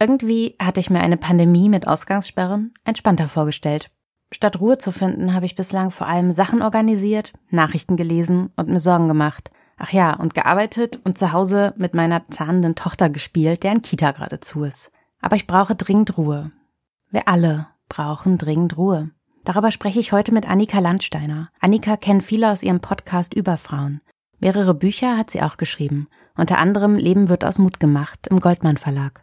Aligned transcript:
Irgendwie 0.00 0.56
hatte 0.58 0.80
ich 0.80 0.88
mir 0.88 1.00
eine 1.00 1.18
Pandemie 1.18 1.68
mit 1.68 1.86
Ausgangssperren 1.86 2.72
entspannter 2.84 3.28
vorgestellt. 3.28 3.90
Statt 4.32 4.58
Ruhe 4.58 4.78
zu 4.78 4.92
finden, 4.92 5.34
habe 5.34 5.44
ich 5.44 5.56
bislang 5.56 5.90
vor 5.90 6.06
allem 6.06 6.32
Sachen 6.32 6.62
organisiert, 6.62 7.34
Nachrichten 7.50 7.96
gelesen 7.96 8.50
und 8.56 8.68
mir 8.68 8.80
Sorgen 8.80 9.08
gemacht. 9.08 9.50
Ach 9.76 9.92
ja, 9.92 10.14
und 10.14 10.34
gearbeitet 10.34 11.00
und 11.04 11.18
zu 11.18 11.32
Hause 11.32 11.74
mit 11.76 11.94
meiner 11.94 12.26
zahnenden 12.28 12.76
Tochter 12.76 13.10
gespielt, 13.10 13.62
deren 13.62 13.82
Kita 13.82 14.12
gerade 14.12 14.40
zu 14.40 14.64
ist. 14.64 14.90
Aber 15.20 15.36
ich 15.36 15.46
brauche 15.46 15.74
dringend 15.74 16.16
Ruhe. 16.16 16.50
Wir 17.10 17.28
alle 17.28 17.66
brauchen 17.88 18.38
dringend 18.38 18.78
Ruhe. 18.78 19.10
Darüber 19.44 19.70
spreche 19.70 20.00
ich 20.00 20.12
heute 20.12 20.32
mit 20.32 20.48
Annika 20.48 20.78
Landsteiner. 20.78 21.50
Annika 21.60 21.96
kennt 21.96 22.22
viele 22.22 22.50
aus 22.50 22.62
ihrem 22.62 22.80
Podcast 22.80 23.34
über 23.34 23.58
Frauen. 23.58 24.00
Mehrere 24.38 24.74
Bücher 24.74 25.18
hat 25.18 25.30
sie 25.30 25.42
auch 25.42 25.58
geschrieben. 25.58 26.08
Unter 26.36 26.58
anderem 26.58 26.96
Leben 26.96 27.28
wird 27.28 27.44
aus 27.44 27.58
Mut 27.58 27.80
gemacht 27.80 28.28
im 28.28 28.40
Goldmann 28.40 28.78
Verlag. 28.78 29.22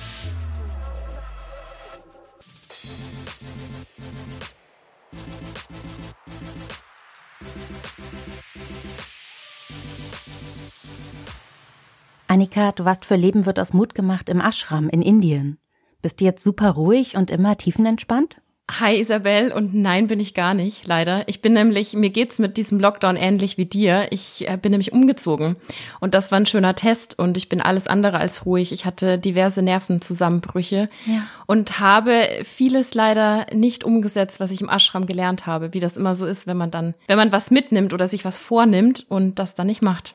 Annika, 12.31 12.71
du 12.71 12.85
warst 12.85 13.03
für 13.03 13.17
Leben 13.17 13.45
wird 13.45 13.59
aus 13.59 13.73
Mut 13.73 13.93
gemacht 13.93 14.29
im 14.29 14.39
Ashram 14.39 14.87
in 14.87 15.01
Indien. 15.01 15.57
Bist 16.01 16.21
du 16.21 16.23
jetzt 16.23 16.41
super 16.41 16.69
ruhig 16.69 17.17
und 17.17 17.29
immer 17.29 17.57
tiefenentspannt? 17.57 18.37
Hi 18.79 18.97
Isabel 19.01 19.51
und 19.51 19.73
nein 19.73 20.07
bin 20.07 20.21
ich 20.21 20.33
gar 20.33 20.53
nicht, 20.53 20.87
leider. 20.87 21.27
Ich 21.27 21.41
bin 21.41 21.51
nämlich, 21.51 21.91
mir 21.91 22.09
geht's 22.09 22.39
mit 22.39 22.55
diesem 22.55 22.79
Lockdown 22.79 23.17
ähnlich 23.17 23.57
wie 23.57 23.65
dir. 23.65 24.07
Ich 24.11 24.47
äh, 24.47 24.55
bin 24.55 24.71
nämlich 24.71 24.93
umgezogen 24.93 25.57
und 25.99 26.15
das 26.15 26.31
war 26.31 26.39
ein 26.39 26.45
schöner 26.45 26.73
Test 26.73 27.19
und 27.19 27.35
ich 27.35 27.49
bin 27.49 27.59
alles 27.59 27.87
andere 27.87 28.19
als 28.19 28.45
ruhig. 28.45 28.71
Ich 28.71 28.85
hatte 28.85 29.17
diverse 29.19 29.61
Nervenzusammenbrüche 29.61 30.87
ja. 31.07 31.23
und 31.47 31.81
habe 31.81 32.29
vieles 32.45 32.93
leider 32.93 33.45
nicht 33.53 33.83
umgesetzt, 33.83 34.39
was 34.39 34.51
ich 34.51 34.61
im 34.61 34.69
Ashram 34.69 35.05
gelernt 35.05 35.47
habe, 35.47 35.73
wie 35.73 35.81
das 35.81 35.97
immer 35.97 36.15
so 36.15 36.25
ist, 36.25 36.47
wenn 36.47 36.55
man 36.55 36.71
dann, 36.71 36.93
wenn 37.07 37.17
man 37.17 37.33
was 37.33 37.51
mitnimmt 37.51 37.91
oder 37.91 38.07
sich 38.07 38.23
was 38.23 38.39
vornimmt 38.39 39.05
und 39.09 39.37
das 39.37 39.53
dann 39.53 39.67
nicht 39.67 39.81
macht. 39.81 40.13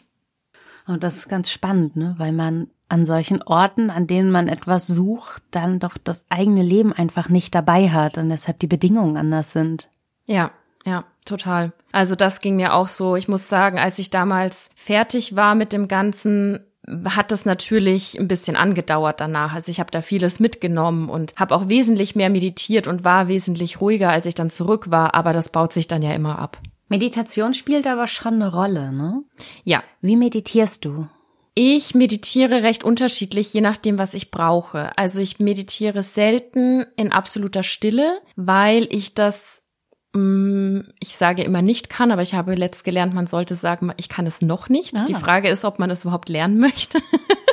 Und 0.86 1.02
das 1.02 1.16
ist 1.16 1.28
ganz 1.28 1.50
spannend, 1.50 1.96
ne? 1.96 2.14
weil 2.18 2.32
man 2.32 2.68
an 2.88 3.04
solchen 3.04 3.42
Orten, 3.42 3.90
an 3.90 4.06
denen 4.06 4.30
man 4.30 4.48
etwas 4.48 4.86
sucht, 4.86 5.42
dann 5.50 5.80
doch 5.80 5.98
das 5.98 6.26
eigene 6.28 6.62
Leben 6.62 6.92
einfach 6.92 7.28
nicht 7.28 7.54
dabei 7.54 7.90
hat 7.90 8.16
und 8.18 8.28
deshalb 8.28 8.60
die 8.60 8.68
Bedingungen 8.68 9.16
anders 9.16 9.52
sind. 9.52 9.88
Ja, 10.26 10.52
ja, 10.84 11.04
total. 11.24 11.72
Also 11.90 12.14
das 12.14 12.40
ging 12.40 12.56
mir 12.56 12.74
auch 12.74 12.88
so. 12.88 13.16
Ich 13.16 13.26
muss 13.26 13.48
sagen, 13.48 13.78
als 13.78 13.98
ich 13.98 14.10
damals 14.10 14.70
fertig 14.76 15.34
war 15.34 15.56
mit 15.56 15.72
dem 15.72 15.88
Ganzen, 15.88 16.60
hat 17.04 17.32
das 17.32 17.44
natürlich 17.44 18.18
ein 18.20 18.28
bisschen 18.28 18.54
angedauert 18.54 19.20
danach. 19.20 19.52
Also 19.52 19.72
ich 19.72 19.80
habe 19.80 19.90
da 19.90 20.00
vieles 20.00 20.38
mitgenommen 20.38 21.08
und 21.08 21.34
habe 21.34 21.56
auch 21.56 21.68
wesentlich 21.68 22.14
mehr 22.14 22.30
meditiert 22.30 22.86
und 22.86 23.04
war 23.04 23.26
wesentlich 23.26 23.80
ruhiger, 23.80 24.10
als 24.10 24.26
ich 24.26 24.36
dann 24.36 24.50
zurück 24.50 24.90
war. 24.90 25.14
Aber 25.14 25.32
das 25.32 25.48
baut 25.48 25.72
sich 25.72 25.88
dann 25.88 26.02
ja 26.02 26.12
immer 26.12 26.38
ab. 26.38 26.58
Meditation 26.88 27.54
spielt 27.54 27.86
aber 27.86 28.06
schon 28.06 28.34
eine 28.34 28.52
Rolle, 28.52 28.92
ne? 28.92 29.22
Ja. 29.64 29.82
Wie 30.00 30.16
meditierst 30.16 30.84
du? 30.84 31.08
Ich 31.58 31.94
meditiere 31.94 32.62
recht 32.62 32.84
unterschiedlich, 32.84 33.52
je 33.54 33.62
nachdem, 33.62 33.96
was 33.96 34.12
ich 34.12 34.30
brauche. 34.30 34.96
Also 34.98 35.22
ich 35.22 35.40
meditiere 35.40 36.02
selten 36.02 36.84
in 36.96 37.12
absoluter 37.12 37.62
Stille, 37.62 38.20
weil 38.36 38.86
ich 38.90 39.14
das, 39.14 39.62
mm, 40.12 40.80
ich 41.00 41.16
sage 41.16 41.42
immer 41.42 41.62
nicht 41.62 41.88
kann, 41.88 42.12
aber 42.12 42.20
ich 42.20 42.34
habe 42.34 42.54
letzt 42.54 42.84
gelernt, 42.84 43.14
man 43.14 43.26
sollte 43.26 43.54
sagen, 43.54 43.90
ich 43.96 44.10
kann 44.10 44.26
es 44.26 44.42
noch 44.42 44.68
nicht. 44.68 44.96
Ah. 44.96 45.04
Die 45.06 45.14
Frage 45.14 45.48
ist, 45.48 45.64
ob 45.64 45.78
man 45.78 45.90
es 45.90 46.04
überhaupt 46.04 46.28
lernen 46.28 46.58
möchte. 46.58 46.98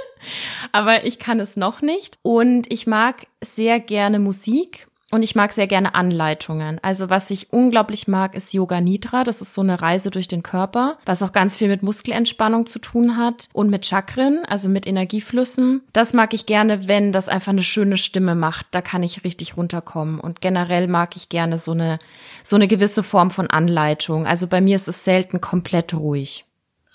aber 0.73 1.05
ich 1.05 1.17
kann 1.17 1.39
es 1.39 1.55
noch 1.55 1.81
nicht. 1.81 2.19
Und 2.23 2.71
ich 2.71 2.85
mag 2.85 3.27
sehr 3.41 3.79
gerne 3.79 4.19
Musik 4.19 4.87
und 5.13 5.21
ich 5.21 5.35
mag 5.35 5.53
sehr 5.53 5.67
gerne 5.67 5.93
Anleitungen. 5.93 6.79
Also 6.81 7.11
was 7.11 7.29
ich 7.29 7.53
unglaublich 7.53 8.07
mag, 8.07 8.33
ist 8.33 8.51
Yoga 8.51 8.81
Nidra. 8.81 9.23
Das 9.23 9.41
ist 9.41 9.53
so 9.53 9.61
eine 9.61 9.79
Reise 9.79 10.09
durch 10.09 10.27
den 10.27 10.41
Körper, 10.41 10.97
was 11.05 11.21
auch 11.21 11.31
ganz 11.31 11.55
viel 11.55 11.67
mit 11.67 11.83
Muskelentspannung 11.83 12.65
zu 12.65 12.79
tun 12.79 13.15
hat 13.15 13.47
und 13.53 13.69
mit 13.69 13.85
Chakren, 13.85 14.43
also 14.47 14.69
mit 14.69 14.87
Energieflüssen. 14.87 15.83
Das 15.93 16.13
mag 16.13 16.33
ich 16.33 16.47
gerne, 16.47 16.87
wenn 16.87 17.11
das 17.11 17.29
einfach 17.29 17.51
eine 17.51 17.61
schöne 17.61 17.97
Stimme 17.97 18.33
macht. 18.33 18.65
Da 18.71 18.81
kann 18.81 19.03
ich 19.03 19.23
richtig 19.23 19.55
runterkommen. 19.55 20.19
Und 20.19 20.41
generell 20.41 20.87
mag 20.87 21.15
ich 21.15 21.29
gerne 21.29 21.59
so 21.59 21.73
eine, 21.73 21.99
so 22.41 22.55
eine 22.55 22.67
gewisse 22.67 23.03
Form 23.03 23.29
von 23.29 23.51
Anleitung. 23.51 24.25
Also 24.25 24.47
bei 24.47 24.61
mir 24.61 24.75
ist 24.75 24.87
es 24.87 25.03
selten 25.03 25.39
komplett 25.39 25.93
ruhig. 25.93 26.45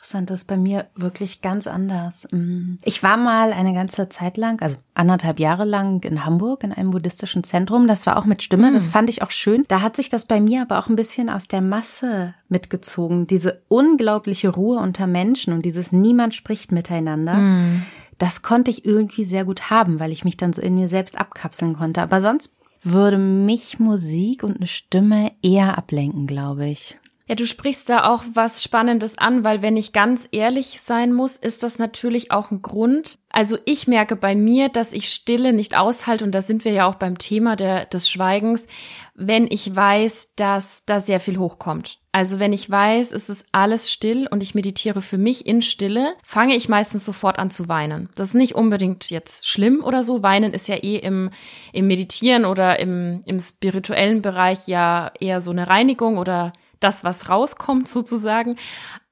Interessant, 0.08 0.30
das 0.30 0.40
ist 0.40 0.46
bei 0.46 0.56
mir 0.56 0.86
wirklich 0.94 1.42
ganz 1.42 1.66
anders. 1.66 2.26
Mm. 2.30 2.76
Ich 2.82 3.02
war 3.02 3.18
mal 3.18 3.52
eine 3.52 3.74
ganze 3.74 4.08
Zeit 4.08 4.38
lang, 4.38 4.58
also 4.62 4.76
anderthalb 4.94 5.38
Jahre 5.38 5.66
lang 5.66 6.02
in 6.02 6.24
Hamburg 6.24 6.64
in 6.64 6.72
einem 6.72 6.92
buddhistischen 6.92 7.44
Zentrum. 7.44 7.86
Das 7.86 8.06
war 8.06 8.16
auch 8.16 8.24
mit 8.24 8.42
Stimme, 8.42 8.72
das 8.72 8.86
mm. 8.86 8.90
fand 8.90 9.10
ich 9.10 9.20
auch 9.20 9.30
schön. 9.30 9.66
Da 9.68 9.82
hat 9.82 9.96
sich 9.96 10.08
das 10.08 10.24
bei 10.24 10.40
mir 10.40 10.62
aber 10.62 10.78
auch 10.78 10.88
ein 10.88 10.96
bisschen 10.96 11.28
aus 11.28 11.46
der 11.46 11.60
Masse 11.60 12.34
mitgezogen. 12.48 13.26
Diese 13.26 13.60
unglaubliche 13.68 14.48
Ruhe 14.48 14.78
unter 14.78 15.06
Menschen 15.06 15.52
und 15.52 15.66
dieses 15.66 15.92
Niemand 15.92 16.34
spricht 16.34 16.72
miteinander. 16.72 17.34
Mm. 17.34 17.82
Das 18.16 18.40
konnte 18.40 18.70
ich 18.70 18.86
irgendwie 18.86 19.26
sehr 19.26 19.44
gut 19.44 19.68
haben, 19.68 20.00
weil 20.00 20.12
ich 20.12 20.24
mich 20.24 20.38
dann 20.38 20.54
so 20.54 20.62
in 20.62 20.74
mir 20.74 20.88
selbst 20.88 21.20
abkapseln 21.20 21.76
konnte. 21.76 22.00
Aber 22.00 22.22
sonst 22.22 22.56
würde 22.80 23.18
mich 23.18 23.78
Musik 23.78 24.42
und 24.42 24.56
eine 24.56 24.68
Stimme 24.68 25.32
eher 25.42 25.76
ablenken, 25.76 26.26
glaube 26.26 26.66
ich. 26.66 26.96
Ja, 27.28 27.34
du 27.34 27.46
sprichst 27.46 27.90
da 27.90 28.10
auch 28.10 28.24
was 28.32 28.62
Spannendes 28.62 29.18
an, 29.18 29.44
weil 29.44 29.60
wenn 29.60 29.76
ich 29.76 29.92
ganz 29.92 30.26
ehrlich 30.32 30.80
sein 30.80 31.12
muss, 31.12 31.36
ist 31.36 31.62
das 31.62 31.78
natürlich 31.78 32.32
auch 32.32 32.50
ein 32.50 32.62
Grund. 32.62 33.18
Also 33.28 33.58
ich 33.66 33.86
merke 33.86 34.16
bei 34.16 34.34
mir, 34.34 34.70
dass 34.70 34.94
ich 34.94 35.10
Stille 35.10 35.52
nicht 35.52 35.76
aushalte 35.76 36.24
und 36.24 36.34
da 36.34 36.40
sind 36.40 36.64
wir 36.64 36.72
ja 36.72 36.88
auch 36.88 36.94
beim 36.94 37.18
Thema 37.18 37.54
der, 37.54 37.84
des 37.84 38.08
Schweigens, 38.08 38.66
wenn 39.14 39.46
ich 39.50 39.76
weiß, 39.76 40.36
dass 40.36 40.86
da 40.86 41.00
sehr 41.00 41.20
viel 41.20 41.36
hochkommt. 41.36 41.98
Also 42.12 42.38
wenn 42.38 42.54
ich 42.54 42.70
weiß, 42.70 43.12
es 43.12 43.28
ist 43.28 43.46
alles 43.52 43.92
still 43.92 44.26
und 44.30 44.42
ich 44.42 44.54
meditiere 44.54 45.02
für 45.02 45.18
mich 45.18 45.46
in 45.46 45.60
Stille, 45.60 46.14
fange 46.22 46.56
ich 46.56 46.70
meistens 46.70 47.04
sofort 47.04 47.38
an 47.38 47.50
zu 47.50 47.68
weinen. 47.68 48.08
Das 48.16 48.28
ist 48.28 48.34
nicht 48.34 48.54
unbedingt 48.54 49.10
jetzt 49.10 49.46
schlimm 49.46 49.84
oder 49.84 50.02
so. 50.02 50.22
Weinen 50.22 50.54
ist 50.54 50.66
ja 50.66 50.76
eh 50.76 50.96
im, 50.96 51.28
im 51.74 51.86
Meditieren 51.86 52.46
oder 52.46 52.78
im, 52.78 53.20
im 53.26 53.38
spirituellen 53.38 54.22
Bereich 54.22 54.66
ja 54.66 55.12
eher 55.20 55.42
so 55.42 55.50
eine 55.50 55.68
Reinigung 55.68 56.16
oder 56.16 56.54
das, 56.80 57.04
was 57.04 57.28
rauskommt 57.28 57.88
sozusagen. 57.88 58.56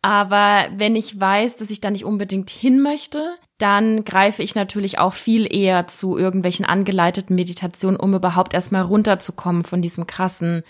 Aber 0.02 0.66
wenn 0.76 0.94
ich 0.96 1.20
weiß, 1.20 1.56
dass 1.56 1.70
ich 1.70 1.80
da 1.80 1.90
nicht 1.90 2.04
unbedingt 2.04 2.50
hin 2.50 2.80
möchte, 2.80 3.36
dann 3.58 4.04
greife 4.04 4.42
ich 4.42 4.54
natürlich 4.54 4.98
auch 4.98 5.14
viel 5.14 5.52
eher 5.52 5.86
zu 5.86 6.18
irgendwelchen 6.18 6.66
angeleiteten 6.66 7.34
Meditationen, 7.34 7.98
um 7.98 8.14
überhaupt 8.14 8.54
erstmal 8.54 8.82
runterzukommen 8.82 9.64
von 9.64 9.82
diesem 9.82 10.06
krassen 10.06 10.62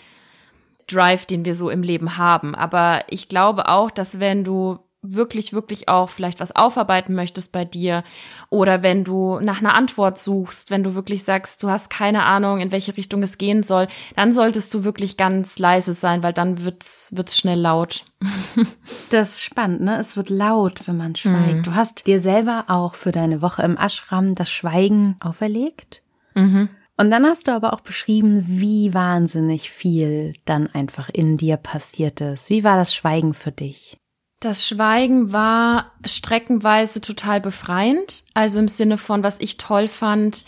Drive, 0.86 1.26
den 1.26 1.44
wir 1.44 1.54
so 1.54 1.68
im 1.68 1.82
Leben 1.82 2.16
haben. 2.16 2.54
Aber 2.54 3.02
ich 3.08 3.28
glaube 3.28 3.68
auch, 3.68 3.90
dass 3.90 4.20
wenn 4.20 4.44
du 4.44 4.78
wirklich, 5.02 5.52
wirklich 5.52 5.88
auch 5.88 6.08
vielleicht 6.08 6.40
was 6.40 6.54
aufarbeiten 6.54 7.14
möchtest 7.14 7.52
bei 7.52 7.64
dir 7.64 8.02
oder 8.50 8.82
wenn 8.82 9.04
du 9.04 9.38
nach 9.40 9.60
einer 9.60 9.74
Antwort 9.74 10.18
suchst, 10.18 10.70
wenn 10.70 10.82
du 10.82 10.94
wirklich 10.94 11.24
sagst, 11.24 11.62
du 11.62 11.70
hast 11.70 11.90
keine 11.90 12.24
Ahnung, 12.24 12.60
in 12.60 12.72
welche 12.72 12.96
Richtung 12.96 13.22
es 13.22 13.38
gehen 13.38 13.62
soll, 13.62 13.86
dann 14.16 14.32
solltest 14.32 14.72
du 14.74 14.84
wirklich 14.84 15.16
ganz 15.16 15.58
leise 15.58 15.92
sein, 15.92 16.22
weil 16.22 16.32
dann 16.32 16.64
wird's, 16.64 17.12
wird's 17.14 17.36
schnell 17.36 17.60
laut. 17.60 18.04
das 19.10 19.34
ist 19.34 19.44
spannend, 19.44 19.82
ne? 19.82 19.98
Es 19.98 20.16
wird 20.16 20.30
laut, 20.30 20.86
wenn 20.86 20.96
man 20.96 21.14
schweigt. 21.14 21.58
Mhm. 21.58 21.62
Du 21.62 21.74
hast 21.74 22.06
dir 22.06 22.20
selber 22.20 22.64
auch 22.68 22.94
für 22.94 23.12
deine 23.12 23.42
Woche 23.42 23.62
im 23.62 23.76
Ashram 23.76 24.34
das 24.34 24.50
Schweigen 24.50 25.16
auferlegt. 25.20 26.02
Mhm. 26.34 26.68
Und 26.98 27.10
dann 27.10 27.26
hast 27.26 27.46
du 27.46 27.52
aber 27.52 27.74
auch 27.74 27.80
beschrieben, 27.80 28.42
wie 28.46 28.94
wahnsinnig 28.94 29.70
viel 29.70 30.32
dann 30.46 30.66
einfach 30.68 31.10
in 31.12 31.36
dir 31.36 31.58
passiert 31.58 32.22
ist. 32.22 32.48
Wie 32.48 32.64
war 32.64 32.76
das 32.76 32.94
Schweigen 32.94 33.34
für 33.34 33.52
dich? 33.52 33.98
Das 34.46 34.64
Schweigen 34.64 35.32
war 35.32 35.90
streckenweise 36.04 37.00
total 37.00 37.40
befreiend. 37.40 38.22
Also 38.32 38.60
im 38.60 38.68
Sinne 38.68 38.96
von, 38.96 39.24
was 39.24 39.40
ich 39.40 39.56
toll 39.56 39.88
fand, 39.88 40.44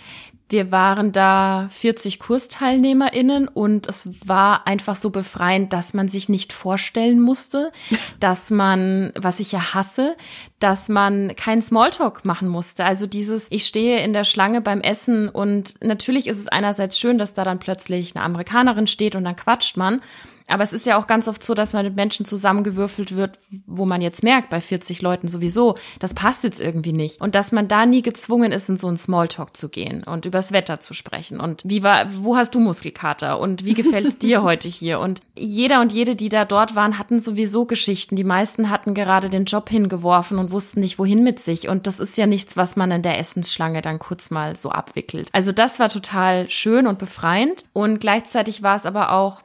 Wir 0.50 0.71
waren 0.71 1.11
da 1.11 1.67
40 1.69 2.21
KursteilnehmerInnen 2.21 3.49
und 3.49 3.89
es 3.89 4.09
war 4.27 4.69
einfach 4.69 4.95
so 4.95 5.11
befreiend, 5.11 5.73
dass 5.73 5.95
man 5.95 6.09
sich 6.09 6.29
nicht 6.29 6.53
vorstellen 6.53 7.21
musste, 7.21 7.73
dass 8.21 8.53
man, 8.53 9.12
was 9.19 9.41
ich 9.41 9.50
ja 9.50 9.75
hasse, 9.75 10.17
dass 10.61 10.89
man 10.89 11.35
keinen 11.35 11.61
Smalltalk 11.61 12.25
machen 12.25 12.47
musste. 12.47 12.85
Also 12.85 13.09
dieses, 13.09 13.49
ich 13.51 13.67
stehe 13.67 14.03
in 14.05 14.12
der 14.12 14.25
Schlange 14.25 14.61
beim 14.61 14.81
Essen 14.81 15.29
und 15.29 15.75
natürlich 15.83 16.29
ist 16.29 16.39
es 16.39 16.47
einerseits 16.47 17.01
schön, 17.01 17.19
dass 17.19 17.35
da 17.35 17.43
dann 17.43 17.59
plötzlich 17.59 18.15
eine 18.15 18.25
Amerikanerin 18.25 18.87
steht 18.87 19.17
und 19.17 19.25
dann 19.25 19.37
quatscht 19.37 19.77
man. 19.77 20.01
Aber 20.49 20.62
es 20.62 20.73
ist 20.73 20.87
ja 20.87 20.99
auch 20.99 21.06
ganz 21.06 21.29
oft 21.29 21.43
so, 21.43 21.55
dass 21.55 21.73
man 21.73 21.85
mit 21.85 21.95
Menschen 21.95 22.25
zusammengewürfelt 22.25 23.15
wird, 23.15 23.39
wo 23.67 23.85
man 23.85 24.00
jetzt 24.00 24.25
merkt, 24.25 24.50
bei 24.50 24.61
40 24.61 25.03
Leuten 25.03 25.29
sowieso, 25.29 25.77
das 25.99 26.15
passt 26.15 26.45
jetzt 26.45 26.61
irgendwie 26.61 26.93
nicht. 26.93 27.21
Und 27.21 27.35
dass 27.35 27.53
man 27.53 27.69
da 27.69 27.87
nie 27.87 28.03
gezwungen 28.03 28.50
ist, 28.50 28.69
in 28.69 28.77
so 28.77 28.89
einen 28.89 28.97
Smalltalk 28.97 29.56
zu 29.56 29.69
gehen 29.69 30.03
und 30.05 30.25
übers 30.25 30.53
Wetter 30.53 30.81
zu 30.81 30.95
sprechen. 30.95 31.39
Und 31.39 31.62
wie 31.65 31.83
war, 31.83 32.06
wo 32.17 32.37
hast 32.37 32.55
du 32.55 32.61
Muskelkater? 32.61 33.39
Und 33.39 33.65
wie 33.65 33.75
gefällt 33.75 34.06
es 34.06 34.19
dir 34.19 34.43
heute 34.43 34.69
hier? 34.69 35.00
Und 35.00 35.21
jeder 35.37 35.81
und 35.81 35.93
jede, 35.93 36.17
die 36.17 36.31
da 36.31 36.45
dort 36.45 36.75
waren, 36.75 36.99
hatten 36.99 37.21
sowieso 37.21 37.67
Geschichten. 37.67 38.17
Die 38.17 38.25
meisten 38.25 38.71
hatten 38.71 38.94
gerade 38.94 39.29
den 39.29 39.44
Job 39.44 39.69
hingeworfen 39.69 40.39
und 40.39 40.51
wussten 40.51 40.81
nicht, 40.81 40.99
wohin 40.99 41.23
mit 41.23 41.41
sich. 41.41 41.69
Und 41.69 41.87
das 41.87 42.01
ist 42.01 42.17
ja 42.17 42.27
nichts, 42.27 42.56
was 42.56 42.75
man 42.75 42.91
in 42.91 43.03
der 43.03 43.19
Essensschlange 43.19 43.83
dann 43.83 43.99
kurz 43.99 44.31
mal 44.31 44.56
so 44.56 44.71
abwickelt. 44.71 45.29
Also 45.33 45.53
das 45.53 45.79
war 45.79 45.91
total 45.91 46.49
schön 46.51 46.87
und 46.87 46.99
befreiend. 46.99 47.65
Und 47.75 48.01
gleichzeitig 48.01 48.62
war 48.62 48.77
es 48.77 48.87
aber 48.87 49.12
auch 49.12 49.43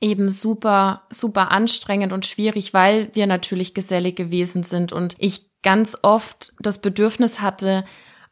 eben 0.00 0.30
super, 0.30 1.02
super 1.10 1.50
anstrengend 1.50 2.12
und 2.12 2.26
schwierig, 2.26 2.72
weil 2.74 3.10
wir 3.14 3.26
natürlich 3.26 3.74
gesellig 3.74 4.16
gewesen 4.16 4.62
sind 4.62 4.92
und 4.92 5.16
ich 5.18 5.48
ganz 5.62 5.98
oft 6.02 6.52
das 6.60 6.80
Bedürfnis 6.80 7.40
hatte, 7.40 7.84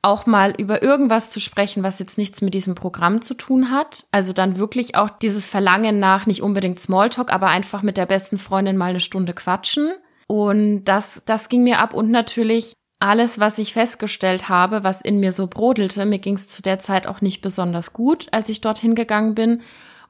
auch 0.03 0.27
mal 0.27 0.55
über 0.57 0.83
irgendwas 0.83 1.31
zu 1.31 1.41
sprechen, 1.41 1.83
was 1.83 1.99
jetzt 1.99 2.17
nichts 2.17 2.41
mit 2.41 2.55
diesem 2.55 2.77
Programm 2.77 3.23
zu 3.23 3.35
tun 3.35 3.73
hat. 3.73 4.07
Also 4.13 4.33
dann 4.33 4.57
wirklich 4.57 4.95
auch 4.95 5.11
dieses 5.11 5.47
Verlangen 5.49 5.99
nach 5.99 6.27
nicht 6.27 6.43
unbedingt 6.43 6.79
Smalltalk, 6.79 7.33
aber 7.33 7.49
einfach 7.49 7.83
mit 7.83 7.97
der 7.97 8.07
besten 8.07 8.39
Freundin 8.39 8.77
mal 8.77 8.91
eine 8.91 9.01
Stunde 9.01 9.35
quatschen. 9.35 9.91
Und 10.29 10.85
das, 10.85 11.23
das 11.27 11.49
ging 11.49 11.65
mir 11.65 11.81
ab 11.81 11.93
und 11.93 12.11
natürlich 12.11 12.75
alles, 13.01 13.41
was 13.41 13.59
ich 13.59 13.73
festgestellt 13.73 14.49
habe, 14.49 14.85
was 14.85 15.03
in 15.03 15.21
mir 15.21 15.33
so 15.33 15.49
brodelte, 15.49 16.07
mir 16.07 16.19
ging 16.19 16.35
es 16.35 16.49
zu 16.49 16.63
der 16.63 16.79
Zeit 16.79 17.07
auch 17.07 17.21
nicht 17.21 17.41
besonders 17.41 17.93
gut, 17.93 18.29
als 18.31 18.49
ich 18.49 18.61
dorthin 18.61 18.95
gegangen 18.95 19.35
bin. 19.35 19.63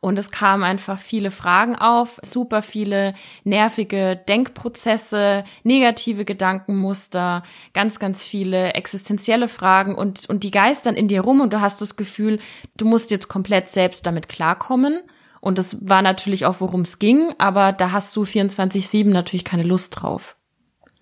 Und 0.06 0.20
es 0.20 0.30
kamen 0.30 0.62
einfach 0.62 1.00
viele 1.00 1.32
Fragen 1.32 1.74
auf, 1.74 2.20
super 2.22 2.62
viele 2.62 3.12
nervige 3.42 4.14
Denkprozesse, 4.14 5.42
negative 5.64 6.24
Gedankenmuster, 6.24 7.42
ganz, 7.74 7.98
ganz 7.98 8.22
viele 8.22 8.74
existenzielle 8.74 9.48
Fragen 9.48 9.96
und, 9.96 10.30
und 10.30 10.44
die 10.44 10.52
geistern 10.52 10.94
in 10.94 11.08
dir 11.08 11.22
rum 11.22 11.40
und 11.40 11.52
du 11.52 11.60
hast 11.60 11.82
das 11.82 11.96
Gefühl, 11.96 12.38
du 12.76 12.84
musst 12.84 13.10
jetzt 13.10 13.26
komplett 13.26 13.68
selbst 13.68 14.06
damit 14.06 14.28
klarkommen. 14.28 15.00
Und 15.40 15.58
das 15.58 15.88
war 15.88 16.02
natürlich 16.02 16.46
auch, 16.46 16.60
worum 16.60 16.82
es 16.82 17.00
ging, 17.00 17.34
aber 17.38 17.72
da 17.72 17.90
hast 17.90 18.14
du 18.14 18.22
24-7 18.22 19.08
natürlich 19.08 19.44
keine 19.44 19.64
Lust 19.64 20.00
drauf. 20.00 20.35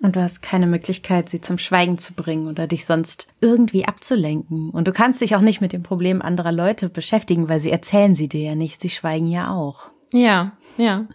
Und 0.05 0.17
du 0.17 0.23
hast 0.23 0.43
keine 0.43 0.67
Möglichkeit, 0.67 1.31
sie 1.31 1.41
zum 1.41 1.57
Schweigen 1.57 1.97
zu 1.97 2.13
bringen 2.13 2.47
oder 2.47 2.67
dich 2.67 2.85
sonst 2.85 3.29
irgendwie 3.41 3.87
abzulenken. 3.87 4.69
Und 4.69 4.87
du 4.87 4.93
kannst 4.93 5.23
dich 5.23 5.35
auch 5.35 5.41
nicht 5.41 5.63
mit 5.63 5.73
dem 5.73 5.83
Problem 5.83 6.21
anderer 6.21 6.53
Leute 6.53 6.91
beschäftigen, 6.91 7.49
weil 7.49 7.59
sie 7.59 7.71
erzählen 7.71 8.15
sie 8.15 8.29
dir 8.29 8.43
ja 8.43 8.55
nicht, 8.55 8.83
sie 8.83 8.91
schweigen 8.91 9.29
ja 9.29 9.51
auch. 9.51 9.89
Ja, 10.13 10.53
ja. 10.77 11.07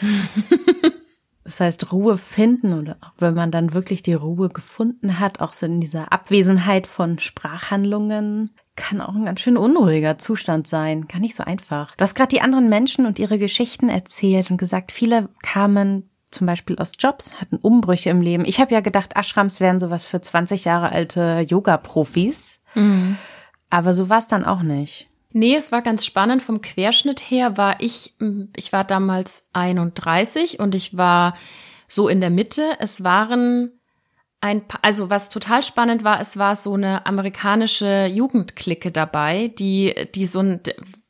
Das 1.42 1.60
heißt, 1.60 1.92
Ruhe 1.92 2.18
finden 2.18 2.74
oder 2.76 2.96
auch 3.00 3.12
wenn 3.18 3.34
man 3.34 3.52
dann 3.52 3.72
wirklich 3.72 4.02
die 4.02 4.14
Ruhe 4.14 4.48
gefunden 4.48 5.20
hat, 5.20 5.40
auch 5.40 5.52
so 5.52 5.66
in 5.66 5.80
dieser 5.80 6.12
Abwesenheit 6.12 6.88
von 6.88 7.20
Sprachhandlungen, 7.20 8.50
kann 8.74 9.00
auch 9.00 9.14
ein 9.14 9.26
ganz 9.26 9.40
schön 9.40 9.56
unruhiger 9.56 10.18
Zustand 10.18 10.66
sein. 10.66 11.06
Gar 11.06 11.20
nicht 11.20 11.36
so 11.36 11.44
einfach. 11.44 11.94
Du 11.94 12.02
hast 12.02 12.16
gerade 12.16 12.30
die 12.30 12.40
anderen 12.40 12.68
Menschen 12.68 13.06
und 13.06 13.20
ihre 13.20 13.38
Geschichten 13.38 13.88
erzählt 13.88 14.50
und 14.50 14.56
gesagt, 14.56 14.90
viele 14.90 15.28
kamen 15.40 16.10
zum 16.36 16.46
Beispiel 16.46 16.76
aus 16.78 16.92
Jobs, 16.98 17.32
hatten 17.40 17.56
Umbrüche 17.56 18.10
im 18.10 18.20
Leben. 18.20 18.44
Ich 18.44 18.60
habe 18.60 18.72
ja 18.74 18.80
gedacht, 18.80 19.12
Ashrams 19.16 19.58
wären 19.60 19.80
sowas 19.80 20.06
für 20.06 20.20
20 20.20 20.64
Jahre 20.64 20.92
alte 20.92 21.44
Yoga-Profis. 21.48 22.60
Mhm. 22.74 23.16
Aber 23.70 23.94
so 23.94 24.08
war 24.08 24.18
es 24.18 24.28
dann 24.28 24.44
auch 24.44 24.62
nicht. 24.62 25.08
Nee, 25.32 25.56
es 25.56 25.72
war 25.72 25.82
ganz 25.82 26.04
spannend. 26.06 26.42
Vom 26.42 26.60
Querschnitt 26.60 27.20
her 27.20 27.56
war 27.56 27.80
ich, 27.80 28.14
ich 28.54 28.72
war 28.72 28.84
damals 28.84 29.48
31 29.52 30.60
und 30.60 30.74
ich 30.74 30.96
war 30.96 31.34
so 31.88 32.08
in 32.08 32.20
der 32.20 32.30
Mitte. 32.30 32.76
Es 32.78 33.02
waren 33.02 33.72
ein, 34.40 34.62
also 34.82 35.10
was 35.10 35.28
total 35.28 35.62
spannend 35.62 36.04
war, 36.04 36.20
es 36.20 36.36
war 36.36 36.54
so 36.54 36.74
eine 36.74 37.06
amerikanische 37.06 38.06
Jugendklicke 38.06 38.92
dabei, 38.92 39.48
die, 39.58 39.94
die 40.14 40.26
so 40.26 40.40
ein, 40.40 40.60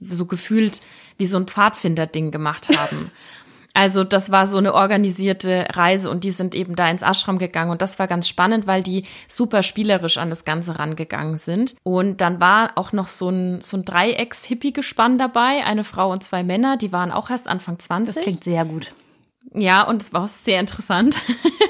so 0.00 0.26
gefühlt 0.26 0.81
wie 1.19 1.26
so 1.26 1.37
ein 1.37 1.46
Pfadfinder-Ding 1.46 2.31
gemacht 2.31 2.69
haben. 2.76 3.11
Also 3.76 4.05
das 4.05 4.32
war 4.32 4.46
so 4.46 4.56
eine 4.56 4.73
organisierte 4.73 5.67
Reise 5.70 6.08
und 6.08 6.25
die 6.25 6.31
sind 6.31 6.55
eben 6.55 6.76
da 6.76 6.88
ins 6.88 7.02
Ashram 7.02 7.37
gegangen 7.37 7.70
und 7.70 7.82
das 7.82 7.99
war 7.99 8.06
ganz 8.06 8.26
spannend, 8.26 8.67
weil 8.67 8.82
die 8.82 9.05
super 9.28 9.62
spielerisch 9.62 10.17
an 10.17 10.31
das 10.31 10.46
Ganze 10.46 10.78
rangegangen 10.78 11.37
sind. 11.37 11.76
Und 11.82 12.23
dann 12.23 12.40
war 12.40 12.73
auch 12.76 12.93
noch 12.93 13.08
so 13.08 13.28
ein, 13.28 13.61
so 13.61 13.76
ein 13.76 13.84
Dreiecks-Hippie-Gespann 13.84 15.19
dabei, 15.19 15.62
eine 15.67 15.84
Frau 15.84 16.11
und 16.11 16.25
zwei 16.25 16.43
Männer, 16.43 16.78
die 16.78 16.90
waren 16.90 17.12
auch 17.12 17.28
erst 17.28 17.49
Anfang 17.49 17.78
20. 17.78 18.14
Das 18.14 18.25
klingt 18.25 18.44
sehr 18.44 18.64
gut. 18.64 18.94
Ja, 19.52 19.82
und 19.82 20.02
es 20.02 20.11
war 20.14 20.25
auch 20.25 20.28
sehr 20.28 20.58
interessant. 20.58 21.20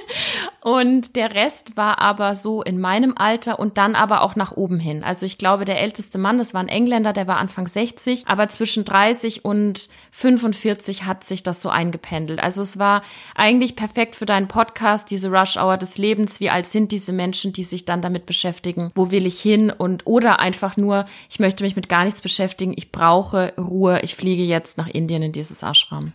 und 0.60 1.16
der 1.16 1.34
Rest 1.34 1.76
war 1.76 2.00
aber 2.00 2.34
so 2.34 2.62
in 2.62 2.80
meinem 2.80 3.14
Alter 3.16 3.58
und 3.58 3.78
dann 3.78 3.94
aber 3.94 4.22
auch 4.22 4.36
nach 4.36 4.52
oben 4.52 4.80
hin. 4.80 5.04
Also 5.04 5.26
ich 5.26 5.38
glaube, 5.38 5.64
der 5.64 5.80
älteste 5.80 6.18
Mann, 6.18 6.38
das 6.38 6.54
war 6.54 6.60
ein 6.60 6.68
Engländer, 6.68 7.12
der 7.12 7.26
war 7.26 7.36
Anfang 7.36 7.66
60, 7.66 8.24
aber 8.26 8.48
zwischen 8.48 8.84
30 8.84 9.44
und 9.44 9.88
45 10.10 11.04
hat 11.04 11.24
sich 11.24 11.42
das 11.42 11.62
so 11.62 11.68
eingependelt. 11.68 12.40
Also 12.40 12.62
es 12.62 12.78
war 12.78 13.02
eigentlich 13.34 13.76
perfekt 13.76 14.16
für 14.16 14.26
deinen 14.26 14.48
Podcast, 14.48 15.10
diese 15.10 15.30
Rush 15.30 15.56
Hour 15.56 15.76
des 15.76 15.98
Lebens. 15.98 16.40
Wie 16.40 16.50
alt 16.50 16.66
sind 16.66 16.92
diese 16.92 17.12
Menschen, 17.12 17.52
die 17.52 17.64
sich 17.64 17.84
dann 17.84 18.02
damit 18.02 18.26
beschäftigen? 18.26 18.90
Wo 18.94 19.10
will 19.10 19.26
ich 19.26 19.40
hin? 19.40 19.70
Und 19.70 20.06
oder 20.06 20.40
einfach 20.40 20.76
nur, 20.76 21.04
ich 21.30 21.38
möchte 21.38 21.64
mich 21.64 21.76
mit 21.76 21.88
gar 21.88 22.04
nichts 22.04 22.20
beschäftigen. 22.20 22.74
Ich 22.76 22.92
brauche 22.92 23.52
Ruhe. 23.58 24.00
Ich 24.02 24.16
fliege 24.16 24.42
jetzt 24.42 24.78
nach 24.78 24.88
Indien 24.88 25.22
in 25.22 25.32
dieses 25.32 25.62
Ashram. 25.62 26.12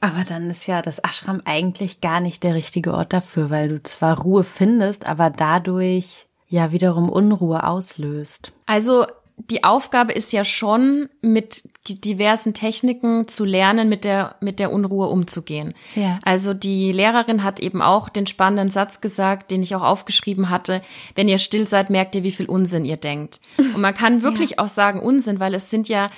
Aber 0.00 0.24
dann 0.28 0.48
ist 0.48 0.66
ja 0.66 0.80
das 0.80 1.00
Ashram 1.00 1.42
eigentlich 1.44 2.00
gar 2.00 2.20
nicht 2.20 2.42
der 2.42 2.54
richtige 2.54 2.94
Ort 2.94 3.12
dafür, 3.12 3.50
weil 3.50 3.68
du 3.68 3.82
zwar 3.82 4.20
Ruhe 4.20 4.44
findest, 4.44 5.06
aber 5.06 5.30
dadurch 5.30 6.26
ja 6.46 6.72
wiederum 6.72 7.08
Unruhe 7.08 7.64
auslöst. 7.64 8.52
Also 8.66 9.06
die 9.38 9.64
Aufgabe 9.64 10.12
ist 10.12 10.32
ja 10.32 10.44
schon, 10.44 11.08
mit 11.20 11.68
diversen 11.88 12.54
Techniken 12.54 13.28
zu 13.28 13.44
lernen, 13.44 13.88
mit 13.88 14.04
der, 14.04 14.34
mit 14.40 14.58
der 14.58 14.72
Unruhe 14.72 15.06
umzugehen. 15.06 15.74
Ja. 15.94 16.18
Also 16.24 16.54
die 16.54 16.92
Lehrerin 16.92 17.44
hat 17.44 17.60
eben 17.60 17.80
auch 17.80 18.08
den 18.08 18.26
spannenden 18.26 18.70
Satz 18.70 19.00
gesagt, 19.00 19.50
den 19.50 19.62
ich 19.62 19.74
auch 19.74 19.82
aufgeschrieben 19.82 20.50
hatte. 20.50 20.82
Wenn 21.14 21.28
ihr 21.28 21.38
still 21.38 21.66
seid, 21.66 21.88
merkt 21.88 22.14
ihr, 22.14 22.24
wie 22.24 22.32
viel 22.32 22.46
Unsinn 22.46 22.84
ihr 22.84 22.96
denkt. 22.96 23.40
Und 23.56 23.80
man 23.80 23.94
kann 23.94 24.22
wirklich 24.22 24.50
ja. 24.52 24.58
auch 24.58 24.68
sagen 24.68 25.00
Unsinn, 25.00 25.40
weil 25.40 25.54
es 25.54 25.70
sind 25.70 25.88
ja 25.88 26.10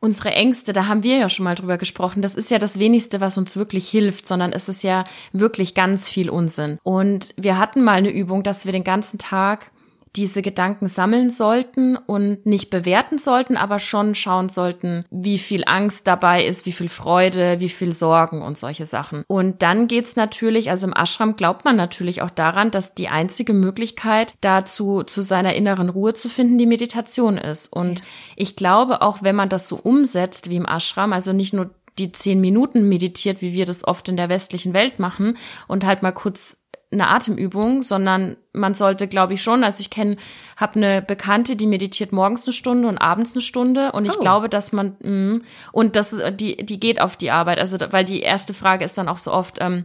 unsere 0.00 0.30
Ängste, 0.30 0.72
da 0.72 0.86
haben 0.86 1.02
wir 1.02 1.16
ja 1.16 1.28
schon 1.28 1.44
mal 1.44 1.54
drüber 1.54 1.78
gesprochen, 1.78 2.22
das 2.22 2.34
ist 2.34 2.50
ja 2.50 2.58
das 2.58 2.78
wenigste, 2.78 3.20
was 3.20 3.38
uns 3.38 3.56
wirklich 3.56 3.88
hilft, 3.88 4.26
sondern 4.26 4.52
es 4.52 4.68
ist 4.68 4.82
ja 4.82 5.04
wirklich 5.32 5.74
ganz 5.74 6.08
viel 6.08 6.30
Unsinn. 6.30 6.78
Und 6.82 7.34
wir 7.36 7.58
hatten 7.58 7.82
mal 7.82 7.94
eine 7.94 8.10
Übung, 8.10 8.42
dass 8.42 8.66
wir 8.66 8.72
den 8.72 8.84
ganzen 8.84 9.18
Tag 9.18 9.70
diese 10.16 10.42
Gedanken 10.42 10.88
sammeln 10.88 11.30
sollten 11.30 11.96
und 11.96 12.46
nicht 12.46 12.70
bewerten 12.70 13.18
sollten, 13.18 13.56
aber 13.56 13.78
schon 13.78 14.14
schauen 14.14 14.48
sollten, 14.48 15.04
wie 15.10 15.38
viel 15.38 15.64
Angst 15.66 16.06
dabei 16.06 16.44
ist, 16.44 16.66
wie 16.66 16.72
viel 16.72 16.88
Freude, 16.88 17.60
wie 17.60 17.68
viel 17.68 17.92
Sorgen 17.92 18.42
und 18.42 18.56
solche 18.56 18.86
Sachen. 18.86 19.24
Und 19.28 19.62
dann 19.62 19.88
geht's 19.88 20.16
natürlich, 20.16 20.70
also 20.70 20.86
im 20.86 20.94
Ashram 20.94 21.36
glaubt 21.36 21.64
man 21.64 21.76
natürlich 21.76 22.22
auch 22.22 22.30
daran, 22.30 22.70
dass 22.70 22.94
die 22.94 23.08
einzige 23.08 23.52
Möglichkeit 23.52 24.34
dazu, 24.40 25.02
zu 25.02 25.22
seiner 25.22 25.54
inneren 25.54 25.88
Ruhe 25.88 26.14
zu 26.14 26.28
finden, 26.28 26.58
die 26.58 26.66
Meditation 26.66 27.38
ist. 27.38 27.72
Und 27.72 28.02
ich 28.36 28.56
glaube, 28.56 29.02
auch 29.02 29.22
wenn 29.22 29.36
man 29.36 29.48
das 29.48 29.68
so 29.68 29.76
umsetzt 29.76 30.50
wie 30.50 30.56
im 30.56 30.66
Ashram, 30.66 31.12
also 31.12 31.32
nicht 31.32 31.52
nur 31.52 31.70
die 31.98 32.12
zehn 32.12 32.40
Minuten 32.40 32.88
meditiert, 32.88 33.40
wie 33.40 33.52
wir 33.52 33.64
das 33.64 33.84
oft 33.84 34.08
in 34.08 34.16
der 34.16 34.28
westlichen 34.28 34.74
Welt 34.74 34.98
machen 34.98 35.38
und 35.66 35.84
halt 35.84 36.02
mal 36.02 36.12
kurz 36.12 36.58
eine 37.00 37.08
Atemübung, 37.08 37.82
sondern 37.82 38.36
man 38.52 38.74
sollte, 38.74 39.06
glaube 39.06 39.34
ich, 39.34 39.42
schon, 39.42 39.64
also 39.64 39.80
ich 39.80 39.90
kenne, 39.90 40.16
habe 40.56 40.76
eine 40.76 41.02
Bekannte, 41.02 41.56
die 41.56 41.66
meditiert 41.66 42.12
morgens 42.12 42.44
eine 42.44 42.52
Stunde 42.52 42.88
und 42.88 42.98
abends 42.98 43.32
eine 43.32 43.42
Stunde 43.42 43.92
und 43.92 44.04
ich 44.04 44.16
oh. 44.16 44.20
glaube, 44.20 44.48
dass 44.48 44.72
man 44.72 44.96
mh, 45.02 45.40
und 45.72 45.96
das 45.96 46.16
die 46.32 46.56
die 46.56 46.80
geht 46.80 47.00
auf 47.00 47.16
die 47.16 47.30
Arbeit, 47.30 47.58
also 47.58 47.78
weil 47.90 48.04
die 48.04 48.20
erste 48.20 48.54
Frage 48.54 48.84
ist 48.84 48.98
dann 48.98 49.08
auch 49.08 49.18
so 49.18 49.32
oft 49.32 49.58
ähm, 49.60 49.84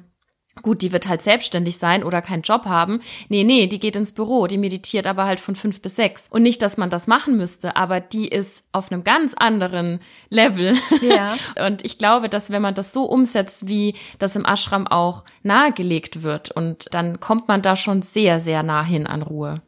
Gut, 0.61 0.81
die 0.81 0.91
wird 0.91 1.07
halt 1.07 1.21
selbstständig 1.21 1.77
sein 1.77 2.03
oder 2.03 2.21
keinen 2.21 2.41
Job 2.41 2.65
haben. 2.65 2.99
Nee, 3.29 3.45
nee, 3.45 3.67
die 3.67 3.79
geht 3.79 3.95
ins 3.95 4.11
Büro, 4.11 4.47
die 4.47 4.57
meditiert 4.57 5.07
aber 5.07 5.23
halt 5.23 5.39
von 5.39 5.55
fünf 5.55 5.81
bis 5.81 5.95
sechs. 5.95 6.27
Und 6.29 6.43
nicht, 6.43 6.61
dass 6.61 6.77
man 6.77 6.89
das 6.89 7.07
machen 7.07 7.37
müsste, 7.37 7.77
aber 7.77 8.01
die 8.01 8.27
ist 8.27 8.65
auf 8.73 8.91
einem 8.91 9.05
ganz 9.05 9.33
anderen 9.33 10.01
Level. 10.29 10.75
Ja. 11.01 11.37
Und 11.65 11.85
ich 11.85 11.97
glaube, 11.97 12.27
dass 12.27 12.51
wenn 12.51 12.61
man 12.61 12.73
das 12.73 12.91
so 12.91 13.05
umsetzt, 13.05 13.69
wie 13.69 13.95
das 14.19 14.35
im 14.35 14.45
Ashram 14.45 14.87
auch 14.87 15.23
nahegelegt 15.41 16.21
wird, 16.21 16.51
und 16.51 16.93
dann 16.93 17.19
kommt 17.19 17.47
man 17.47 17.61
da 17.61 17.75
schon 17.75 18.01
sehr, 18.01 18.39
sehr 18.39 18.61
nah 18.61 18.83
hin 18.83 19.07
an 19.07 19.21
Ruhe. 19.21 19.61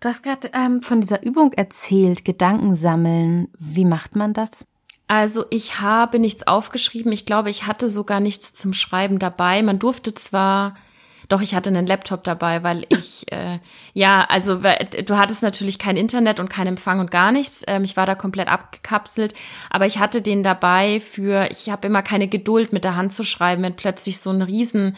Du 0.00 0.08
hast 0.08 0.22
gerade 0.22 0.50
ähm, 0.52 0.82
von 0.82 1.00
dieser 1.00 1.22
Übung 1.22 1.52
erzählt, 1.52 2.24
Gedanken 2.24 2.74
sammeln. 2.74 3.48
Wie 3.58 3.84
macht 3.84 4.16
man 4.16 4.32
das? 4.32 4.66
Also 5.10 5.44
ich 5.50 5.80
habe 5.80 6.20
nichts 6.20 6.46
aufgeschrieben. 6.46 7.10
Ich 7.10 7.26
glaube, 7.26 7.50
ich 7.50 7.66
hatte 7.66 7.88
sogar 7.88 8.20
nichts 8.20 8.52
zum 8.52 8.72
Schreiben 8.72 9.18
dabei. 9.18 9.60
Man 9.60 9.80
durfte 9.80 10.14
zwar 10.14 10.76
doch, 11.28 11.40
ich 11.40 11.56
hatte 11.56 11.68
einen 11.68 11.84
Laptop 11.84 12.22
dabei, 12.22 12.62
weil 12.62 12.86
ich, 12.90 13.26
äh, 13.32 13.58
ja, 13.92 14.24
also 14.28 14.60
du 14.60 15.18
hattest 15.18 15.42
natürlich 15.42 15.80
kein 15.80 15.96
Internet 15.96 16.38
und 16.38 16.48
kein 16.48 16.68
Empfang 16.68 17.00
und 17.00 17.10
gar 17.10 17.32
nichts. 17.32 17.64
Ähm, 17.66 17.82
ich 17.82 17.96
war 17.96 18.06
da 18.06 18.14
komplett 18.14 18.46
abgekapselt, 18.46 19.34
aber 19.68 19.86
ich 19.86 19.98
hatte 19.98 20.22
den 20.22 20.44
dabei 20.44 21.00
für, 21.00 21.48
ich 21.50 21.70
habe 21.70 21.88
immer 21.88 22.02
keine 22.02 22.28
Geduld 22.28 22.72
mit 22.72 22.84
der 22.84 22.94
Hand 22.94 23.12
zu 23.12 23.24
schreiben, 23.24 23.64
wenn 23.64 23.74
plötzlich 23.74 24.18
so 24.20 24.30
ein 24.30 24.42
riesen 24.42 24.96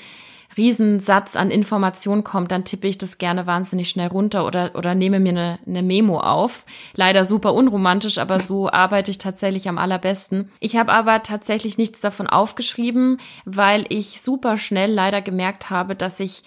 Riesensatz 0.57 1.37
an 1.37 1.51
Informationen 1.51 2.25
kommt, 2.25 2.53
dann 2.53 2.65
tippe 2.65 2.89
ich 2.89 2.99
das 2.99 3.19
gerne 3.19 3.47
wahnsinnig 3.47 3.89
schnell 3.89 4.09
runter 4.09 4.47
oder, 4.47 4.73
oder 4.75 4.95
nehme 4.95 5.21
mir 5.21 5.31
eine, 5.31 5.59
eine 5.67 5.83
Memo 5.83 6.21
auf. 6.21 6.67
Leider 6.95 7.25
super 7.25 7.55
unromantisch, 7.55 8.19
aber 8.19 8.41
so 8.41 8.71
arbeite 8.71 9.11
ich 9.11 9.19
tatsächlich 9.19 9.69
am 9.69 9.79
allerbesten. 9.79 10.51
Ich 10.61 10.77
habe 10.77 10.93
aber 10.93 11.23
tatsächlich 11.23 11.79
nichts 11.79 12.01
davon 12.01 12.27
aufgeschrieben, 12.27 13.19
weil 13.45 13.85
ich 13.89 14.21
super 14.21 14.59
schnell 14.59 14.93
leider 14.93 15.23
gemerkt 15.23 15.71
habe, 15.71 15.97
dass 15.97 16.21
ich 16.21 16.43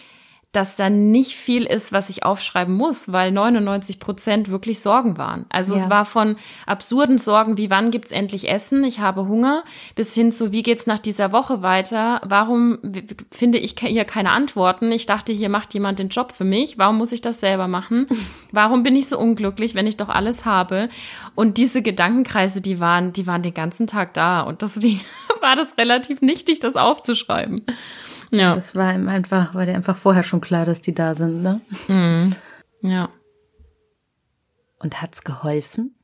dass 0.56 0.76
da 0.76 0.90
nicht 0.90 1.36
viel 1.36 1.66
ist, 1.66 1.92
was 1.92 2.10
ich 2.10 2.24
aufschreiben 2.24 2.74
muss, 2.74 3.12
weil 3.12 3.32
99 3.32 4.00
Prozent 4.00 4.50
wirklich 4.50 4.80
Sorgen 4.80 5.18
waren. 5.18 5.46
Also 5.50 5.76
ja. 5.76 5.82
es 5.82 5.90
war 5.90 6.06
von 6.06 6.38
absurden 6.66 7.18
Sorgen, 7.18 7.58
wie 7.58 7.70
wann 7.70 7.92
gibt's 7.92 8.12
endlich 8.12 8.50
Essen, 8.50 8.84
ich 8.84 9.00
habe 9.00 9.28
Hunger, 9.28 9.64
bis 9.96 10.14
hin 10.14 10.32
zu, 10.32 10.52
wie 10.52 10.64
geht's 10.64 10.88
nach 10.88 11.00
dieser 11.00 11.32
Woche 11.32 11.62
weiter, 11.62 12.22
warum 12.24 12.80
finde 13.32 13.58
ich 13.58 13.76
hier 13.80 14.06
keine 14.06 14.32
Antworten, 14.32 14.92
ich 14.92 15.06
dachte, 15.06 15.34
hier 15.34 15.50
macht 15.50 15.74
jemand 15.74 16.00
den 16.00 16.10
Job 16.10 16.32
für 16.32 16.46
mich, 16.46 16.78
warum 16.78 16.98
muss 16.98 17.12
ich 17.12 17.22
das 17.22 17.40
selber 17.40 17.68
machen, 17.68 18.06
warum 18.52 18.84
bin 18.84 18.96
ich 18.96 19.10
so 19.10 19.20
unglücklich, 19.20 19.76
wenn 19.76 19.88
ich 19.88 19.98
doch 19.98 20.10
alles 20.10 20.46
habe? 20.46 20.90
Und 21.36 21.58
diese 21.58 21.82
Gedankenkreise, 21.82 22.62
die 22.62 22.80
waren, 22.80 23.12
die 23.12 23.28
waren 23.28 23.42
den 23.42 23.54
ganzen 23.54 23.88
Tag 23.88 24.14
da. 24.14 24.42
Und 24.42 24.62
deswegen 24.62 25.02
war 25.42 25.56
das 25.56 25.78
relativ 25.78 26.22
nichtig, 26.22 26.60
das 26.60 26.76
aufzuschreiben. 26.76 27.66
Ja. 28.32 28.56
Das 28.56 28.76
war 28.76 28.94
ihm 28.94 29.08
einfach, 29.08 29.54
war 29.54 29.66
dir 29.66 29.76
einfach 29.76 29.98
vorher 29.98 30.24
schon 30.24 30.42
klar, 30.42 30.66
dass 30.66 30.82
die 30.82 30.94
da 30.94 31.16
sind, 31.16 31.42
ne? 31.42 31.62
Mhm. 31.88 32.36
Ja. 32.82 33.10
Und 34.80 35.02
hat's 35.02 35.24
geholfen? 35.24 35.96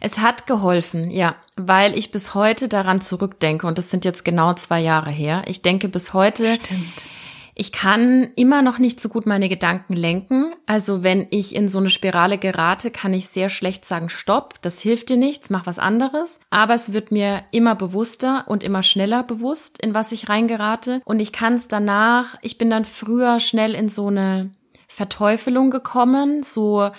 Es 0.00 0.18
hat 0.18 0.48
geholfen, 0.48 1.10
ja, 1.10 1.36
weil 1.56 1.96
ich 1.96 2.10
bis 2.10 2.34
heute 2.34 2.68
daran 2.68 3.00
zurückdenke 3.00 3.66
und 3.68 3.78
das 3.78 3.90
sind 3.90 4.04
jetzt 4.04 4.24
genau 4.24 4.52
zwei 4.54 4.80
Jahre 4.80 5.10
her. 5.10 5.42
Ich 5.46 5.62
denke 5.62 5.88
bis 5.88 6.12
heute, 6.12 6.56
Stimmt. 6.56 7.04
Ich 7.54 7.70
kann 7.70 8.30
immer 8.34 8.62
noch 8.62 8.78
nicht 8.78 8.98
so 8.98 9.10
gut 9.10 9.26
meine 9.26 9.50
Gedanken 9.50 9.94
lenken. 9.94 10.54
Also 10.66 11.02
wenn 11.02 11.26
ich 11.30 11.54
in 11.54 11.68
so 11.68 11.78
eine 11.78 11.90
Spirale 11.90 12.38
gerate, 12.38 12.90
kann 12.90 13.12
ich 13.12 13.28
sehr 13.28 13.50
schlecht 13.50 13.84
sagen, 13.84 14.08
stopp, 14.08 14.54
das 14.62 14.80
hilft 14.80 15.10
dir 15.10 15.18
nichts, 15.18 15.50
mach 15.50 15.66
was 15.66 15.78
anderes. 15.78 16.40
Aber 16.48 16.72
es 16.72 16.94
wird 16.94 17.12
mir 17.12 17.44
immer 17.50 17.74
bewusster 17.74 18.44
und 18.48 18.64
immer 18.64 18.82
schneller 18.82 19.22
bewusst, 19.22 19.78
in 19.82 19.92
was 19.92 20.12
ich 20.12 20.30
reingerate. 20.30 21.02
Und 21.04 21.20
ich 21.20 21.32
kann 21.32 21.54
es 21.54 21.68
danach, 21.68 22.36
ich 22.40 22.56
bin 22.56 22.70
dann 22.70 22.86
früher 22.86 23.38
schnell 23.38 23.74
in 23.74 23.90
so 23.90 24.06
eine 24.06 24.50
Verteufelung 24.88 25.70
gekommen, 25.70 26.42
so 26.42 26.90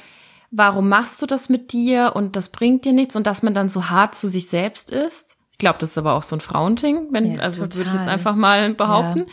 warum 0.52 0.88
machst 0.88 1.20
du 1.22 1.26
das 1.26 1.50
mit 1.50 1.74
dir 1.74 2.12
und 2.16 2.36
das 2.36 2.50
bringt 2.50 2.86
dir 2.86 2.94
nichts 2.94 3.16
und 3.16 3.26
dass 3.26 3.42
man 3.42 3.56
dann 3.56 3.70
so 3.70 3.90
hart 3.90 4.14
zu 4.14 4.28
sich 4.28 4.50
selbst 4.50 4.92
ist. 4.92 5.38
Ich 5.52 5.58
glaube, 5.58 5.80
das 5.80 5.92
ist 5.92 5.98
aber 5.98 6.14
auch 6.14 6.24
so 6.24 6.36
ein 6.36 6.42
Frauending, 6.42 7.08
wenn, 7.12 7.36
ja, 7.36 7.42
also 7.42 7.64
total. 7.64 7.78
würde 7.78 7.90
ich 7.90 7.96
jetzt 7.96 8.08
einfach 8.08 8.36
mal 8.36 8.74
behaupten. 8.74 9.20
Ja 9.20 9.26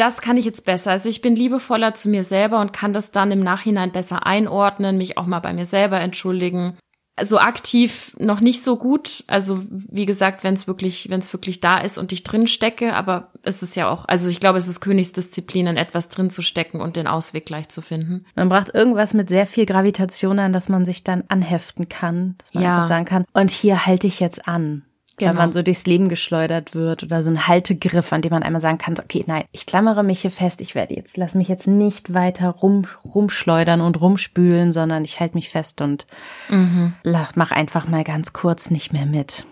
das 0.00 0.22
kann 0.22 0.38
ich 0.38 0.46
jetzt 0.46 0.64
besser. 0.64 0.92
Also 0.92 1.08
ich 1.10 1.20
bin 1.20 1.36
liebevoller 1.36 1.92
zu 1.92 2.08
mir 2.08 2.24
selber 2.24 2.60
und 2.60 2.72
kann 2.72 2.94
das 2.94 3.10
dann 3.10 3.30
im 3.30 3.40
Nachhinein 3.40 3.92
besser 3.92 4.26
einordnen, 4.26 4.96
mich 4.96 5.18
auch 5.18 5.26
mal 5.26 5.40
bei 5.40 5.52
mir 5.52 5.66
selber 5.66 6.00
entschuldigen. 6.00 6.78
So 7.22 7.38
aktiv 7.38 8.16
noch 8.18 8.40
nicht 8.40 8.64
so 8.64 8.76
gut. 8.76 9.24
Also 9.26 9.62
wie 9.68 10.06
gesagt, 10.06 10.42
wenn 10.42 10.54
es 10.54 10.66
wirklich, 10.66 11.10
wenn 11.10 11.20
es 11.20 11.34
wirklich 11.34 11.60
da 11.60 11.76
ist 11.76 11.98
und 11.98 12.12
ich 12.12 12.22
drin 12.22 12.46
stecke, 12.46 12.94
aber 12.94 13.30
es 13.44 13.62
ist 13.62 13.76
ja 13.76 13.90
auch, 13.90 14.06
also 14.08 14.30
ich 14.30 14.40
glaube, 14.40 14.56
es 14.56 14.68
ist 14.68 14.80
Königsdisziplin, 14.80 15.66
in 15.66 15.76
etwas 15.76 16.08
drin 16.08 16.30
zu 16.30 16.40
stecken 16.40 16.80
und 16.80 16.96
den 16.96 17.06
Ausweg 17.06 17.44
gleich 17.44 17.68
zu 17.68 17.82
finden. 17.82 18.24
Man 18.36 18.48
braucht 18.48 18.74
irgendwas 18.74 19.12
mit 19.12 19.28
sehr 19.28 19.46
viel 19.46 19.66
Gravitation 19.66 20.38
an, 20.38 20.54
dass 20.54 20.70
man 20.70 20.86
sich 20.86 21.04
dann 21.04 21.24
anheften 21.28 21.90
kann, 21.90 22.36
dass 22.38 22.54
man 22.54 22.64
ja. 22.64 22.76
einfach 22.76 22.88
sagen 22.88 23.04
kann, 23.04 23.24
und 23.34 23.50
hier 23.50 23.84
halte 23.84 24.06
ich 24.06 24.18
jetzt 24.18 24.48
an. 24.48 24.86
Genau. 25.20 25.32
Wenn 25.32 25.36
man 25.36 25.52
so 25.52 25.62
durchs 25.62 25.84
Leben 25.84 26.08
geschleudert 26.08 26.74
wird 26.74 27.02
oder 27.02 27.22
so 27.22 27.28
ein 27.28 27.46
Haltegriff, 27.46 28.10
an 28.12 28.22
dem 28.22 28.30
man 28.30 28.42
einmal 28.42 28.62
sagen 28.62 28.78
kann, 28.78 28.98
okay, 28.98 29.22
nein, 29.26 29.44
ich 29.52 29.66
klammere 29.66 30.02
mich 30.02 30.22
hier 30.22 30.30
fest, 30.30 30.62
ich 30.62 30.74
werde 30.74 30.94
jetzt, 30.94 31.18
lass 31.18 31.34
mich 31.34 31.46
jetzt 31.46 31.66
nicht 31.66 32.14
weiter 32.14 32.48
rum, 32.48 32.86
rumschleudern 33.04 33.82
und 33.82 34.00
rumspülen, 34.00 34.72
sondern 34.72 35.04
ich 35.04 35.20
halte 35.20 35.34
mich 35.34 35.50
fest 35.50 35.82
und 35.82 36.06
mhm. 36.48 36.94
mach 37.04 37.50
einfach 37.50 37.86
mal 37.86 38.02
ganz 38.02 38.32
kurz 38.32 38.70
nicht 38.70 38.94
mehr 38.94 39.04
mit. 39.04 39.44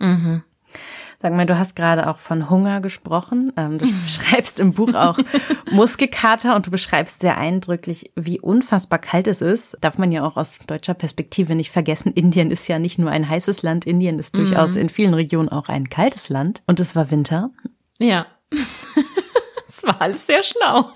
Mhm. 0.00 0.42
Sag 1.26 1.34
mal, 1.34 1.44
du 1.44 1.58
hast 1.58 1.74
gerade 1.74 2.08
auch 2.08 2.18
von 2.18 2.50
Hunger 2.50 2.80
gesprochen. 2.80 3.52
Ähm, 3.56 3.78
du 3.78 3.86
beschreibst 4.04 4.60
im 4.60 4.74
Buch 4.74 4.94
auch 4.94 5.18
Muskelkater 5.72 6.54
und 6.54 6.68
du 6.68 6.70
beschreibst 6.70 7.18
sehr 7.18 7.36
eindrücklich, 7.36 8.12
wie 8.14 8.38
unfassbar 8.38 9.00
kalt 9.00 9.26
es 9.26 9.40
ist. 9.40 9.76
Darf 9.80 9.98
man 9.98 10.12
ja 10.12 10.24
auch 10.24 10.36
aus 10.36 10.60
deutscher 10.68 10.94
Perspektive 10.94 11.56
nicht 11.56 11.72
vergessen. 11.72 12.12
Indien 12.12 12.52
ist 12.52 12.68
ja 12.68 12.78
nicht 12.78 13.00
nur 13.00 13.10
ein 13.10 13.28
heißes 13.28 13.64
Land. 13.64 13.86
Indien 13.86 14.20
ist 14.20 14.36
durchaus 14.36 14.76
mhm. 14.76 14.82
in 14.82 14.88
vielen 14.88 15.14
Regionen 15.14 15.48
auch 15.48 15.68
ein 15.68 15.90
kaltes 15.90 16.28
Land. 16.28 16.62
Und 16.68 16.78
es 16.78 16.94
war 16.94 17.10
Winter. 17.10 17.50
Ja. 17.98 18.26
Es 19.68 19.82
war 19.82 20.00
alles 20.00 20.26
sehr 20.26 20.42
schlau. 20.42 20.90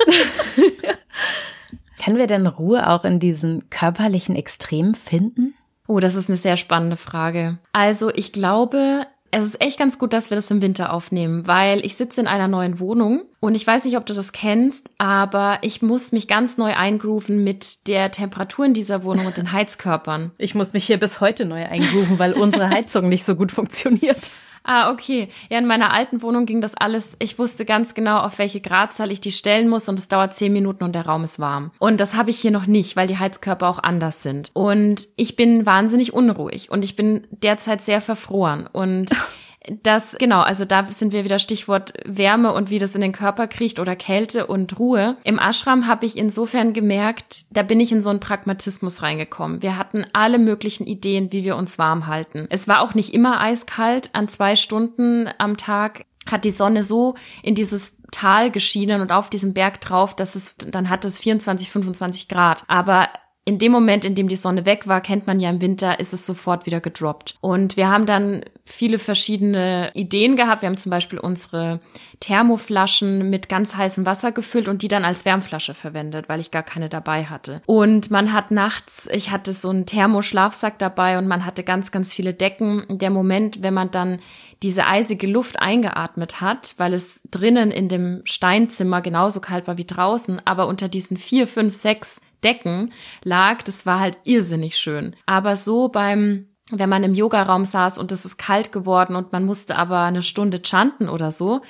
Können 2.03 2.17
wir 2.17 2.27
denn 2.27 2.47
Ruhe 2.47 2.89
auch 2.89 3.05
in 3.05 3.19
diesen 3.19 3.69
körperlichen 3.69 4.35
Extremen 4.37 4.95
finden? 4.95 5.55
Oh, 5.87 6.01
das 6.01 6.15
ist 6.15 6.31
eine 6.31 6.39
sehr 6.39 6.57
spannende 6.57 6.97
Frage. 6.97 7.59
Also 7.75 8.11
ich 8.15 8.33
glaube, 8.33 9.07
es 9.31 9.47
ist 9.47 9.61
echt 9.61 9.79
ganz 9.79 9.99
gut, 9.99 10.13
dass 10.13 10.31
wir 10.31 10.37
das 10.37 10.51
im 10.51 10.63
Winter 10.63 10.93
aufnehmen, 10.93 11.47
weil 11.47 11.85
ich 11.85 11.97
sitze 11.97 12.21
in 12.21 12.27
einer 12.27 12.49
neuen 12.49 12.81
Wohnung 12.81 13.23
und 13.39 13.55
ich 13.55 13.67
weiß 13.67 13.85
nicht, 13.85 13.97
ob 13.97 14.07
du 14.07 14.15
das 14.15 14.33
kennst, 14.33 14.91
aber 14.99 15.59
ich 15.63 15.83
muss 15.83 16.13
mich 16.13 16.27
ganz 16.27 16.57
neu 16.57 16.75
eingrooven 16.75 17.45
mit 17.45 17.87
der 17.87 18.11
Temperatur 18.11 18.67
in 18.67 18.75
dieser 18.75 19.03
Wohnung 19.05 19.27
und 19.27 19.37
den 19.37 19.53
Heizkörpern. 19.53 20.33
Ich 20.39 20.55
muss 20.55 20.73
mich 20.73 20.85
hier 20.85 20.99
bis 20.99 21.21
heute 21.21 21.45
neu 21.45 21.65
eingrooven, 21.65 22.19
weil 22.19 22.33
unsere 22.33 22.71
Heizung 22.71 23.09
nicht 23.09 23.25
so 23.25 23.37
gut 23.37 23.53
funktioniert. 23.53 24.31
Ah, 24.63 24.91
okay. 24.91 25.29
Ja, 25.49 25.59
in 25.59 25.67
meiner 25.67 25.93
alten 25.93 26.23
Wohnung 26.23 26.47
ging 26.47 26.61
das 26.61 26.75
alles. 26.75 27.17
Ich 27.19 27.39
wusste 27.39 27.65
ganz 27.65 27.95
genau, 27.95 28.19
auf 28.19 28.39
welche 28.39 28.61
Gradzahl 28.61 29.11
ich 29.11 29.21
die 29.21 29.33
stellen 29.33 29.69
muss 29.69 29.89
und 29.89 29.99
es 29.99 30.09
dauert 30.09 30.35
zehn 30.35 30.53
Minuten 30.53 30.85
und 30.85 30.95
der 30.95 31.07
Raum 31.07 31.25
ist 31.25 31.39
warm. 31.39 31.71
Und 31.79 32.01
das 32.01 32.15
habe 32.15 32.31
ich 32.31 32.39
hier 32.39 32.51
noch 32.51 32.67
nicht, 32.67 32.97
weil 32.97 33.07
die 33.07 33.19
Heizkörper 33.19 33.69
auch 33.69 33.79
anders 33.79 34.23
sind. 34.23 34.51
Und 34.53 35.09
ich 35.17 35.37
bin 35.37 35.67
wahnsinnig 35.67 36.13
unruhig 36.13 36.71
und 36.71 36.85
ich 36.85 36.97
bin 36.97 37.27
derzeit 37.31 37.83
sehr 37.83 38.01
verfroren 38.01 38.69
und 38.71 39.11
Das, 39.83 40.17
genau, 40.19 40.41
also 40.41 40.65
da 40.65 40.87
sind 40.87 41.13
wir 41.13 41.25
wieder 41.25 41.39
Stichwort 41.39 41.93
Wärme 42.05 42.53
und 42.53 42.71
wie 42.71 42.79
das 42.79 42.95
in 42.95 43.01
den 43.01 43.13
Körper 43.13 43.47
kriecht 43.47 43.79
oder 43.79 43.95
Kälte 43.95 44.47
und 44.47 44.79
Ruhe. 44.79 45.17
Im 45.25 45.39
Ashram 45.39 45.87
habe 45.87 46.07
ich 46.07 46.17
insofern 46.17 46.73
gemerkt, 46.73 47.45
da 47.51 47.63
bin 47.63 47.81
ich 47.81 47.93
in 47.93 48.03
so 48.03 48.11
einen 48.11 48.21
Pragmatismus 48.21 49.03
reingekommen. 49.03 49.63
Wir 49.63 49.77
hatten 49.77 50.05
alle 50.13 50.39
möglichen 50.39 50.87
Ideen, 50.87 51.33
wie 51.33 51.45
wir 51.45 51.57
uns 51.57 51.79
warm 51.79 52.07
halten. 52.07 52.47
Es 52.51 52.69
war 52.69 52.81
auch 52.83 52.95
nicht 52.95 53.15
immer 53.15 53.41
eiskalt. 53.41 54.11
An 54.13 54.29
zwei 54.29 54.57
Stunden 54.57 55.29
am 55.39 55.57
Tag 55.57 56.05
hat 56.27 56.45
die 56.45 56.51
Sonne 56.51 56.83
so 56.83 57.15
in 57.43 57.55
dieses 57.55 57.97
Tal 58.11 58.51
geschienen 58.51 59.01
und 59.01 59.13
auf 59.13 59.31
diesem 59.31 59.55
Berg 59.55 59.81
drauf, 59.81 60.17
dass 60.17 60.35
es, 60.35 60.57
dann 60.59 60.91
hat 60.91 61.05
es 61.05 61.19
24, 61.19 61.71
25 61.71 62.29
Grad. 62.29 62.65
Aber 62.67 63.09
in 63.47 63.59
dem 63.59 63.73
Moment, 63.73 64.05
in 64.05 64.15
dem 64.15 64.29
die 64.29 64.37
Sonne 64.37 64.67
weg 64.67 64.87
war, 64.87 65.01
kennt 65.01 65.27
man 65.27 65.41
ja 65.41 65.49
im 65.49 65.63
Winter, 65.63 65.99
ist 65.99 66.13
es 66.13 66.27
sofort 66.27 66.67
wieder 66.67 66.81
gedroppt. 66.81 67.37
Und 67.41 67.77
wir 67.77 67.89
haben 67.89 68.05
dann 68.05 68.45
viele 68.65 68.99
verschiedene 68.99 69.91
Ideen 69.95 70.37
gehabt. 70.37 70.63
Wir 70.63 70.69
haben 70.69 70.77
zum 70.77 70.91
Beispiel 70.91 71.19
unsere 71.19 71.81
Thermoflaschen 72.21 73.31
mit 73.31 73.49
ganz 73.49 73.75
heißem 73.75 74.05
Wasser 74.05 74.31
gefüllt 74.31 74.69
und 74.69 74.83
die 74.83 74.89
dann 74.89 75.07
als 75.07 75.25
Wärmflasche 75.25 75.73
verwendet, 75.73 76.29
weil 76.29 76.39
ich 76.39 76.51
gar 76.51 76.63
keine 76.63 76.91
dabei 76.91 77.25
hatte. 77.25 77.63
Und 77.65 78.11
man 78.11 78.35
hat 78.35 78.51
nachts, 78.51 79.09
ich 79.11 79.31
hatte 79.31 79.53
so 79.53 79.71
einen 79.71 79.87
Thermoschlafsack 79.87 80.79
dabei 80.79 81.17
und 81.17 81.27
man 81.27 81.47
hatte 81.47 81.65
ganz, 81.65 81.91
ganz 81.91 82.13
viele 82.13 82.35
Decken. 82.35 82.85
Der 82.89 83.11
Moment, 83.11 83.63
wenn 83.63 83.75
man 83.75 83.91
dann 83.91 84.21
diese 84.63 84.87
eisige 84.87 85.27
Luft 85.27 85.61
eingeatmet 85.61 86.43
hat, 86.43 86.75
weil 86.77 86.93
es 86.93 87.23
drinnen 87.31 87.71
in 87.71 87.89
dem 87.89 88.21
Steinzimmer 88.25 89.01
genauso 89.01 89.41
kalt 89.41 89.67
war 89.67 89.79
wie 89.79 89.87
draußen, 89.87 90.43
aber 90.45 90.67
unter 90.69 90.89
diesen 90.89 91.17
vier, 91.17 91.47
fünf, 91.47 91.75
sechs 91.75 92.21
Decken 92.45 92.93
lag, 93.23 93.63
das 93.63 93.87
war 93.87 94.01
halt 94.01 94.19
irrsinnig 94.25 94.77
schön. 94.77 95.17
Aber 95.27 95.57
so 95.57 95.89
beim 95.89 96.47
wenn 96.73 96.89
man 96.89 97.03
im 97.03 97.15
Yogaraum 97.15 97.65
saß 97.65 97.99
und 97.99 98.13
es 98.13 98.25
ist 98.25 98.37
kalt 98.37 98.71
geworden 98.71 99.17
und 99.17 99.33
man 99.33 99.45
musste 99.45 99.77
aber 99.77 100.03
eine 100.03 100.23
Stunde 100.23 100.61
chanten 100.63 101.09
oder 101.09 101.33
so, 101.33 101.63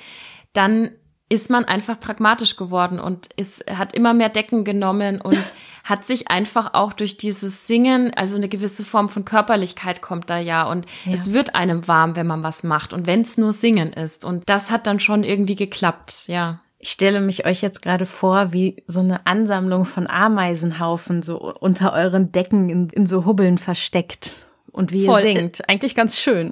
dann 0.53 0.91
ist 1.31 1.49
man 1.49 1.63
einfach 1.63 1.97
pragmatisch 1.97 2.57
geworden 2.57 2.99
und 2.99 3.29
ist, 3.37 3.63
hat 3.71 3.95
immer 3.95 4.13
mehr 4.13 4.27
Decken 4.27 4.65
genommen 4.65 5.21
und 5.21 5.53
hat 5.85 6.03
sich 6.03 6.29
einfach 6.29 6.73
auch 6.73 6.91
durch 6.91 7.15
dieses 7.15 7.67
Singen, 7.67 8.13
also 8.13 8.37
eine 8.37 8.49
gewisse 8.49 8.83
Form 8.83 9.07
von 9.07 9.23
Körperlichkeit 9.23 10.01
kommt 10.01 10.29
da 10.29 10.37
ja 10.37 10.63
und 10.63 10.85
ja. 11.05 11.13
es 11.13 11.31
wird 11.31 11.55
einem 11.55 11.87
warm, 11.87 12.17
wenn 12.17 12.27
man 12.27 12.43
was 12.43 12.63
macht 12.63 12.91
und 12.91 13.07
wenn 13.07 13.21
es 13.21 13.37
nur 13.37 13.53
Singen 13.53 13.93
ist 13.93 14.25
und 14.25 14.49
das 14.49 14.71
hat 14.71 14.87
dann 14.87 14.99
schon 14.99 15.23
irgendwie 15.23 15.55
geklappt, 15.55 16.25
ja. 16.27 16.59
Ich 16.83 16.89
stelle 16.89 17.21
mich 17.21 17.45
euch 17.45 17.61
jetzt 17.61 17.83
gerade 17.83 18.07
vor, 18.07 18.53
wie 18.53 18.83
so 18.87 19.01
eine 19.01 19.27
Ansammlung 19.27 19.85
von 19.85 20.07
Ameisenhaufen 20.07 21.21
so 21.21 21.53
unter 21.59 21.93
euren 21.93 22.31
Decken 22.31 22.69
in, 22.69 22.89
in 22.89 23.05
so 23.05 23.25
Hubbeln 23.25 23.59
versteckt. 23.59 24.33
Und 24.71 24.91
wie 24.91 25.05
Voll. 25.05 25.21
ihr 25.21 25.37
singt. 25.37 25.69
Eigentlich 25.69 25.93
ganz 25.93 26.19
schön. 26.19 26.51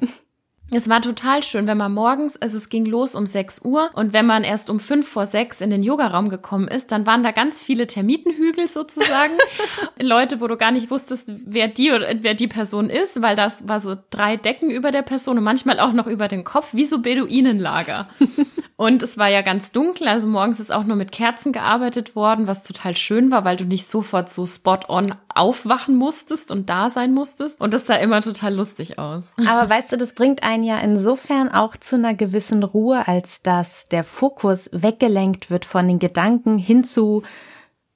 Es 0.71 0.87
war 0.87 1.01
total 1.01 1.41
schön, 1.41 1.65
wenn 1.65 1.77
man 1.77 1.91
morgens, 1.91 2.39
also 2.39 2.55
es 2.55 2.69
ging 2.69 2.85
los 2.85 3.15
um 3.15 3.25
6 3.25 3.65
Uhr 3.65 3.89
und 3.95 4.13
wenn 4.13 4.27
man 4.27 4.43
erst 4.43 4.69
um 4.69 4.79
fünf 4.79 5.07
vor 5.07 5.25
sechs 5.25 5.61
in 5.61 5.71
den 5.71 5.81
Yogaraum 5.81 6.29
gekommen 6.29 6.67
ist, 6.67 6.91
dann 6.91 7.07
waren 7.07 7.23
da 7.23 7.31
ganz 7.31 7.63
viele 7.63 7.87
Termitenhügel 7.87 8.67
sozusagen. 8.67 9.33
Leute, 9.99 10.41
wo 10.41 10.47
du 10.47 10.57
gar 10.57 10.71
nicht 10.71 10.91
wusstest, 10.91 11.33
wer 11.43 11.67
die 11.67 11.91
oder 11.91 12.07
wer 12.21 12.35
die 12.35 12.47
Person 12.47 12.91
ist, 12.91 13.23
weil 13.23 13.35
das 13.35 13.67
war 13.67 13.79
so 13.79 13.97
drei 14.11 14.37
Decken 14.37 14.69
über 14.69 14.91
der 14.91 15.01
Person 15.01 15.39
und 15.39 15.43
manchmal 15.43 15.79
auch 15.79 15.93
noch 15.93 16.05
über 16.05 16.27
den 16.27 16.43
Kopf, 16.43 16.75
wie 16.75 16.85
so 16.85 16.99
Beduinenlager. 16.99 18.07
Und 18.79 19.03
es 19.03 19.17
war 19.17 19.27
ja 19.27 19.41
ganz 19.41 19.73
dunkel, 19.73 20.07
also 20.07 20.25
morgens 20.25 20.61
ist 20.61 20.71
auch 20.71 20.85
nur 20.85 20.95
mit 20.95 21.11
Kerzen 21.11 21.51
gearbeitet 21.51 22.15
worden, 22.15 22.47
was 22.47 22.63
total 22.63 22.95
schön 22.95 23.29
war, 23.29 23.43
weil 23.43 23.57
du 23.57 23.65
nicht 23.65 23.85
sofort 23.85 24.29
so 24.29 24.45
spot 24.45 24.79
on 24.87 25.13
aufwachen 25.27 25.97
musstest 25.97 26.49
und 26.49 26.69
da 26.69 26.89
sein 26.89 27.13
musstest. 27.13 27.59
Und 27.59 27.73
das 27.73 27.87
sah 27.87 27.95
immer 27.95 28.21
total 28.21 28.55
lustig 28.55 28.97
aus. 28.97 29.33
Aber 29.45 29.69
weißt 29.69 29.91
du, 29.91 29.97
das 29.97 30.13
bringt 30.13 30.43
einen 30.43 30.63
ja 30.63 30.79
insofern 30.79 31.49
auch 31.49 31.75
zu 31.75 31.97
einer 31.97 32.13
gewissen 32.13 32.63
Ruhe, 32.63 33.05
als 33.05 33.41
dass 33.41 33.89
der 33.89 34.05
Fokus 34.05 34.69
weggelenkt 34.71 35.51
wird 35.51 35.65
von 35.65 35.85
den 35.85 35.99
Gedanken 35.99 36.57
hin 36.57 36.85
zu 36.85 37.23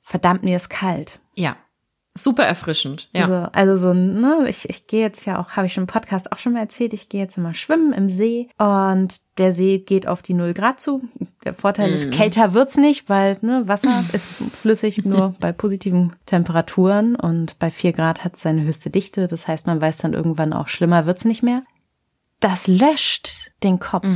verdammt 0.01 0.43
mir 0.43 0.57
ist 0.57 0.69
kalt. 0.69 1.19
Ja. 1.33 1.55
Super 2.15 2.43
erfrischend. 2.43 3.09
Ja. 3.11 3.23
Also, 3.23 3.33
also 3.53 3.87
so, 3.87 3.93
ne, 3.93 4.45
ich, 4.47 4.69
ich 4.69 4.85
gehe 4.85 5.01
jetzt 5.01 5.25
ja 5.25 5.39
auch, 5.39 5.51
habe 5.51 5.65
ich 5.65 5.73
schon 5.73 5.83
im 5.83 5.87
Podcast 5.87 6.31
auch 6.31 6.37
schon 6.37 6.53
mal 6.53 6.59
erzählt, 6.59 6.93
ich 6.93 7.09
gehe 7.09 7.21
jetzt 7.21 7.37
immer 7.37 7.55
schwimmen 7.55 7.91
im 7.91 8.07
See 8.07 8.49
und 8.59 9.19
der 9.39 9.51
See 9.51 9.79
geht 9.79 10.07
auf 10.07 10.21
die 10.21 10.35
null 10.35 10.53
Grad 10.53 10.79
zu. 10.79 11.01
Der 11.43 11.55
Vorteil 11.55 11.91
ist, 11.91 12.11
kälter 12.11 12.53
wird's 12.53 12.77
nicht, 12.77 13.09
weil 13.09 13.37
ne, 13.41 13.67
Wasser 13.67 14.03
ist 14.13 14.27
flüssig 14.53 15.03
nur 15.03 15.33
bei 15.39 15.51
positiven 15.51 16.15
Temperaturen 16.27 17.15
und 17.15 17.57
bei 17.57 17.71
vier 17.71 17.93
Grad 17.93 18.23
hat's 18.23 18.41
seine 18.41 18.61
höchste 18.61 18.91
Dichte. 18.91 19.27
Das 19.27 19.47
heißt, 19.47 19.65
man 19.65 19.81
weiß 19.81 19.97
dann 19.97 20.13
irgendwann 20.13 20.53
auch, 20.53 20.67
schlimmer 20.67 21.07
wird's 21.07 21.25
nicht 21.25 21.41
mehr. 21.41 21.63
Das 22.39 22.67
löscht 22.67 23.51
den 23.63 23.79
Kopf. 23.79 24.07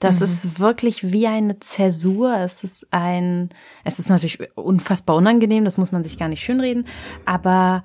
Das 0.00 0.20
ist 0.20 0.60
wirklich 0.60 1.12
wie 1.12 1.26
eine 1.26 1.58
Zäsur. 1.58 2.36
Es 2.36 2.62
ist 2.62 2.86
ein, 2.92 3.50
es 3.84 3.98
ist 3.98 4.08
natürlich 4.08 4.38
unfassbar 4.56 5.16
unangenehm, 5.16 5.64
das 5.64 5.76
muss 5.76 5.90
man 5.90 6.02
sich 6.04 6.18
gar 6.18 6.28
nicht 6.28 6.44
schönreden, 6.44 6.86
aber 7.24 7.82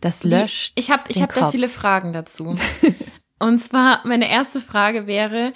das 0.00 0.24
löscht. 0.24 0.72
Ich 0.74 0.90
habe 0.90 1.02
ich 1.08 1.16
den 1.16 1.22
hab 1.24 1.34
da 1.34 1.50
viele 1.50 1.68
Fragen 1.68 2.12
dazu. 2.12 2.54
Und 3.38 3.58
zwar, 3.58 4.00
meine 4.06 4.30
erste 4.30 4.60
Frage 4.60 5.06
wäre, 5.06 5.52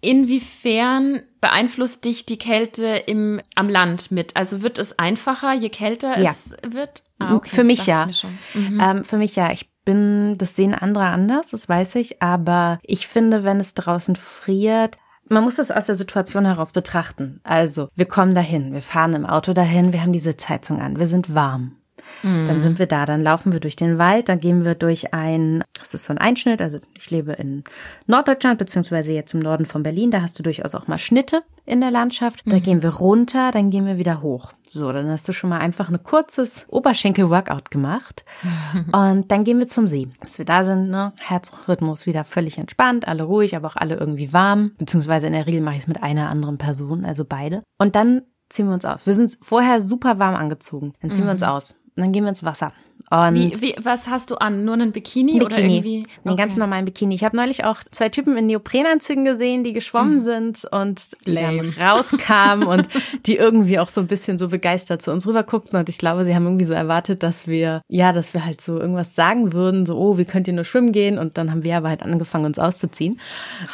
inwiefern 0.00 1.22
beeinflusst 1.40 2.04
dich 2.04 2.26
die 2.26 2.38
Kälte 2.38 2.86
im, 2.86 3.40
am 3.54 3.68
Land 3.68 4.10
mit? 4.10 4.36
Also 4.36 4.62
wird 4.62 4.78
es 4.78 4.98
einfacher, 4.98 5.52
je 5.52 5.70
kälter 5.70 6.18
Ja. 6.18 6.30
es 6.30 6.50
wird? 6.66 7.02
Ah, 7.18 7.38
Für 7.44 7.58
das 7.58 7.66
mich 7.66 7.86
ja. 7.86 8.08
Mhm. 8.54 8.80
Ähm, 8.80 9.04
für 9.04 9.16
mich 9.16 9.36
ja, 9.36 9.52
ich 9.52 9.70
bin, 9.84 10.36
das 10.38 10.56
sehen 10.56 10.74
andere 10.74 11.04
anders, 11.06 11.50
das 11.50 11.68
weiß 11.68 11.96
ich, 11.96 12.22
aber 12.22 12.78
ich 12.82 13.06
finde, 13.06 13.44
wenn 13.44 13.60
es 13.60 13.74
draußen 13.74 14.16
friert, 14.16 14.98
man 15.32 15.44
muss 15.44 15.56
das 15.56 15.70
aus 15.70 15.86
der 15.86 15.94
Situation 15.94 16.44
heraus 16.44 16.72
betrachten. 16.72 17.40
Also, 17.42 17.88
wir 17.94 18.06
kommen 18.06 18.34
dahin, 18.34 18.72
wir 18.72 18.82
fahren 18.82 19.14
im 19.14 19.26
Auto 19.26 19.52
dahin, 19.52 19.92
wir 19.92 20.02
haben 20.02 20.12
die 20.12 20.18
Sitzheizung 20.18 20.80
an, 20.80 20.98
wir 20.98 21.08
sind 21.08 21.34
warm. 21.34 21.81
Dann 22.22 22.60
sind 22.60 22.78
wir 22.78 22.86
da, 22.86 23.06
dann 23.06 23.20
laufen 23.20 23.52
wir 23.52 23.60
durch 23.60 23.76
den 23.76 23.98
Wald, 23.98 24.28
dann 24.28 24.40
gehen 24.40 24.64
wir 24.64 24.74
durch 24.74 25.12
ein, 25.12 25.64
das 25.78 25.94
ist 25.94 26.04
so 26.04 26.12
ein 26.12 26.18
Einschnitt, 26.18 26.60
also 26.60 26.78
ich 26.96 27.10
lebe 27.10 27.32
in 27.32 27.64
Norddeutschland, 28.06 28.58
beziehungsweise 28.58 29.12
jetzt 29.12 29.34
im 29.34 29.40
Norden 29.40 29.66
von 29.66 29.82
Berlin, 29.82 30.10
da 30.10 30.22
hast 30.22 30.38
du 30.38 30.42
durchaus 30.42 30.74
auch 30.74 30.86
mal 30.86 30.98
Schnitte 30.98 31.42
in 31.64 31.80
der 31.80 31.90
Landschaft. 31.90 32.42
Da 32.46 32.58
gehen 32.58 32.82
wir 32.82 32.90
runter, 32.90 33.50
dann 33.50 33.70
gehen 33.70 33.86
wir 33.86 33.98
wieder 33.98 34.22
hoch. 34.22 34.52
So, 34.68 34.90
dann 34.92 35.08
hast 35.10 35.28
du 35.28 35.32
schon 35.32 35.50
mal 35.50 35.58
einfach 35.58 35.90
ein 35.90 36.02
kurzes 36.02 36.66
Oberschenkel-Workout 36.68 37.70
gemacht. 37.70 38.24
Und 38.92 39.30
dann 39.30 39.44
gehen 39.44 39.58
wir 39.58 39.68
zum 39.68 39.86
See. 39.86 40.08
Bis 40.20 40.38
wir 40.38 40.44
da 40.44 40.64
sind, 40.64 40.88
ne, 40.88 41.12
Herzrhythmus 41.20 42.06
wieder 42.06 42.24
völlig 42.24 42.58
entspannt, 42.58 43.06
alle 43.06 43.24
ruhig, 43.24 43.54
aber 43.54 43.68
auch 43.68 43.76
alle 43.76 43.96
irgendwie 43.96 44.32
warm. 44.32 44.72
Beziehungsweise 44.78 45.26
in 45.26 45.34
der 45.34 45.46
Regel 45.46 45.60
mache 45.60 45.76
ich 45.76 45.82
es 45.82 45.88
mit 45.88 46.02
einer 46.02 46.30
anderen 46.30 46.58
Person, 46.58 47.04
also 47.04 47.24
beide. 47.24 47.62
Und 47.78 47.94
dann 47.94 48.22
ziehen 48.48 48.66
wir 48.66 48.74
uns 48.74 48.84
aus. 48.84 49.06
Wir 49.06 49.14
sind 49.14 49.36
vorher 49.42 49.80
super 49.80 50.18
warm 50.18 50.34
angezogen. 50.34 50.94
Dann 51.00 51.10
ziehen 51.10 51.24
wir 51.24 51.32
uns 51.32 51.42
aus. 51.42 51.76
Und 51.96 52.04
dann 52.04 52.12
gehen 52.12 52.24
wir 52.24 52.30
ins 52.30 52.44
Wasser. 52.44 52.72
Und 53.12 53.34
Wie, 53.34 53.60
wie, 53.60 53.76
was 53.82 54.08
hast 54.08 54.30
du 54.30 54.36
an? 54.36 54.64
Nur 54.64 54.72
einen 54.72 54.90
Bikini, 54.90 55.32
ein 55.34 55.42
oder 55.42 55.56
Bikini. 55.56 55.76
irgendwie? 55.76 56.06
Einen 56.24 56.36
ganz 56.36 56.56
normalen 56.56 56.86
Bikini. 56.86 57.14
Ich 57.14 57.24
habe 57.24 57.36
neulich 57.36 57.62
auch 57.64 57.80
zwei 57.90 58.08
Typen 58.08 58.38
in 58.38 58.46
Neoprenanzügen 58.46 59.26
gesehen, 59.26 59.64
die 59.64 59.74
geschwommen 59.74 60.24
sind 60.24 60.64
und 60.70 61.10
die 61.26 61.34
dann 61.34 61.60
rauskamen 61.78 62.66
und 62.66 62.88
die 63.26 63.36
irgendwie 63.36 63.78
auch 63.78 63.90
so 63.90 64.00
ein 64.00 64.06
bisschen 64.06 64.38
so 64.38 64.48
begeistert 64.48 65.02
zu 65.02 65.12
uns 65.12 65.26
rüber 65.26 65.42
guckten. 65.42 65.78
Und 65.78 65.90
ich 65.90 65.98
glaube, 65.98 66.24
sie 66.24 66.34
haben 66.34 66.46
irgendwie 66.46 66.64
so 66.64 66.72
erwartet, 66.72 67.22
dass 67.22 67.46
wir, 67.46 67.82
ja, 67.88 68.14
dass 68.14 68.32
wir 68.32 68.46
halt 68.46 68.62
so 68.62 68.78
irgendwas 68.80 69.14
sagen 69.14 69.52
würden, 69.52 69.84
so, 69.84 69.98
oh, 69.98 70.16
wie 70.16 70.24
könnt 70.24 70.48
ihr 70.48 70.54
nur 70.54 70.64
schwimmen 70.64 70.92
gehen? 70.92 71.18
Und 71.18 71.36
dann 71.36 71.50
haben 71.50 71.64
wir 71.64 71.76
aber 71.76 71.90
halt 71.90 72.02
angefangen, 72.02 72.46
uns 72.46 72.58
auszuziehen. 72.58 73.20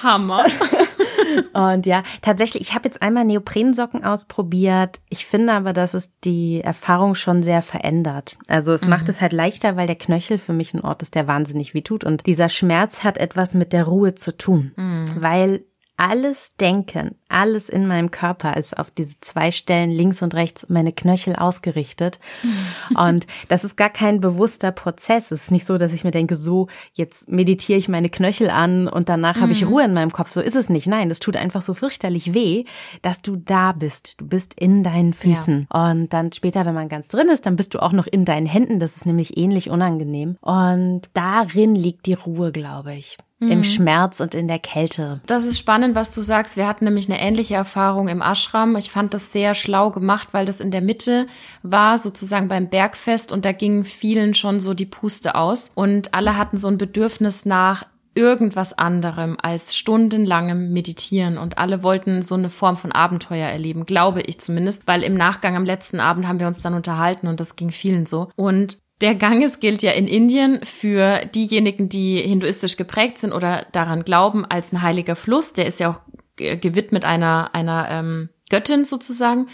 Hammer. 0.03 0.47
Und 1.53 1.87
ja, 1.87 2.03
tatsächlich, 2.23 2.63
ich 2.63 2.75
habe 2.75 2.87
jetzt 2.87 3.03
einmal 3.03 3.25
Neoprensocken 3.25 4.05
ausprobiert. 4.05 5.01
Ich 5.09 5.27
finde 5.27 5.53
aber, 5.53 5.73
dass 5.73 5.95
es 5.95 6.13
die 6.25 6.61
Erfahrung 6.61 7.15
schon 7.15 7.43
sehr 7.43 7.63
verändert. 7.63 8.39
Also 8.47 8.73
es 8.73 8.87
macht 8.87 9.09
es 9.09 9.21
halt 9.21 9.33
leichter, 9.33 9.77
weil 9.77 9.87
der 9.87 9.97
Knöchel 9.97 10.39
für 10.39 10.53
mich 10.53 10.75
ein 10.75 10.81
Ort 10.81 11.03
ist, 11.03 11.15
der 11.15 11.27
wahnsinnig 11.27 11.75
wehtut. 11.75 12.05
Und 12.05 12.27
dieser 12.27 12.49
Schmerz 12.49 13.05
hat 13.05 13.19
etwas 13.19 13.55
mit 13.55 13.73
der 13.73 13.85
Ruhe 13.85 14.15
zu 14.15 14.37
tun. 14.37 14.73
Weil 15.17 15.65
alles 15.99 16.55
Denken, 16.61 17.17
alles 17.29 17.69
in 17.69 17.87
meinem 17.87 18.11
Körper 18.11 18.57
ist 18.57 18.79
auf 18.79 18.91
diese 18.91 19.21
zwei 19.21 19.51
Stellen 19.51 19.91
links 19.91 20.23
und 20.23 20.33
rechts 20.33 20.65
meine 20.69 20.93
Knöchel 20.93 21.35
ausgerichtet. 21.35 22.21
Und 22.97 23.27
das 23.49 23.65
ist 23.65 23.77
gar 23.77 23.91
kein 23.91 24.21
bewusster 24.21 24.71
Prozess. 24.73 25.31
Es 25.31 25.43
ist 25.43 25.51
nicht 25.51 25.67
so, 25.67 25.77
dass 25.77 25.93
ich 25.93 26.05
mir 26.05 26.11
denke, 26.11 26.37
so, 26.37 26.69
jetzt 26.95 27.29
meditiere 27.29 27.79
ich 27.79 27.89
meine 27.89 28.09
Knöchel 28.09 28.49
an 28.49 28.89
und 28.89 29.09
danach 29.09 29.41
habe 29.41 29.53
ich 29.53 29.67
Ruhe 29.67 29.85
in 29.85 29.93
meinem 29.93 30.13
Kopf. 30.13 30.33
So 30.33 30.41
ist 30.41 30.57
es 30.57 30.69
nicht. 30.69 30.87
Nein, 30.87 31.09
das 31.09 31.21
tut 31.21 31.37
einfach 31.37 31.63
so 31.63 31.75
fürchterlich 31.75 32.33
weh, 32.33 32.65
dass 33.03 33.21
du 33.21 33.37
da 33.37 33.73
bist. 33.73 34.15
Du 34.19 34.27
bist 34.27 34.55
in 34.55 34.83
deinen 34.83 35.13
Füßen. 35.13 35.67
Und 35.71 36.13
dann 36.13 36.33
später, 36.33 36.65
wenn 36.65 36.75
man 36.75 36.89
ganz 36.89 37.09
drin 37.09 37.29
ist, 37.29 37.47
dann 37.47 37.57
bist 37.57 37.75
du 37.75 37.83
auch 37.83 37.93
noch 37.93 38.07
in 38.07 38.25
deinen 38.25 38.47
Händen. 38.47 38.81
Das 38.81 38.97
ist 38.97 39.07
nämlich 39.07 39.37
ähnlich 39.37 39.69
unangenehm. 39.71 40.37
Und 40.41 41.03
darin 41.13 41.75
liegt 41.75 42.07
die 42.07 42.15
Ruhe, 42.15 42.53
glaube 42.53 42.95
ich. 42.95 43.19
Im 43.41 43.63
Schmerz 43.63 44.19
und 44.19 44.35
in 44.35 44.49
der 44.49 44.59
Kälte. 44.59 45.21
Das 45.27 45.45
ist 45.45 45.59
spannend, 45.59 45.95
was 45.95 46.13
du 46.13 46.23
sagst. 46.23 46.57
Wir 46.57 46.67
hatten 46.67 46.85
nämlich 46.85 47.09
eine 47.09 47.21
ähnliche 47.21 47.55
Erfahrung 47.55 48.09
im 48.09 48.21
Ashram. 48.21 48.75
Ich 48.75 48.91
fand 48.91 49.15
das 49.15 49.33
sehr 49.33 49.55
schlau 49.55 49.91
gemacht, 49.91 50.29
weil 50.33 50.45
das 50.45 50.61
in 50.61 50.73
der 50.73 50.81
Mitte 50.81 51.29
war, 51.63 51.99
sozusagen 51.99 52.49
beim 52.49 52.69
Bergfest 52.69 53.31
und 53.31 53.45
da 53.45 53.53
gingen 53.53 53.85
vielen 53.85 54.35
schon 54.35 54.59
so 54.59 54.75
die 54.75 54.87
Puste 54.87 55.37
aus 55.37 55.71
und 55.75 56.15
alle 56.15 56.37
hatten 56.37 56.59
so 56.59 56.67
ein 56.67 56.79
Bedürfnis 56.79 57.45
nach 57.45 57.85
irgendwas 58.19 58.77
anderem 58.77 59.37
als 59.41 59.77
stundenlangem 59.77 60.73
Meditieren 60.73 61.39
und 61.39 61.59
alle 61.59 61.85
wollten 61.85 62.21
so 62.21 62.35
eine 62.35 62.51
Form 62.51 62.77
von 62.77 62.91
Abenteuer 62.91 63.49
erleben, 63.49 63.85
glaube 63.85 64.23
ich 64.23 64.41
zumindest, 64.41 64.83
weil 64.87 65.05
im 65.05 65.15
Nachgang 65.15 65.55
am 65.55 65.65
letzten 65.65 66.01
Abend 66.01 66.27
haben 66.27 66.41
wir 66.41 66.49
uns 66.49 66.61
dann 66.61 66.75
unterhalten 66.75 67.29
und 67.29 67.39
das 67.39 67.55
ging 67.55 67.71
vielen 67.71 68.07
so. 68.07 68.31
Und 68.35 68.79
der 69.01 69.15
Ganges 69.15 69.61
gilt 69.61 69.83
ja 69.83 69.93
in 69.93 70.07
Indien 70.09 70.61
für 70.65 71.25
diejenigen, 71.27 71.89
die 71.89 72.21
hinduistisch 72.21 72.77
geprägt 72.77 73.19
sind 73.19 73.33
oder 73.33 73.67
daran 73.73 74.03
glauben, 74.05 74.45
als 74.45 74.73
ein 74.73 74.83
heiliger 74.83 75.17
Fluss. 75.17 75.53
Der 75.53 75.67
ist 75.67 75.81
ja 75.81 75.91
auch 75.91 76.01
ge- 76.37 76.57
gewidmet 76.57 77.05
einer, 77.05 77.55
einer 77.55 77.89
ähm, 77.91 78.29
Göttin 78.51 78.85
sozusagen. 78.85 79.49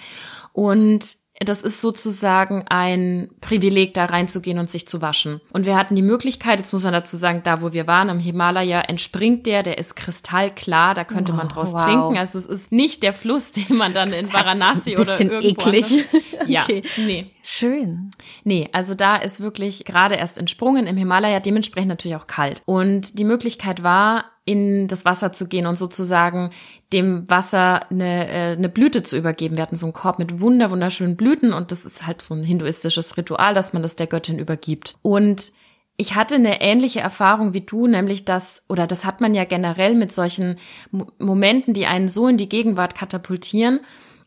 Und 0.53 1.17
das 1.41 1.63
ist 1.63 1.81
sozusagen 1.81 2.65
ein 2.69 3.29
Privileg, 3.41 3.93
da 3.95 4.05
reinzugehen 4.05 4.59
und 4.59 4.71
sich 4.71 4.87
zu 4.87 5.03
waschen. 5.03 5.41
Und 5.53 5.67
wir 5.67 5.77
hatten 5.77 5.97
die 5.97 6.03
Möglichkeit, 6.03 6.61
jetzt 6.61 6.73
muss 6.73 6.85
man 6.85 6.93
dazu 6.93 7.17
sagen, 7.17 7.41
da 7.43 7.61
wo 7.61 7.73
wir 7.73 7.89
waren, 7.89 8.09
am 8.09 8.21
Himalaya, 8.21 8.83
entspringt 8.83 9.47
der, 9.47 9.65
der 9.65 9.79
ist 9.79 9.97
kristallklar, 9.97 10.95
da 10.95 11.03
könnte 11.05 11.33
man 11.33 11.49
draus 11.49 11.73
wow. 11.73 11.83
trinken. 11.83 12.17
Also 12.19 12.39
es 12.39 12.47
ist 12.47 12.71
nicht 12.73 13.03
der 13.03 13.13
Fluss, 13.13 13.51
den 13.53 13.77
man 13.77 13.93
dann 13.93 14.13
in 14.13 14.33
Varanasi 14.33 14.93
Ein 14.93 14.97
bisschen 14.97 15.29
oder 15.31 15.43
irgendwo 15.43 15.69
eklig. 15.71 15.85
anders- 15.85 16.23
Ja, 16.47 16.63
Okay. 16.63 16.83
nee. 16.99 17.31
Schön. 17.43 18.11
Nee, 18.45 18.69
also 18.73 18.95
da 18.95 19.17
ist 19.17 19.41
wirklich 19.41 19.85
gerade 19.85 20.15
erst 20.15 20.39
entsprungen 20.39 20.87
im 20.87 20.97
Himalaya, 20.97 21.41
dementsprechend 21.41 21.89
natürlich 21.89 22.17
auch 22.17 22.27
kalt. 22.27 22.63
Und 22.65 23.19
die 23.19 23.25
Möglichkeit 23.25 23.83
war, 23.83 24.27
in 24.47 24.89
das 24.89 25.05
Wasser 25.07 25.33
zu 25.33 25.49
gehen 25.49 25.67
und 25.67 25.77
sozusagen 25.77 26.51
dem 26.95 27.29
Wasser 27.29 27.91
eine, 27.91 28.29
äh, 28.29 28.57
eine 28.57 28.69
Blüte 28.69 29.03
zu 29.03 29.19
übergeben. 29.19 29.57
Wir 29.57 29.63
hatten 29.63 29.77
so 29.77 29.87
einen 29.87 29.93
Korb 29.93 30.19
mit 30.19 30.41
wunder, 30.41 30.71
wunderschönen 30.71 31.17
Blüten 31.17 31.53
und 31.53 31.73
das 31.73 31.85
ist 31.85 32.07
halt 32.07 32.23
so 32.23 32.35
ein 32.35 32.45
hinduistisches 32.45 33.17
Ritual, 33.17 33.53
dass 33.53 33.73
man 33.73 33.83
das 33.83 33.97
der 33.97 34.07
Göttin 34.07 34.39
übergibt. 34.39 34.97
Und 35.03 35.53
ich 35.97 36.15
hatte 36.15 36.37
eine 36.37 36.61
ähnliche 36.61 37.01
Erfahrung 37.01 37.53
wie 37.53 37.61
du, 37.61 37.87
nämlich 37.87 38.25
dass, 38.25 38.65
oder 38.69 38.87
das 38.87 39.05
hat 39.05 39.21
man 39.21 39.35
ja 39.35 39.45
generell 39.45 39.95
mit 39.95 40.13
solchen 40.13 40.59
Mo 40.91 41.07
Momenten, 41.19 41.75
die 41.75 41.87
einen 41.87 42.09
so 42.09 42.29
in 42.29 42.37
die 42.37 42.49
Gegenwart 42.49 42.95
katapultieren. 42.95 43.81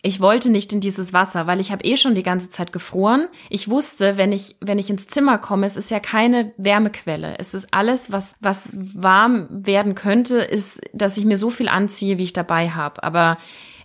Ich 0.04 0.22
wollte 0.22 0.50
nicht 0.50 0.72
in 0.74 0.80
dieses 0.80 1.12
Wasser, 1.12 1.48
weil 1.48 1.60
ich 1.60 1.72
habe 1.72 1.84
eh 1.84 1.98
schon 1.98 2.14
die 2.16 2.24
ganze 2.24 2.50
Zeit 2.50 2.72
gefroren. 2.72 3.28
Ich 3.50 3.68
wusste, 3.70 4.16
wenn 4.18 4.32
ich 4.32 4.56
wenn 4.62 4.78
ich 4.80 4.90
ins 4.90 5.08
Zimmer 5.08 5.38
komme, 5.40 5.66
es 5.66 5.76
ist 5.76 5.90
ja 5.90 6.00
keine 6.00 6.54
Wärmequelle. 6.58 7.36
Es 7.40 7.54
ist 7.54 7.68
alles, 7.72 8.12
was 8.12 8.36
was 8.40 8.72
warm 8.74 9.48
werden 9.50 9.96
könnte, 9.96 10.38
ist, 10.38 10.82
dass 10.94 11.18
ich 11.18 11.26
mir 11.26 11.38
so 11.38 11.50
viel 11.50 11.68
anziehe, 11.68 12.18
wie 12.20 12.24
ich 12.26 12.34
dabei 12.34 12.70
habe. 12.70 13.04
Aber 13.04 13.38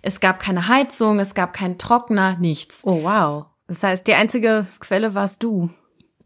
Es 0.02 0.18
gab 0.20 0.40
keine 0.40 0.66
Heizung, 0.68 1.20
es 1.20 1.34
gab 1.34 1.52
keinen 1.52 1.78
Trockner, 1.78 2.36
nichts. 2.38 2.82
Oh 2.84 3.04
wow. 3.04 3.46
Das 3.68 3.82
heißt, 3.84 4.06
die 4.06 4.14
einzige 4.14 4.66
Quelle 4.80 5.14
warst 5.14 5.42
du. 5.42 5.70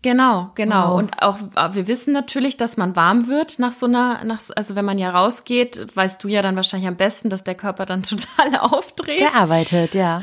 Genau, 0.06 0.52
genau. 0.54 0.92
Wow. 0.92 0.98
Und 0.98 1.20
auch 1.20 1.38
äh, 1.56 1.74
wir 1.74 1.88
wissen 1.88 2.12
natürlich, 2.12 2.56
dass 2.56 2.76
man 2.76 2.94
warm 2.94 3.26
wird 3.26 3.58
nach 3.58 3.72
so 3.72 3.86
einer, 3.86 4.22
nach, 4.22 4.40
also 4.54 4.76
wenn 4.76 4.84
man 4.84 4.98
ja 4.98 5.10
rausgeht, 5.10 5.84
weißt 5.96 6.22
du 6.22 6.28
ja 6.28 6.42
dann 6.42 6.54
wahrscheinlich 6.54 6.86
am 6.86 6.94
besten, 6.94 7.28
dass 7.28 7.42
der 7.42 7.56
Körper 7.56 7.86
dann 7.86 8.02
total 8.04 8.56
aufdreht. 8.60 9.18
Der 9.18 9.34
arbeitet, 9.34 9.96
ja. 9.96 10.22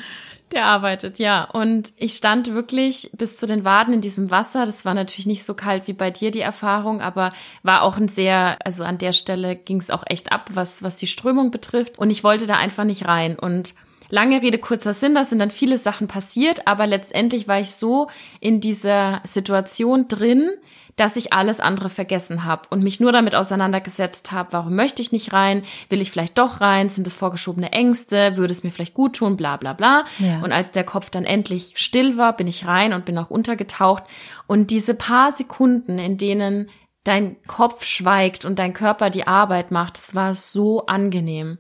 Der 0.54 0.68
arbeitet, 0.68 1.20
ja. 1.20 1.44
Und 1.44 1.92
ich 1.98 2.14
stand 2.14 2.54
wirklich 2.54 3.10
bis 3.12 3.36
zu 3.36 3.46
den 3.46 3.66
Waden 3.66 3.94
in 3.94 4.00
diesem 4.00 4.32
Wasser. 4.32 4.66
Das 4.66 4.86
war 4.86 4.94
natürlich 4.94 5.26
nicht 5.26 5.44
so 5.44 5.54
kalt 5.54 5.86
wie 5.86 5.94
bei 5.94 6.12
dir 6.12 6.32
die 6.32 6.40
Erfahrung, 6.40 7.02
aber 7.02 7.34
war 7.64 7.82
auch 7.82 7.98
ein 7.98 8.08
sehr, 8.08 8.60
also 8.64 8.86
an 8.86 9.00
der 9.00 9.12
Stelle 9.12 9.58
ging 9.58 9.82
es 9.82 9.90
auch 9.90 10.04
echt 10.06 10.32
ab, 10.32 10.52
was, 10.54 10.82
was 10.82 10.96
die 10.96 11.08
Strömung 11.08 11.52
betrifft. 11.52 12.00
Und 12.00 12.10
ich 12.10 12.24
wollte 12.24 12.48
da 12.48 12.56
einfach 12.56 12.86
nicht 12.86 13.06
rein. 13.06 13.38
Und 13.38 13.74
lange 14.14 14.44
Rede, 14.44 14.60
kurzer 14.60 14.94
Sinn, 14.94 15.16
da 15.16 15.24
sind 15.24 15.40
dann 15.40 15.50
viele 15.50 15.80
Sachen 15.80 16.08
passiert, 16.08 16.68
aber 16.68 16.86
letztendlich 16.86 17.48
war 17.48 17.60
ich 17.60 17.72
so 17.72 18.10
in 18.40 18.60
dieser 18.62 19.22
Situation 19.24 20.08
drin, 20.08 20.52
dass 20.96 21.16
ich 21.16 21.34
alles 21.34 21.60
andere 21.60 21.90
vergessen 21.90 22.44
habe 22.44 22.62
und 22.70 22.84
mich 22.84 23.00
nur 23.00 23.12
damit 23.12 23.34
auseinandergesetzt 23.34 24.32
habe, 24.32 24.50
warum 24.54 24.76
möchte 24.76 25.02
ich 25.02 25.12
nicht 25.12 25.34
rein, 25.34 25.64
will 25.90 26.00
ich 26.00 26.12
vielleicht 26.12 26.38
doch 26.38 26.62
rein, 26.62 26.90
sind 26.90 27.08
es 27.08 27.16
vorgeschobene 27.16 27.72
Ängste, 27.72 28.38
würde 28.38 28.54
es 28.54 28.62
mir 28.62 28.70
vielleicht 28.70 28.94
gut 28.94 29.16
tun, 29.16 29.36
bla 29.36 29.58
bla 29.58 29.74
bla. 29.74 30.06
Ja. 30.20 30.42
Und 30.44 30.52
als 30.52 30.72
der 30.72 30.84
Kopf 30.84 31.10
dann 31.10 31.26
endlich 31.26 31.74
still 31.78 32.16
war, 32.16 32.38
bin 32.38 32.46
ich 32.46 32.68
rein 32.68 32.94
und 32.94 33.06
bin 33.06 33.18
auch 33.18 33.32
untergetaucht. 33.32 34.04
Und 34.46 34.70
diese 34.70 34.94
paar 34.94 35.32
Sekunden, 35.32 35.98
in 35.98 36.20
denen 36.20 36.70
dein 37.04 37.42
Kopf 37.48 37.84
schweigt 37.84 38.46
und 38.46 38.60
dein 38.60 38.74
Körper 38.74 39.10
die 39.10 39.26
Arbeit 39.26 39.72
macht, 39.72 39.98
das 39.98 40.14
war 40.14 40.36
so 40.36 40.86
angenehm. 40.86 41.58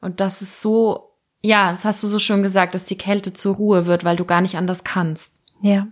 Und 0.00 0.20
das 0.20 0.40
ist 0.40 0.62
so, 0.62 1.09
ja, 1.42 1.70
das 1.70 1.84
hast 1.84 2.02
du 2.02 2.06
so 2.06 2.18
schön 2.18 2.42
gesagt, 2.42 2.74
dass 2.74 2.84
die 2.84 2.98
Kälte 2.98 3.32
zur 3.32 3.56
Ruhe 3.56 3.86
wird, 3.86 4.04
weil 4.04 4.16
du 4.16 4.24
gar 4.24 4.40
nicht 4.40 4.56
anders 4.56 4.84
kannst. 4.84 5.40
Ja. 5.62 5.86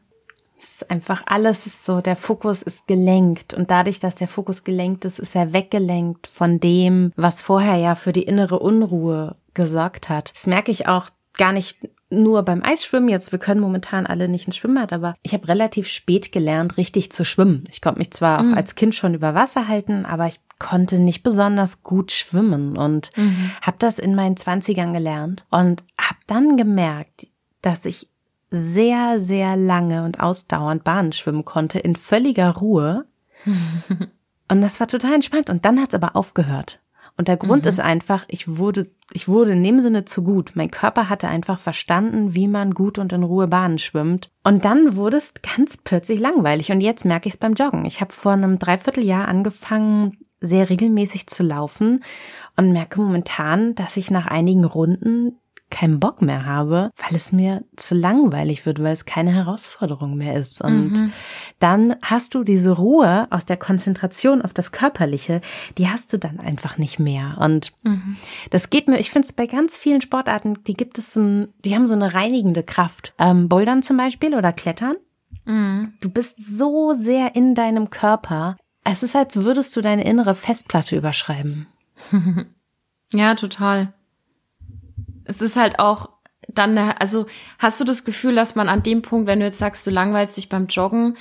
Es 0.56 0.82
ist 0.82 0.90
einfach 0.90 1.22
alles 1.26 1.66
ist 1.66 1.84
so, 1.84 2.00
der 2.00 2.16
Fokus 2.16 2.62
ist 2.62 2.88
gelenkt 2.88 3.54
und 3.54 3.70
dadurch, 3.70 4.00
dass 4.00 4.16
der 4.16 4.26
Fokus 4.26 4.64
gelenkt 4.64 5.04
ist, 5.04 5.20
ist 5.20 5.36
er 5.36 5.52
weggelenkt 5.52 6.26
von 6.26 6.58
dem, 6.58 7.12
was 7.14 7.42
vorher 7.42 7.76
ja 7.76 7.94
für 7.94 8.12
die 8.12 8.24
innere 8.24 8.58
Unruhe 8.58 9.36
gesorgt 9.54 10.08
hat. 10.08 10.32
Das 10.34 10.48
merke 10.48 10.72
ich 10.72 10.88
auch 10.88 11.10
gar 11.34 11.52
nicht 11.52 11.78
nur 12.10 12.42
beim 12.42 12.62
Eisschwimmen 12.62 13.08
jetzt. 13.08 13.32
Wir 13.32 13.38
können 13.38 13.60
momentan 13.60 14.06
alle 14.06 14.28
nicht 14.28 14.46
ins 14.46 14.56
Schwimmbad, 14.56 14.92
aber 14.92 15.14
ich 15.22 15.32
habe 15.32 15.48
relativ 15.48 15.88
spät 15.88 16.32
gelernt, 16.32 16.76
richtig 16.76 17.12
zu 17.12 17.24
schwimmen. 17.24 17.64
Ich 17.70 17.80
konnte 17.80 17.98
mich 17.98 18.10
zwar 18.10 18.40
auch 18.40 18.56
als 18.56 18.74
Kind 18.74 18.94
schon 18.94 19.14
über 19.14 19.34
Wasser 19.34 19.68
halten, 19.68 20.06
aber 20.06 20.26
ich 20.26 20.40
konnte 20.58 20.98
nicht 20.98 21.22
besonders 21.22 21.82
gut 21.82 22.12
schwimmen 22.12 22.76
und 22.76 23.10
habe 23.62 23.76
das 23.78 23.98
in 23.98 24.14
meinen 24.14 24.36
Zwanzigern 24.36 24.92
gelernt 24.92 25.44
und 25.50 25.84
habe 26.00 26.18
dann 26.26 26.56
gemerkt, 26.56 27.28
dass 27.62 27.84
ich 27.84 28.08
sehr, 28.50 29.20
sehr 29.20 29.56
lange 29.56 30.04
und 30.04 30.20
ausdauernd 30.20 30.84
Bahnen 30.84 31.12
schwimmen 31.12 31.44
konnte 31.44 31.78
in 31.78 31.96
völliger 31.96 32.56
Ruhe. 32.56 33.06
und 34.48 34.62
das 34.62 34.80
war 34.80 34.88
total 34.88 35.14
entspannt. 35.14 35.50
Und 35.50 35.64
dann 35.64 35.80
hat 35.80 35.88
es 35.88 35.94
aber 35.94 36.16
aufgehört. 36.16 36.80
Und 37.18 37.26
der 37.26 37.36
Grund 37.36 37.66
ist 37.66 37.80
einfach, 37.80 38.24
ich 38.28 38.46
wurde, 38.58 38.92
ich 39.12 39.26
wurde 39.26 39.50
in 39.50 39.64
dem 39.64 39.80
Sinne 39.80 40.04
zu 40.04 40.22
gut. 40.22 40.52
Mein 40.54 40.70
Körper 40.70 41.08
hatte 41.08 41.26
einfach 41.26 41.58
verstanden, 41.58 42.36
wie 42.36 42.46
man 42.46 42.74
gut 42.74 42.96
und 42.96 43.12
in 43.12 43.24
Ruhe 43.24 43.48
Bahnen 43.48 43.78
schwimmt. 43.78 44.30
Und 44.44 44.64
dann 44.64 44.94
wurde 44.94 45.16
es 45.16 45.34
ganz 45.56 45.76
plötzlich 45.78 46.20
langweilig. 46.20 46.70
Und 46.70 46.80
jetzt 46.80 47.04
merke 47.04 47.28
ich 47.28 47.34
es 47.34 47.40
beim 47.40 47.54
Joggen. 47.54 47.84
Ich 47.86 48.00
habe 48.00 48.12
vor 48.12 48.32
einem 48.32 48.60
Dreivierteljahr 48.60 49.26
angefangen, 49.26 50.16
sehr 50.40 50.68
regelmäßig 50.70 51.26
zu 51.26 51.42
laufen 51.42 52.04
und 52.56 52.72
merke 52.72 53.00
momentan, 53.00 53.74
dass 53.74 53.96
ich 53.96 54.10
nach 54.10 54.26
einigen 54.26 54.64
Runden 54.64 55.38
keinen 55.70 56.00
Bock 56.00 56.22
mehr 56.22 56.46
habe, 56.46 56.90
weil 56.96 57.14
es 57.14 57.30
mir 57.30 57.62
zu 57.76 57.94
langweilig 57.94 58.64
wird, 58.64 58.82
weil 58.82 58.94
es 58.94 59.04
keine 59.04 59.34
Herausforderung 59.34 60.16
mehr 60.16 60.34
ist. 60.34 60.62
Und 60.62 60.94
dann 61.58 61.96
hast 62.00 62.34
du 62.34 62.42
diese 62.42 62.70
Ruhe 62.70 63.26
aus 63.30 63.44
der 63.44 63.58
Konzentration 63.58 64.40
auf 64.40 64.54
das 64.54 64.72
Körperliche, 64.72 65.42
die 65.76 65.88
hast 65.88 66.10
du 66.12 66.18
dann 66.18 66.40
einfach 66.40 66.78
nicht 66.78 66.98
mehr. 66.98 67.36
Und 67.38 67.72
das 68.48 68.70
geht 68.70 68.88
mir, 68.88 68.98
ich 68.98 69.10
finde 69.10 69.26
es 69.26 69.34
bei 69.34 69.46
ganz 69.46 69.76
vielen 69.76 70.00
Sportarten, 70.00 70.54
die 70.66 70.72
gibt 70.74 70.96
es, 70.98 71.14
ein, 71.16 71.48
die 71.66 71.74
haben 71.74 71.86
so 71.86 71.94
eine 71.94 72.14
reinigende 72.14 72.62
Kraft. 72.62 73.12
Ähm, 73.18 73.50
Bouldern 73.50 73.82
zum 73.82 73.98
Beispiel 73.98 74.34
oder 74.34 74.54
Klettern. 74.54 74.96
Du 76.00 76.08
bist 76.10 76.38
so 76.38 76.94
sehr 76.94 77.34
in 77.34 77.54
deinem 77.54 77.90
Körper. 77.90 78.56
Es 78.90 79.02
ist, 79.02 79.14
als 79.14 79.36
würdest 79.36 79.76
du 79.76 79.82
deine 79.82 80.04
innere 80.04 80.34
Festplatte 80.34 80.96
überschreiben. 80.96 81.66
Ja, 83.10 83.36
total. 83.36 83.94
Es 85.24 85.40
ist 85.40 85.56
halt 85.56 85.78
auch 85.78 86.10
dann, 86.46 86.76
also 86.76 87.24
hast 87.58 87.80
du 87.80 87.84
das 87.84 88.04
Gefühl, 88.04 88.34
dass 88.34 88.54
man 88.54 88.68
an 88.68 88.82
dem 88.82 89.00
Punkt, 89.00 89.26
wenn 89.26 89.40
du 89.40 89.46
jetzt 89.46 89.56
sagst, 89.56 89.86
du 89.86 89.90
langweilst 89.90 90.36
dich 90.36 90.50
beim 90.50 90.66
Joggen, 90.66 91.16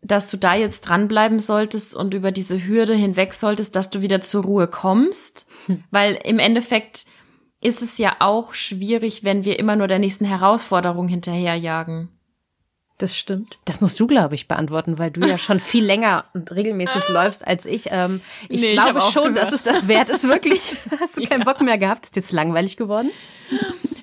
dass 0.00 0.30
du 0.30 0.38
da 0.38 0.54
jetzt 0.54 0.80
dranbleiben 0.88 1.38
solltest 1.38 1.94
und 1.94 2.14
über 2.14 2.32
diese 2.32 2.66
Hürde 2.66 2.94
hinweg 2.94 3.34
solltest, 3.34 3.76
dass 3.76 3.90
du 3.90 4.00
wieder 4.00 4.22
zur 4.22 4.44
Ruhe 4.44 4.66
kommst? 4.66 5.46
Weil 5.90 6.18
im 6.24 6.38
Endeffekt 6.38 7.04
ist 7.60 7.82
es 7.82 7.98
ja 7.98 8.16
auch 8.20 8.54
schwierig, 8.54 9.22
wenn 9.22 9.44
wir 9.44 9.58
immer 9.58 9.76
nur 9.76 9.88
der 9.88 9.98
nächsten 9.98 10.24
Herausforderung 10.24 11.06
hinterherjagen. 11.06 12.15
Das 12.98 13.14
stimmt. 13.14 13.58
Das 13.66 13.82
musst 13.82 14.00
du, 14.00 14.06
glaube 14.06 14.34
ich, 14.34 14.48
beantworten, 14.48 14.98
weil 14.98 15.10
du 15.10 15.20
ja 15.20 15.36
schon 15.36 15.60
viel 15.60 15.84
länger 15.84 16.24
und 16.32 16.50
regelmäßig 16.54 17.08
läufst 17.08 17.46
als 17.46 17.66
ich. 17.66 17.88
Ähm, 17.90 18.22
ich 18.48 18.62
Nee, 18.62 18.68
ich 18.68 18.72
glaube 18.72 19.00
hab 19.00 19.12
schon, 19.12 19.34
dass 19.34 19.52
es 19.52 19.62
das 19.62 19.86
wert 19.86 20.08
ist, 20.08 20.24
wirklich. 20.24 20.74
Hast 21.00 21.18
du 21.18 21.26
keinen 21.26 21.44
Bock 21.44 21.60
mehr 21.60 21.76
gehabt? 21.76 22.06
Ist 22.06 22.16
jetzt 22.16 22.32
langweilig 22.32 22.78
geworden? 22.78 23.10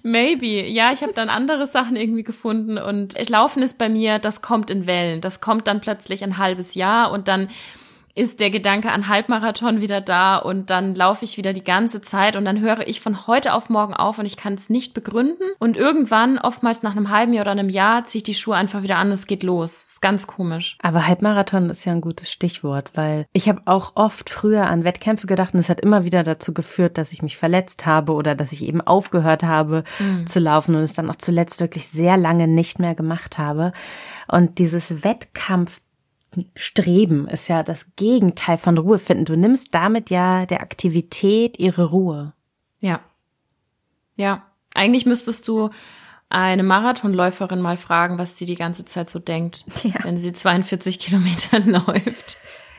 Maybe. 0.03 0.67
Ja, 0.67 0.91
ich 0.91 1.01
habe 1.01 1.13
dann 1.13 1.29
andere 1.29 1.65
Sachen 1.65 1.95
irgendwie 1.95 2.23
gefunden 2.23 2.77
und 2.77 3.15
Laufen 3.29 3.63
ist 3.63 3.79
bei 3.79 3.89
mir, 3.89 4.19
das 4.19 4.41
kommt 4.41 4.69
in 4.69 4.85
Wellen. 4.85 5.21
Das 5.21 5.41
kommt 5.41 5.67
dann 5.67 5.81
plötzlich 5.81 6.23
ein 6.23 6.37
halbes 6.37 6.75
Jahr 6.75 7.11
und 7.11 7.27
dann 7.27 7.49
ist 8.15 8.39
der 8.39 8.51
Gedanke 8.51 8.91
an 8.91 9.07
Halbmarathon 9.07 9.81
wieder 9.81 9.99
da 9.99 10.37
und 10.37 10.69
dann 10.69 10.93
laufe 10.93 11.25
ich 11.25 11.37
wieder 11.37 11.51
die 11.51 11.63
ganze 11.63 12.01
Zeit 12.01 12.35
und 12.35 12.45
dann 12.45 12.61
höre 12.61 12.87
ich 12.87 13.01
von 13.01 13.25
heute 13.25 13.53
auf 13.53 13.69
morgen 13.69 13.95
auf 13.95 14.19
und 14.19 14.25
ich 14.25 14.37
kann 14.37 14.53
es 14.53 14.69
nicht 14.69 14.93
begründen 14.93 15.45
und 15.57 15.77
irgendwann, 15.77 16.37
oftmals 16.37 16.83
nach 16.83 16.91
einem 16.91 17.09
halben 17.09 17.33
Jahr 17.33 17.43
oder 17.43 17.51
einem 17.51 17.69
Jahr, 17.69 18.05
ziehe 18.05 18.19
ich 18.19 18.23
die 18.23 18.35
Schuhe 18.35 18.55
einfach 18.55 18.83
wieder 18.83 18.97
an 18.97 19.07
und 19.07 19.13
es 19.13 19.25
geht 19.25 19.41
los. 19.41 19.85
ist 19.85 20.01
ganz 20.01 20.27
komisch. 20.27 20.77
Aber 20.81 21.07
Halbmarathon 21.07 21.71
ist 21.71 21.85
ja 21.85 21.91
ein 21.91 22.01
gutes 22.01 22.31
Stichwort, 22.31 22.91
weil 22.93 23.25
ich 23.33 23.49
habe 23.49 23.61
auch 23.65 23.93
oft 23.95 24.29
früher 24.29 24.67
an 24.67 24.83
Wettkämpfe 24.83 25.25
gedacht 25.25 25.55
und 25.55 25.59
es 25.59 25.69
hat 25.69 25.81
immer 25.81 26.03
wieder 26.03 26.23
dazu 26.23 26.53
geführt, 26.53 26.99
dass 26.99 27.13
ich 27.13 27.23
mich 27.23 27.37
verletzt 27.37 27.87
habe 27.87 28.13
oder 28.13 28.35
dass 28.35 28.51
ich 28.51 28.63
eben 28.63 28.81
aufgehört 28.81 29.43
habe 29.43 29.83
zu 30.25 30.39
laufen 30.39 30.75
und 30.75 30.81
es 30.81 30.93
dann 30.93 31.09
auch 31.09 31.15
zuletzt 31.15 31.59
wirklich 31.61 31.87
sehr 31.87 32.17
lange 32.17 32.47
nicht 32.47 32.77
mehr 32.77 32.93
gemacht 32.93 33.39
habe. 33.39 33.73
Und 34.27 34.59
dieses 34.59 35.03
Wettkampfstreben 36.35 37.27
ist 37.27 37.47
ja 37.47 37.63
das 37.63 37.85
Gegenteil 37.95 38.57
von 38.57 38.77
Ruhe 38.77 38.99
finden. 38.99 39.25
Du 39.25 39.35
nimmst 39.35 39.73
damit 39.73 40.09
ja 40.09 40.45
der 40.45 40.61
Aktivität 40.61 41.59
ihre 41.59 41.85
Ruhe. 41.85 42.33
Ja. 42.79 42.99
Ja. 44.15 44.45
Eigentlich 44.75 45.05
müsstest 45.05 45.47
du 45.47 45.69
eine 46.29 46.63
Marathonläuferin 46.63 47.61
mal 47.61 47.77
fragen, 47.77 48.17
was 48.17 48.37
sie 48.37 48.45
die 48.45 48.55
ganze 48.55 48.85
Zeit 48.85 49.09
so 49.09 49.19
denkt, 49.19 49.65
Ja. 49.83 50.03
wenn 50.03 50.17
sie 50.17 50.33
42 50.33 50.99
Kilometer 50.99 51.59
läuft. 51.65 52.37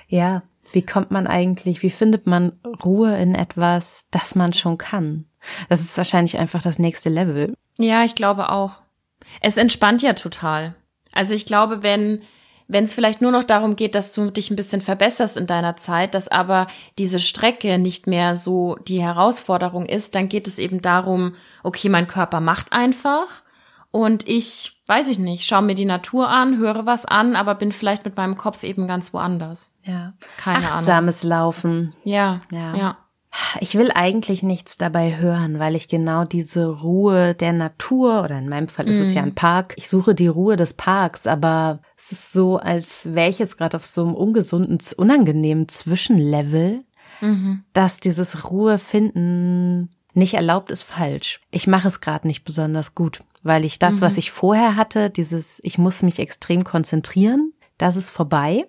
Ja, 0.09 0.43
wie 0.73 0.83
kommt 0.83 1.11
man 1.13 1.27
eigentlich, 1.27 1.83
wie 1.83 1.91
findet 1.91 2.27
man 2.27 2.53
Ruhe 2.85 3.17
in 3.17 3.35
etwas, 3.37 4.07
das 4.11 4.35
man 4.35 4.53
schon 4.53 4.77
kann? 4.77 5.27
Das 5.69 5.81
ist 5.83 5.97
wahrscheinlich 5.97 6.39
einfach 6.39 6.63
das 6.63 6.79
nächste 6.79 7.11
Level. 7.11 7.55
Ja, 7.79 8.05
ich 8.05 8.15
glaube 8.15 8.51
auch. 8.51 8.81
Es 9.41 9.57
entspannt 9.57 10.03
ja 10.03 10.15
total. 10.15 10.75
Also 11.13 11.35
ich 11.35 11.47
glaube, 11.47 11.83
wenn 11.83 12.23
wenn 12.67 12.85
es 12.85 12.95
vielleicht 12.95 13.21
nur 13.21 13.31
noch 13.31 13.45
darum 13.45 13.77
geht, 13.77 13.95
dass 13.95 14.13
du 14.15 14.31
dich 14.31 14.51
ein 14.51 14.57
bisschen 14.57 14.81
verbesserst 14.81 15.37
in 15.37 15.47
deiner 15.47 15.77
Zeit, 15.77 16.15
dass 16.15 16.29
aber 16.29 16.67
diese 16.99 17.19
Strecke 17.19 17.79
nicht 17.79 18.07
mehr 18.07 18.37
so 18.37 18.77
die 18.89 19.03
Herausforderung 19.03 19.87
ist, 19.87 20.15
dann 20.15 20.29
geht 20.29 20.49
es 20.49 20.59
eben 20.59 20.81
darum, 20.81 21.35
okay, 21.63 21.89
mein 21.89 22.07
Körper 22.07 22.41
macht 22.41 22.73
einfach 22.73 23.43
und 23.91 24.27
ich, 24.27 24.81
weiß 24.87 25.09
ich 25.09 25.19
nicht, 25.19 25.45
schaue 25.45 25.63
mir 25.63 25.75
die 25.75 25.85
Natur 25.85 26.29
an, 26.29 26.59
höre 26.59 26.85
was 26.87 27.05
an, 27.05 27.37
aber 27.37 27.55
bin 27.55 27.71
vielleicht 27.71 28.05
mit 28.05 28.17
meinem 28.17 28.37
Kopf 28.37 28.65
eben 28.65 28.89
ganz 28.89 29.15
woanders. 29.15 29.73
Ja. 29.83 30.15
Keine 30.37 30.59
Ahnung. 30.59 30.79
Achtsames 30.79 31.23
Laufen. 31.23 31.95
Ja, 32.03 32.41
Ja. 32.51 32.75
ja. 32.75 32.97
Ich 33.61 33.75
will 33.75 33.91
eigentlich 33.93 34.43
nichts 34.43 34.77
dabei 34.77 35.17
hören, 35.17 35.59
weil 35.59 35.75
ich 35.75 35.89
genau 35.89 36.25
diese 36.25 36.67
Ruhe 36.67 37.35
der 37.35 37.53
Natur, 37.53 38.23
oder 38.23 38.39
in 38.39 38.49
meinem 38.49 38.69
Fall 38.69 38.89
ist 38.89 39.01
es 39.01 39.13
ja 39.13 39.23
ein 39.23 39.35
Park, 39.35 39.75
ich 39.77 39.89
suche 39.89 40.15
die 40.15 40.29
Ruhe 40.29 40.57
des 40.57 40.75
Parks, 40.75 41.27
aber 41.27 41.81
es 42.05 42.13
ist 42.13 42.33
so, 42.33 42.59
als 42.59 43.15
wäre 43.15 43.31
ich 43.31 43.39
jetzt 43.39 43.57
gerade 43.57 43.77
auf 43.77 43.87
so 43.87 44.05
einem 44.05 44.15
ungesunden, 44.15 44.79
unangenehmen 44.97 45.69
Zwischenlevel, 45.69 46.85
dass 47.73 48.01
dieses 48.01 48.51
Ruhe 48.51 48.79
finden 48.79 49.89
nicht 50.13 50.35
erlaubt 50.35 50.71
ist 50.71 50.83
falsch. 50.83 51.41
Ich 51.51 51.67
mache 51.67 51.89
es 51.89 52.01
gerade 52.01 52.27
nicht 52.27 52.45
besonders 52.45 52.95
gut, 52.95 53.25
weil 53.43 53.65
ich 53.65 53.79
das, 53.79 54.01
was 54.01 54.19
ich 54.19 54.31
vorher 54.31 54.77
hatte, 54.77 55.11
dieses, 55.11 55.61
ich 55.65 55.79
muss 55.79 56.03
mich 56.03 56.19
extrem 56.19 56.65
konzentrieren, 56.65 57.53
das 57.79 57.97
ist 57.97 58.11
vorbei. 58.11 58.67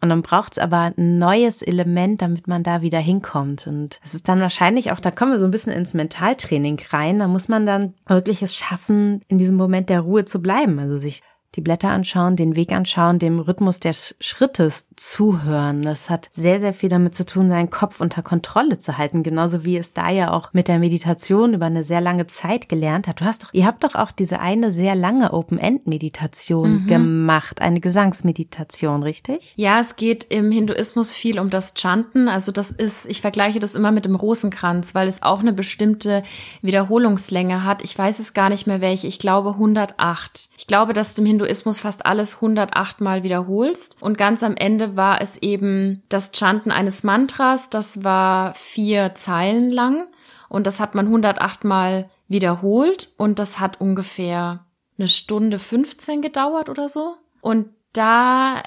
Und 0.00 0.10
dann 0.10 0.22
braucht's 0.22 0.58
aber 0.58 0.92
ein 0.96 1.18
neues 1.18 1.62
Element, 1.62 2.20
damit 2.20 2.48
man 2.48 2.62
da 2.62 2.82
wieder 2.82 2.98
hinkommt. 2.98 3.66
Und 3.66 3.98
es 4.04 4.14
ist 4.14 4.28
dann 4.28 4.40
wahrscheinlich 4.40 4.92
auch, 4.92 5.00
da 5.00 5.10
kommen 5.10 5.32
wir 5.32 5.38
so 5.38 5.46
ein 5.46 5.50
bisschen 5.50 5.72
ins 5.72 5.94
Mentaltraining 5.94 6.80
rein. 6.90 7.18
Da 7.18 7.28
muss 7.28 7.48
man 7.48 7.64
dann 7.64 7.94
wirklich 8.06 8.42
es 8.42 8.54
schaffen, 8.54 9.20
in 9.28 9.38
diesem 9.38 9.56
Moment 9.56 9.88
der 9.88 10.00
Ruhe 10.00 10.24
zu 10.24 10.42
bleiben. 10.42 10.78
Also 10.78 10.98
sich 10.98 11.22
die 11.56 11.62
Blätter 11.62 11.88
anschauen, 11.88 12.36
den 12.36 12.54
Weg 12.54 12.72
anschauen, 12.72 13.18
dem 13.18 13.40
Rhythmus 13.40 13.80
des 13.80 14.14
Schrittes 14.20 14.86
zuhören. 14.94 15.82
Das 15.82 16.10
hat 16.10 16.28
sehr, 16.32 16.60
sehr 16.60 16.74
viel 16.74 16.90
damit 16.90 17.14
zu 17.14 17.24
tun, 17.24 17.48
seinen 17.48 17.70
Kopf 17.70 18.00
unter 18.00 18.22
Kontrolle 18.22 18.78
zu 18.78 18.98
halten. 18.98 19.22
Genauso 19.22 19.64
wie 19.64 19.78
es 19.78 19.94
da 19.94 20.10
ja 20.10 20.32
auch 20.32 20.52
mit 20.52 20.68
der 20.68 20.78
Meditation 20.78 21.54
über 21.54 21.66
eine 21.66 21.82
sehr 21.82 22.00
lange 22.00 22.26
Zeit 22.26 22.68
gelernt 22.68 23.08
hat. 23.08 23.20
Du 23.20 23.24
hast 23.24 23.44
doch, 23.44 23.54
ihr 23.54 23.66
habt 23.66 23.84
doch 23.84 23.94
auch 23.94 24.12
diese 24.12 24.40
eine 24.40 24.70
sehr 24.70 24.94
lange 24.94 25.32
Open-End-Meditation 25.32 26.82
mhm. 26.82 26.86
gemacht, 26.86 27.62
eine 27.62 27.80
Gesangsmeditation, 27.80 29.02
richtig? 29.02 29.54
Ja, 29.56 29.80
es 29.80 29.96
geht 29.96 30.24
im 30.28 30.50
Hinduismus 30.50 31.14
viel 31.14 31.38
um 31.38 31.48
das 31.48 31.72
Chanten. 31.74 32.28
Also 32.28 32.52
das 32.52 32.70
ist, 32.70 33.06
ich 33.06 33.22
vergleiche 33.22 33.60
das 33.60 33.74
immer 33.74 33.92
mit 33.92 34.04
dem 34.04 34.14
Rosenkranz, 34.14 34.94
weil 34.94 35.08
es 35.08 35.22
auch 35.22 35.40
eine 35.40 35.54
bestimmte 35.54 36.22
Wiederholungslänge 36.60 37.64
hat. 37.64 37.82
Ich 37.82 37.96
weiß 37.96 38.18
es 38.18 38.34
gar 38.34 38.50
nicht 38.50 38.66
mehr 38.66 38.82
welche. 38.82 39.06
Ich 39.06 39.18
glaube 39.18 39.50
108. 39.50 40.50
Ich 40.58 40.66
glaube, 40.66 40.92
dass 40.92 41.14
du 41.14 41.22
im 41.22 41.26
Hinduismus 41.26 41.45
Hinduismus 41.46 41.78
fast 41.78 42.06
alles 42.06 42.36
108 42.36 43.00
Mal 43.00 43.22
wiederholst. 43.22 43.96
Und 44.00 44.18
ganz 44.18 44.42
am 44.42 44.56
Ende 44.56 44.96
war 44.96 45.20
es 45.20 45.36
eben 45.36 46.02
das 46.08 46.32
Chanten 46.32 46.72
eines 46.72 47.04
Mantras, 47.04 47.70
das 47.70 48.02
war 48.02 48.52
vier 48.54 49.14
Zeilen 49.14 49.70
lang. 49.70 50.08
Und 50.48 50.66
das 50.66 50.80
hat 50.80 50.94
man 50.94 51.06
108 51.06 51.64
Mal 51.64 52.10
wiederholt 52.28 53.08
und 53.16 53.38
das 53.38 53.60
hat 53.60 53.80
ungefähr 53.80 54.64
eine 54.98 55.08
Stunde 55.08 55.58
15 55.58 56.22
gedauert 56.22 56.68
oder 56.68 56.88
so. 56.88 57.14
Und 57.40 57.68
da, 57.92 58.62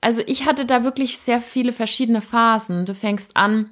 also 0.00 0.22
ich 0.26 0.46
hatte 0.46 0.66
da 0.66 0.82
wirklich 0.82 1.18
sehr 1.18 1.40
viele 1.40 1.72
verschiedene 1.72 2.20
Phasen. 2.20 2.86
Du 2.86 2.94
fängst 2.94 3.36
an, 3.36 3.70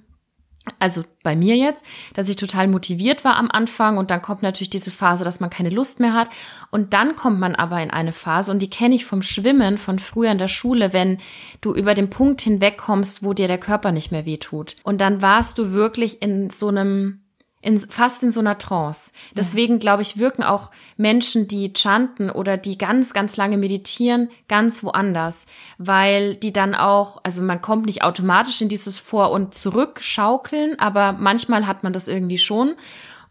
also 0.78 1.02
bei 1.22 1.36
mir 1.36 1.56
jetzt, 1.56 1.84
dass 2.14 2.28
ich 2.28 2.36
total 2.36 2.68
motiviert 2.68 3.24
war 3.24 3.36
am 3.36 3.50
Anfang 3.50 3.98
und 3.98 4.10
dann 4.10 4.22
kommt 4.22 4.42
natürlich 4.42 4.70
diese 4.70 4.90
Phase, 4.90 5.24
dass 5.24 5.40
man 5.40 5.50
keine 5.50 5.70
Lust 5.70 6.00
mehr 6.00 6.14
hat. 6.14 6.30
Und 6.70 6.94
dann 6.94 7.14
kommt 7.16 7.38
man 7.38 7.54
aber 7.54 7.82
in 7.82 7.90
eine 7.90 8.12
Phase 8.12 8.50
und 8.50 8.60
die 8.60 8.70
kenne 8.70 8.94
ich 8.94 9.04
vom 9.04 9.22
Schwimmen 9.22 9.78
von 9.78 9.98
früher 9.98 10.30
in 10.30 10.38
der 10.38 10.48
Schule, 10.48 10.92
wenn 10.92 11.18
du 11.60 11.74
über 11.74 11.94
den 11.94 12.10
Punkt 12.10 12.40
hinwegkommst, 12.40 13.22
wo 13.22 13.34
dir 13.34 13.48
der 13.48 13.58
Körper 13.58 13.92
nicht 13.92 14.10
mehr 14.10 14.24
wehtut. 14.24 14.76
Und 14.82 15.00
dann 15.00 15.20
warst 15.20 15.58
du 15.58 15.72
wirklich 15.72 16.22
in 16.22 16.50
so 16.50 16.68
einem 16.68 17.23
in, 17.64 17.78
fast 17.80 18.22
in 18.22 18.30
so 18.30 18.40
einer 18.40 18.58
Trance. 18.58 19.12
Deswegen 19.34 19.78
glaube 19.78 20.02
ich, 20.02 20.18
wirken 20.18 20.42
auch 20.42 20.70
Menschen, 20.96 21.48
die 21.48 21.72
chanten 21.72 22.30
oder 22.30 22.58
die 22.58 22.76
ganz, 22.76 23.14
ganz 23.14 23.36
lange 23.36 23.56
meditieren, 23.56 24.30
ganz 24.48 24.84
woanders, 24.84 25.46
weil 25.78 26.36
die 26.36 26.52
dann 26.52 26.74
auch, 26.74 27.20
also 27.24 27.42
man 27.42 27.62
kommt 27.62 27.86
nicht 27.86 28.02
automatisch 28.02 28.60
in 28.60 28.68
dieses 28.68 28.98
Vor- 28.98 29.30
und 29.30 29.54
Zurückschaukeln, 29.54 30.78
aber 30.78 31.12
manchmal 31.12 31.66
hat 31.66 31.82
man 31.82 31.94
das 31.94 32.06
irgendwie 32.06 32.38
schon. 32.38 32.74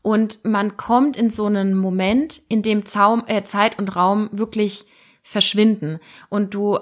Und 0.01 0.43
man 0.43 0.77
kommt 0.77 1.15
in 1.15 1.29
so 1.29 1.45
einen 1.45 1.75
Moment, 1.75 2.41
in 2.49 2.63
dem 2.63 2.85
Zaum, 2.85 3.23
äh, 3.27 3.43
Zeit 3.43 3.77
und 3.77 3.95
Raum 3.95 4.29
wirklich 4.31 4.85
verschwinden. 5.21 5.99
Und 6.29 6.53
du 6.55 6.79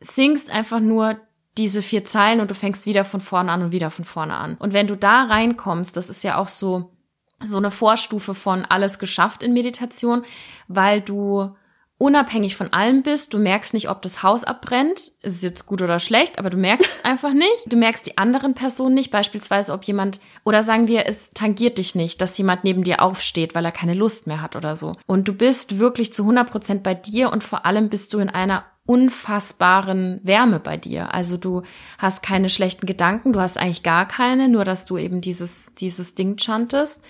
singst 0.00 0.50
einfach 0.50 0.80
nur 0.80 1.16
diese 1.58 1.82
vier 1.82 2.04
Zeilen 2.04 2.40
und 2.40 2.50
du 2.50 2.54
fängst 2.54 2.86
wieder 2.86 3.04
von 3.04 3.20
vorne 3.20 3.52
an 3.52 3.62
und 3.62 3.72
wieder 3.72 3.90
von 3.90 4.04
vorne 4.04 4.36
an. 4.36 4.56
Und 4.58 4.72
wenn 4.72 4.86
du 4.86 4.96
da 4.96 5.24
reinkommst, 5.24 5.96
das 5.96 6.08
ist 6.08 6.24
ja 6.24 6.38
auch 6.38 6.48
so, 6.48 6.92
so 7.44 7.58
eine 7.58 7.70
Vorstufe 7.70 8.34
von 8.34 8.64
alles 8.64 8.98
geschafft 8.98 9.42
in 9.42 9.52
Meditation, 9.52 10.24
weil 10.68 11.00
du 11.00 11.54
unabhängig 11.98 12.56
von 12.56 12.72
allem 12.72 13.02
bist. 13.02 13.34
Du 13.34 13.38
merkst 13.38 13.74
nicht, 13.74 13.90
ob 13.90 14.02
das 14.02 14.22
Haus 14.22 14.44
abbrennt. 14.44 15.10
Ist 15.22 15.42
jetzt 15.42 15.66
gut 15.66 15.82
oder 15.82 15.98
schlecht, 15.98 16.38
aber 16.38 16.48
du 16.48 16.56
merkst 16.56 16.86
es 16.86 17.04
einfach 17.04 17.32
nicht. 17.32 17.64
Du 17.66 17.76
merkst 17.76 18.06
die 18.06 18.16
anderen 18.16 18.54
Personen 18.54 18.94
nicht. 18.94 19.10
Beispielsweise, 19.10 19.72
ob 19.72 19.84
jemand, 19.84 20.20
oder 20.44 20.62
sagen 20.62 20.86
wir, 20.86 21.06
es 21.06 21.30
tangiert 21.30 21.78
dich 21.78 21.96
nicht, 21.96 22.20
dass 22.20 22.38
jemand 22.38 22.62
neben 22.62 22.84
dir 22.84 23.02
aufsteht, 23.02 23.54
weil 23.54 23.64
er 23.64 23.72
keine 23.72 23.94
Lust 23.94 24.28
mehr 24.28 24.40
hat 24.40 24.54
oder 24.54 24.76
so. 24.76 24.96
Und 25.06 25.26
du 25.26 25.34
bist 25.34 25.78
wirklich 25.78 26.12
zu 26.12 26.22
100 26.22 26.48
Prozent 26.48 26.82
bei 26.84 26.94
dir 26.94 27.32
und 27.32 27.42
vor 27.42 27.66
allem 27.66 27.88
bist 27.88 28.14
du 28.14 28.20
in 28.20 28.30
einer 28.30 28.64
unfassbaren 28.88 30.18
Wärme 30.22 30.60
bei 30.60 30.78
dir. 30.78 31.12
Also 31.12 31.36
du 31.36 31.62
hast 31.98 32.22
keine 32.22 32.48
schlechten 32.48 32.86
Gedanken, 32.86 33.34
du 33.34 33.40
hast 33.40 33.58
eigentlich 33.58 33.82
gar 33.82 34.08
keine, 34.08 34.48
nur 34.48 34.64
dass 34.64 34.86
du 34.86 34.96
eben 34.96 35.20
dieses, 35.20 35.74
dieses 35.74 36.14
Ding 36.14 36.38
chantest. 36.38 37.04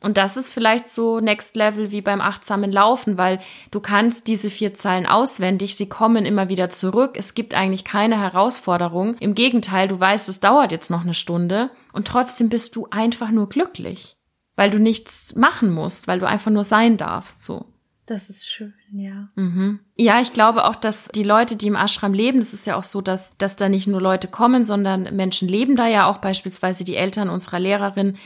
Und 0.00 0.16
das 0.16 0.36
ist 0.36 0.50
vielleicht 0.50 0.88
so 0.88 1.20
Next 1.20 1.54
Level 1.54 1.92
wie 1.92 2.00
beim 2.00 2.20
achtsamen 2.20 2.72
Laufen, 2.72 3.16
weil 3.16 3.38
du 3.70 3.78
kannst 3.78 4.26
diese 4.26 4.50
vier 4.50 4.74
Zeilen 4.74 5.06
auswendig, 5.06 5.76
sie 5.76 5.88
kommen 5.88 6.26
immer 6.26 6.48
wieder 6.48 6.68
zurück. 6.68 7.12
Es 7.14 7.34
gibt 7.34 7.54
eigentlich 7.54 7.84
keine 7.84 8.18
Herausforderung. 8.18 9.14
Im 9.20 9.36
Gegenteil, 9.36 9.86
du 9.86 10.00
weißt, 10.00 10.28
es 10.28 10.40
dauert 10.40 10.72
jetzt 10.72 10.90
noch 10.90 11.02
eine 11.02 11.14
Stunde 11.14 11.70
und 11.92 12.08
trotzdem 12.08 12.48
bist 12.48 12.74
du 12.74 12.88
einfach 12.90 13.30
nur 13.30 13.48
glücklich, 13.48 14.16
weil 14.56 14.70
du 14.70 14.80
nichts 14.80 15.36
machen 15.36 15.72
musst, 15.72 16.08
weil 16.08 16.18
du 16.18 16.26
einfach 16.26 16.50
nur 16.50 16.64
sein 16.64 16.96
darfst, 16.96 17.44
so. 17.44 17.66
Das 18.10 18.28
ist 18.28 18.44
schön, 18.44 18.74
ja. 18.90 19.28
Mhm. 19.36 19.78
Ja, 19.96 20.20
ich 20.20 20.32
glaube 20.32 20.64
auch, 20.64 20.74
dass 20.74 21.06
die 21.14 21.22
Leute, 21.22 21.54
die 21.54 21.68
im 21.68 21.76
Ashram 21.76 22.12
leben, 22.12 22.40
das 22.40 22.52
ist 22.52 22.66
ja 22.66 22.74
auch 22.74 22.82
so, 22.82 23.00
dass, 23.00 23.36
dass 23.38 23.54
da 23.54 23.68
nicht 23.68 23.86
nur 23.86 24.00
Leute 24.00 24.26
kommen, 24.26 24.64
sondern 24.64 25.14
Menschen 25.14 25.46
leben 25.46 25.76
da 25.76 25.86
ja 25.86 26.08
auch, 26.08 26.18
beispielsweise 26.18 26.82
die 26.82 26.96
Eltern 26.96 27.30
unserer 27.30 27.60
Lehrerin, 27.60 28.16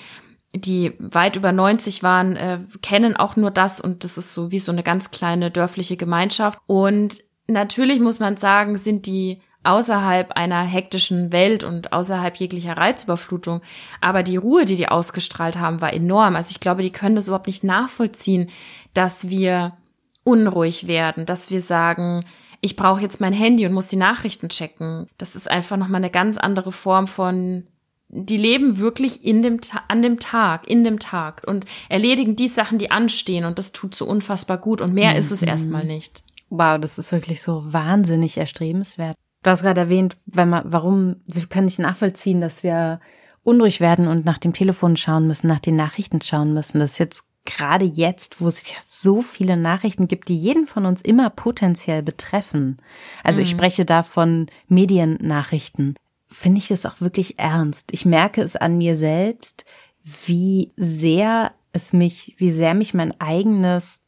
die 0.54 0.94
weit 0.98 1.36
über 1.36 1.52
90 1.52 2.02
waren, 2.02 2.34
äh, 2.34 2.60
kennen 2.80 3.14
auch 3.14 3.36
nur 3.36 3.50
das 3.50 3.78
und 3.78 4.04
das 4.04 4.16
ist 4.16 4.32
so 4.32 4.50
wie 4.50 4.58
so 4.58 4.72
eine 4.72 4.82
ganz 4.82 5.10
kleine 5.10 5.50
dörfliche 5.50 5.98
Gemeinschaft. 5.98 6.58
Und 6.66 7.18
natürlich 7.46 8.00
muss 8.00 8.20
man 8.20 8.38
sagen, 8.38 8.78
sind 8.78 9.04
die 9.04 9.42
außerhalb 9.64 10.32
einer 10.32 10.62
hektischen 10.62 11.32
Welt 11.32 11.64
und 11.64 11.92
außerhalb 11.92 12.36
jeglicher 12.36 12.76
Reizüberflutung. 12.76 13.60
Aber 14.00 14.22
die 14.22 14.36
Ruhe, 14.36 14.64
die 14.64 14.76
die 14.76 14.88
ausgestrahlt 14.88 15.58
haben, 15.58 15.80
war 15.80 15.92
enorm. 15.92 16.36
Also 16.36 16.50
ich 16.52 16.60
glaube, 16.60 16.82
die 16.82 16.92
können 16.92 17.16
das 17.16 17.28
überhaupt 17.28 17.46
nicht 17.46 17.64
nachvollziehen, 17.64 18.50
dass 18.94 19.28
wir 19.28 19.76
unruhig 20.24 20.86
werden, 20.86 21.26
dass 21.26 21.50
wir 21.50 21.60
sagen, 21.60 22.24
ich 22.60 22.76
brauche 22.76 23.02
jetzt 23.02 23.20
mein 23.20 23.34
Handy 23.34 23.66
und 23.66 23.74
muss 23.74 23.88
die 23.88 23.96
Nachrichten 23.96 24.48
checken. 24.48 25.06
Das 25.18 25.36
ist 25.36 25.50
einfach 25.50 25.76
nochmal 25.76 26.00
eine 26.00 26.10
ganz 26.10 26.38
andere 26.38 26.72
Form 26.72 27.06
von, 27.06 27.66
die 28.08 28.38
leben 28.38 28.78
wirklich 28.78 29.24
in 29.24 29.42
dem, 29.42 29.60
an 29.88 30.00
dem 30.00 30.18
Tag, 30.18 30.66
in 30.66 30.82
dem 30.82 30.98
Tag 30.98 31.42
und 31.46 31.66
erledigen 31.90 32.36
die 32.36 32.48
Sachen, 32.48 32.78
die 32.78 32.90
anstehen 32.90 33.44
und 33.44 33.58
das 33.58 33.72
tut 33.72 33.94
so 33.94 34.06
unfassbar 34.06 34.56
gut 34.56 34.80
und 34.80 34.94
mehr 34.94 35.10
mhm. 35.10 35.18
ist 35.18 35.30
es 35.30 35.42
mhm. 35.42 35.48
erstmal 35.48 35.84
nicht. 35.84 36.22
Wow, 36.48 36.78
das 36.80 36.98
ist 36.98 37.12
wirklich 37.12 37.42
so 37.42 37.72
wahnsinnig 37.72 38.38
erstrebenswert. 38.38 39.16
Du 39.42 39.50
hast 39.50 39.62
gerade 39.62 39.80
erwähnt, 39.80 40.16
wenn 40.24 40.48
man, 40.48 40.62
warum, 40.64 41.16
sie 41.26 41.44
können 41.44 41.66
nicht 41.66 41.78
nachvollziehen, 41.78 42.40
dass 42.40 42.62
wir 42.62 43.00
unruhig 43.42 43.80
werden 43.80 44.08
und 44.08 44.24
nach 44.24 44.38
dem 44.38 44.54
Telefon 44.54 44.96
schauen 44.96 45.26
müssen, 45.26 45.48
nach 45.48 45.60
den 45.60 45.76
Nachrichten 45.76 46.22
schauen 46.22 46.54
müssen. 46.54 46.78
Das 46.78 46.92
ist 46.92 46.98
jetzt 46.98 47.24
gerade 47.44 47.84
jetzt, 47.84 48.40
wo 48.40 48.48
es 48.48 48.64
so 48.86 49.22
viele 49.22 49.56
Nachrichten 49.56 50.08
gibt, 50.08 50.28
die 50.28 50.36
jeden 50.36 50.66
von 50.66 50.86
uns 50.86 51.02
immer 51.02 51.30
potenziell 51.30 52.02
betreffen. 52.02 52.78
Also 53.22 53.38
mhm. 53.38 53.42
ich 53.42 53.50
spreche 53.50 53.84
da 53.84 54.02
von 54.02 54.46
Mediennachrichten. 54.68 55.96
Finde 56.26 56.58
ich 56.58 56.70
es 56.70 56.86
auch 56.86 57.00
wirklich 57.00 57.38
ernst. 57.38 57.92
Ich 57.92 58.04
merke 58.04 58.42
es 58.42 58.56
an 58.56 58.78
mir 58.78 58.96
selbst, 58.96 59.64
wie 60.02 60.72
sehr 60.76 61.52
es 61.72 61.92
mich, 61.92 62.34
wie 62.38 62.50
sehr 62.50 62.74
mich 62.74 62.94
mein 62.94 63.18
eigenes 63.20 64.02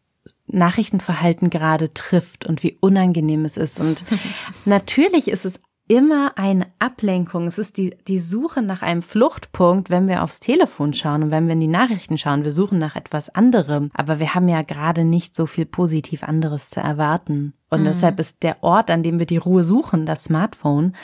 Nachrichtenverhalten 0.47 1.51
gerade 1.51 1.93
trifft 1.93 2.47
und 2.47 2.63
wie 2.63 2.77
unangenehm 2.81 3.45
es 3.45 3.57
ist. 3.57 3.81
Und 3.81 4.05
natürlich 4.65 5.29
ist 5.29 5.45
es 5.45 5.61
immer 5.89 6.33
eine 6.37 6.67
Ablenkung. 6.79 7.47
Es 7.47 7.59
ist 7.59 7.77
die, 7.77 7.97
die 8.09 8.19
Suche 8.19 8.63
nach 8.63 8.83
einem 8.83 9.03
Fluchtpunkt, 9.03 9.91
wenn 9.91 10.09
wir 10.09 10.23
aufs 10.23 10.41
Telefon 10.41 10.93
schauen 10.93 11.25
und 11.25 11.31
wenn 11.31 11.47
wir 11.47 11.53
in 11.53 11.61
die 11.61 11.67
Nachrichten 11.67 12.19
schauen. 12.19 12.45
Wir 12.45 12.53
suchen 12.53 12.79
nach 12.79 12.97
etwas 12.97 13.35
anderem. 13.35 13.91
Aber 13.95 14.19
wir 14.19 14.35
haben 14.35 14.49
ja 14.49 14.63
gerade 14.63 15.05
nicht 15.05 15.35
so 15.35 15.47
viel 15.47 15.67
positiv 15.67 16.23
anderes 16.23 16.71
zu 16.71 16.81
erwarten. 16.81 17.55
Und 17.71 17.81
mhm. 17.81 17.85
deshalb 17.87 18.21
ist 18.21 18.43
der 18.43 18.63
Ort, 18.63 18.91
an 18.91 19.03
dem 19.03 19.19
wir 19.19 19.27
die 19.27 19.37
Ruhe 19.37 19.65
suchen, 19.65 20.07
das 20.07 20.25
Smartphone, 20.25 20.95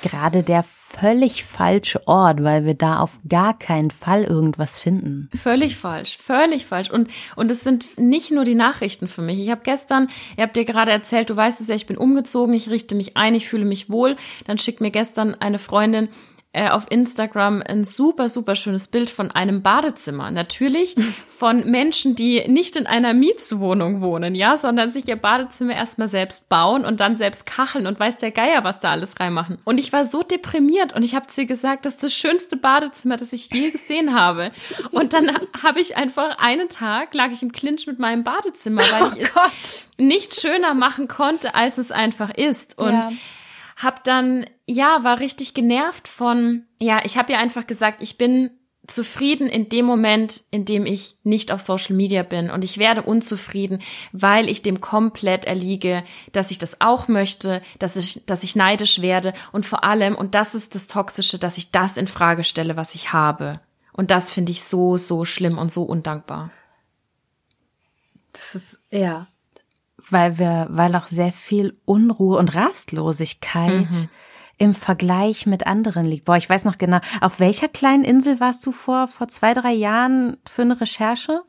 gerade 0.00 0.42
der 0.42 0.62
völlig 0.62 1.44
falsche 1.44 2.06
Ort, 2.08 2.42
weil 2.42 2.64
wir 2.64 2.74
da 2.74 3.00
auf 3.00 3.18
gar 3.28 3.58
keinen 3.58 3.90
Fall 3.90 4.24
irgendwas 4.24 4.78
finden. 4.78 5.28
Völlig 5.36 5.76
falsch, 5.76 6.18
völlig 6.18 6.66
falsch. 6.66 6.90
Und, 6.90 7.08
und 7.36 7.50
es 7.50 7.62
sind 7.62 7.98
nicht 7.98 8.30
nur 8.30 8.44
die 8.44 8.54
Nachrichten 8.54 9.08
für 9.08 9.22
mich. 9.22 9.38
Ich 9.38 9.50
habe 9.50 9.62
gestern, 9.64 10.08
ihr 10.36 10.44
habt 10.44 10.56
dir 10.56 10.64
gerade 10.64 10.90
erzählt, 10.90 11.30
du 11.30 11.36
weißt 11.36 11.60
es 11.60 11.68
ja, 11.68 11.74
ich 11.74 11.86
bin 11.86 11.96
umgezogen, 11.96 12.54
ich 12.54 12.70
richte 12.70 12.94
mich 12.94 13.16
ein, 13.16 13.34
ich 13.34 13.48
fühle 13.48 13.64
mich 13.64 13.90
wohl. 13.90 14.16
Dann 14.46 14.58
schickt 14.58 14.80
mir 14.80 14.90
gestern 14.90 15.34
eine 15.34 15.58
Freundin 15.58 16.08
äh, 16.54 16.68
auf 16.68 16.86
Instagram 16.90 17.62
ein 17.66 17.84
super, 17.84 18.28
super 18.28 18.54
schönes 18.54 18.88
Bild 18.88 19.08
von 19.08 19.30
einem 19.30 19.62
Badezimmer. 19.62 20.30
Natürlich 20.30 20.96
von 21.26 21.64
Menschen, 21.64 22.14
die 22.14 22.46
nicht 22.46 22.76
in 22.76 22.86
einer 22.86 23.14
Mietswohnung 23.14 24.02
wohnen, 24.02 24.34
ja, 24.34 24.58
sondern 24.58 24.90
sich 24.90 25.08
ihr 25.08 25.16
Badezimmer 25.16 25.74
erstmal 25.74 26.08
selbst 26.08 26.50
bauen 26.50 26.84
und 26.84 27.00
dann 27.00 27.16
selbst 27.16 27.46
kacheln 27.46 27.86
und 27.86 27.98
weiß 27.98 28.18
der 28.18 28.32
Geier, 28.32 28.64
was 28.64 28.80
da 28.80 28.90
alles 28.90 29.18
reinmachen. 29.18 29.58
Und 29.64 29.78
ich 29.78 29.92
war 29.92 30.04
so 30.04 30.22
deprimiert 30.22 30.94
und 30.94 31.02
ich 31.02 31.14
habe 31.14 31.26
zu 31.26 31.40
ihr 31.40 31.46
gesagt, 31.46 31.86
das 31.86 31.94
ist 31.94 32.04
das 32.04 32.14
schönste 32.14 32.56
Badezimmer, 32.56 33.16
das 33.16 33.32
ich 33.32 33.50
je 33.50 33.70
gesehen 33.70 34.14
habe. 34.14 34.52
Und 34.90 35.14
dann 35.14 35.30
habe 35.62 35.80
ich 35.80 35.96
einfach 35.96 36.36
einen 36.38 36.68
Tag 36.68 37.14
lag 37.14 37.30
ich 37.30 37.42
im 37.42 37.52
Clinch 37.52 37.86
mit 37.86 37.98
meinem 37.98 38.24
Badezimmer, 38.24 38.82
weil 38.82 39.16
ich 39.22 39.28
oh 39.34 39.40
es 39.62 39.88
nicht 39.96 40.38
schöner 40.38 40.74
machen 40.74 41.08
konnte, 41.08 41.54
als 41.54 41.78
es 41.78 41.90
einfach 41.90 42.30
ist. 42.30 42.78
Und 42.78 42.92
ja 42.92 43.10
hab 43.82 44.04
dann, 44.04 44.46
ja, 44.66 45.02
war 45.02 45.20
richtig 45.20 45.54
genervt 45.54 46.08
von, 46.08 46.64
ja, 46.80 47.00
ich 47.04 47.16
habe 47.16 47.32
ihr 47.32 47.38
einfach 47.38 47.66
gesagt, 47.66 48.02
ich 48.02 48.18
bin 48.18 48.50
zufrieden 48.86 49.48
in 49.48 49.68
dem 49.68 49.84
Moment, 49.86 50.42
in 50.50 50.64
dem 50.64 50.86
ich 50.86 51.16
nicht 51.22 51.52
auf 51.52 51.60
Social 51.60 51.94
Media 51.94 52.24
bin 52.24 52.50
und 52.50 52.64
ich 52.64 52.78
werde 52.78 53.02
unzufrieden, 53.02 53.80
weil 54.12 54.48
ich 54.48 54.62
dem 54.62 54.80
komplett 54.80 55.44
erliege, 55.44 56.02
dass 56.32 56.50
ich 56.50 56.58
das 56.58 56.80
auch 56.80 57.06
möchte, 57.06 57.62
dass 57.78 57.96
ich, 57.96 58.22
dass 58.26 58.42
ich 58.42 58.56
neidisch 58.56 59.00
werde 59.00 59.34
und 59.52 59.64
vor 59.64 59.84
allem, 59.84 60.16
und 60.16 60.34
das 60.34 60.54
ist 60.54 60.74
das 60.74 60.88
Toxische, 60.88 61.38
dass 61.38 61.58
ich 61.58 61.70
das 61.70 61.96
in 61.96 62.08
Frage 62.08 62.42
stelle, 62.42 62.76
was 62.76 62.94
ich 62.94 63.12
habe. 63.12 63.60
Und 63.92 64.10
das 64.10 64.32
finde 64.32 64.50
ich 64.50 64.64
so, 64.64 64.96
so 64.96 65.24
schlimm 65.24 65.58
und 65.58 65.70
so 65.70 65.82
undankbar. 65.82 66.50
Das 68.32 68.54
ist, 68.54 68.78
ja, 68.90 69.28
weil 70.12 70.38
wir, 70.38 70.66
weil 70.70 70.94
auch 70.94 71.06
sehr 71.06 71.32
viel 71.32 71.78
Unruhe 71.84 72.38
und 72.38 72.54
Rastlosigkeit 72.54 73.90
mhm 73.90 74.08
im 74.62 74.74
Vergleich 74.74 75.46
mit 75.46 75.66
anderen 75.66 76.04
liegt. 76.04 76.26
Boah, 76.26 76.36
ich 76.36 76.48
weiß 76.48 76.66
noch 76.66 76.78
genau, 76.78 77.00
auf 77.20 77.40
welcher 77.40 77.66
kleinen 77.66 78.04
Insel 78.04 78.38
warst 78.38 78.64
du 78.64 78.70
vor, 78.70 79.08
vor 79.08 79.26
zwei, 79.26 79.54
drei 79.54 79.72
Jahren 79.72 80.36
für 80.48 80.62
eine 80.62 80.80
Recherche? 80.80 81.42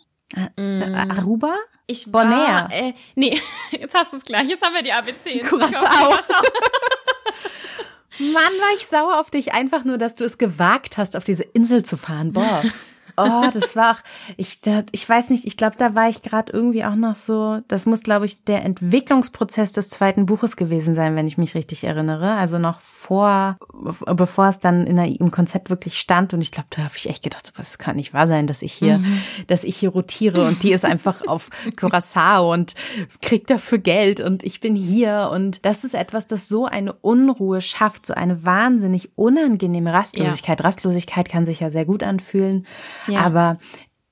Mm. 0.58 0.96
Aruba? 0.96 1.54
Ich 1.86 2.12
war, 2.12 2.24
Bonaire. 2.24 2.70
Äh, 2.72 2.94
nee, 3.14 3.40
jetzt 3.72 3.94
hast 3.94 4.14
du 4.14 4.18
es 4.18 4.26
gleich. 4.26 4.48
Jetzt 4.48 4.66
haben 4.66 4.74
wir 4.74 4.82
die 4.82 4.94
ABC. 4.94 5.44
Curaçao. 5.44 6.10
Mann, 8.20 8.34
war 8.34 8.74
ich 8.76 8.88
sauer 8.88 9.20
auf 9.20 9.30
dich, 9.30 9.54
einfach 9.54 9.84
nur, 9.84 10.00
dass 10.00 10.16
du 10.16 10.24
es 10.24 10.40
gewagt 10.40 10.98
hast, 10.98 11.16
auf 11.16 11.24
diese 11.24 11.44
Insel 11.44 11.84
zu 11.84 11.98
fahren. 11.98 12.34
Boah. 12.34 12.64
Oh, 13.16 13.46
das 13.54 13.76
war 13.76 13.92
auch, 13.92 14.00
ich, 14.38 14.60
ich 14.92 15.08
weiß 15.08 15.30
nicht, 15.30 15.46
ich 15.46 15.58
glaube, 15.58 15.76
da 15.78 15.94
war 15.94 16.10
ich 16.10 16.22
gerade 16.22 16.52
irgendwie 16.52 16.84
auch 16.84 16.96
noch 16.96 17.16
so, 17.16 17.60
das 17.68 17.86
muss, 17.86 18.02
glaube 18.02 18.26
ich, 18.26 18.44
der 18.44 18.66
Entwicklungsprozess 18.66 19.72
des 19.72 19.90
zweiten 19.90 20.26
Buches 20.26 20.56
gewesen 20.56 20.96
sein, 20.96 21.16
wenn 21.16 21.28
ich 21.28 21.38
mich 21.38 21.54
richtig 21.54 21.84
erinnere. 21.84 22.34
Also 22.34 22.58
noch 22.58 22.80
vor, 22.82 23.58
bevor 24.06 24.48
es 24.48 24.60
dann 24.60 24.88
in 24.88 24.96
der, 24.96 25.06
im 25.06 25.32
Konzept 25.32 25.70
wirklich 25.70 26.00
stand. 26.00 26.34
Und 26.34 26.42
ich 26.42 26.52
glaube, 26.52 26.68
da 26.72 26.84
habe 26.84 26.94
ich 26.96 27.10
echt 27.10 27.24
gedacht, 27.24 27.46
so, 27.46 27.52
das 27.56 27.78
kann 27.78 27.98
nicht 27.98 28.14
wahr 28.14 28.28
sein, 28.28 28.48
dass 28.48 28.62
ich 28.62 28.74
hier, 28.74 28.98
mhm. 28.98 29.20
dass 29.48 29.64
ich 29.64 29.78
hier 29.78 29.90
rotiere 29.90 30.48
und 30.48 30.64
die 30.64 30.72
ist 30.72 30.86
einfach 30.86 31.28
auf 31.28 31.50
Curaçao 31.78 32.52
und 32.52 32.74
kriegt 33.22 33.50
dafür 33.50 33.78
Geld 33.78 34.22
und 34.22 34.44
ich 34.44 34.60
bin 34.60 34.76
hier. 34.76 35.30
Und 35.32 35.64
das 35.66 35.84
ist 35.84 35.94
etwas, 35.94 36.28
das 36.28 36.48
so 36.48 36.66
eine 36.66 36.94
Unruhe 36.94 37.62
schafft, 37.62 38.06
so 38.08 38.14
eine 38.14 38.44
wahnsinnig 38.44 39.12
unangenehme 39.16 39.94
Rastlosigkeit. 39.94 40.60
Ja. 40.60 40.66
Rastlosigkeit 40.66 41.30
kann 41.30 41.46
sich 41.46 41.60
ja 41.60 41.72
sehr 41.72 41.86
gut 41.86 42.04
anfühlen. 42.04 42.66
Ja. 43.08 43.22
Aber 43.22 43.58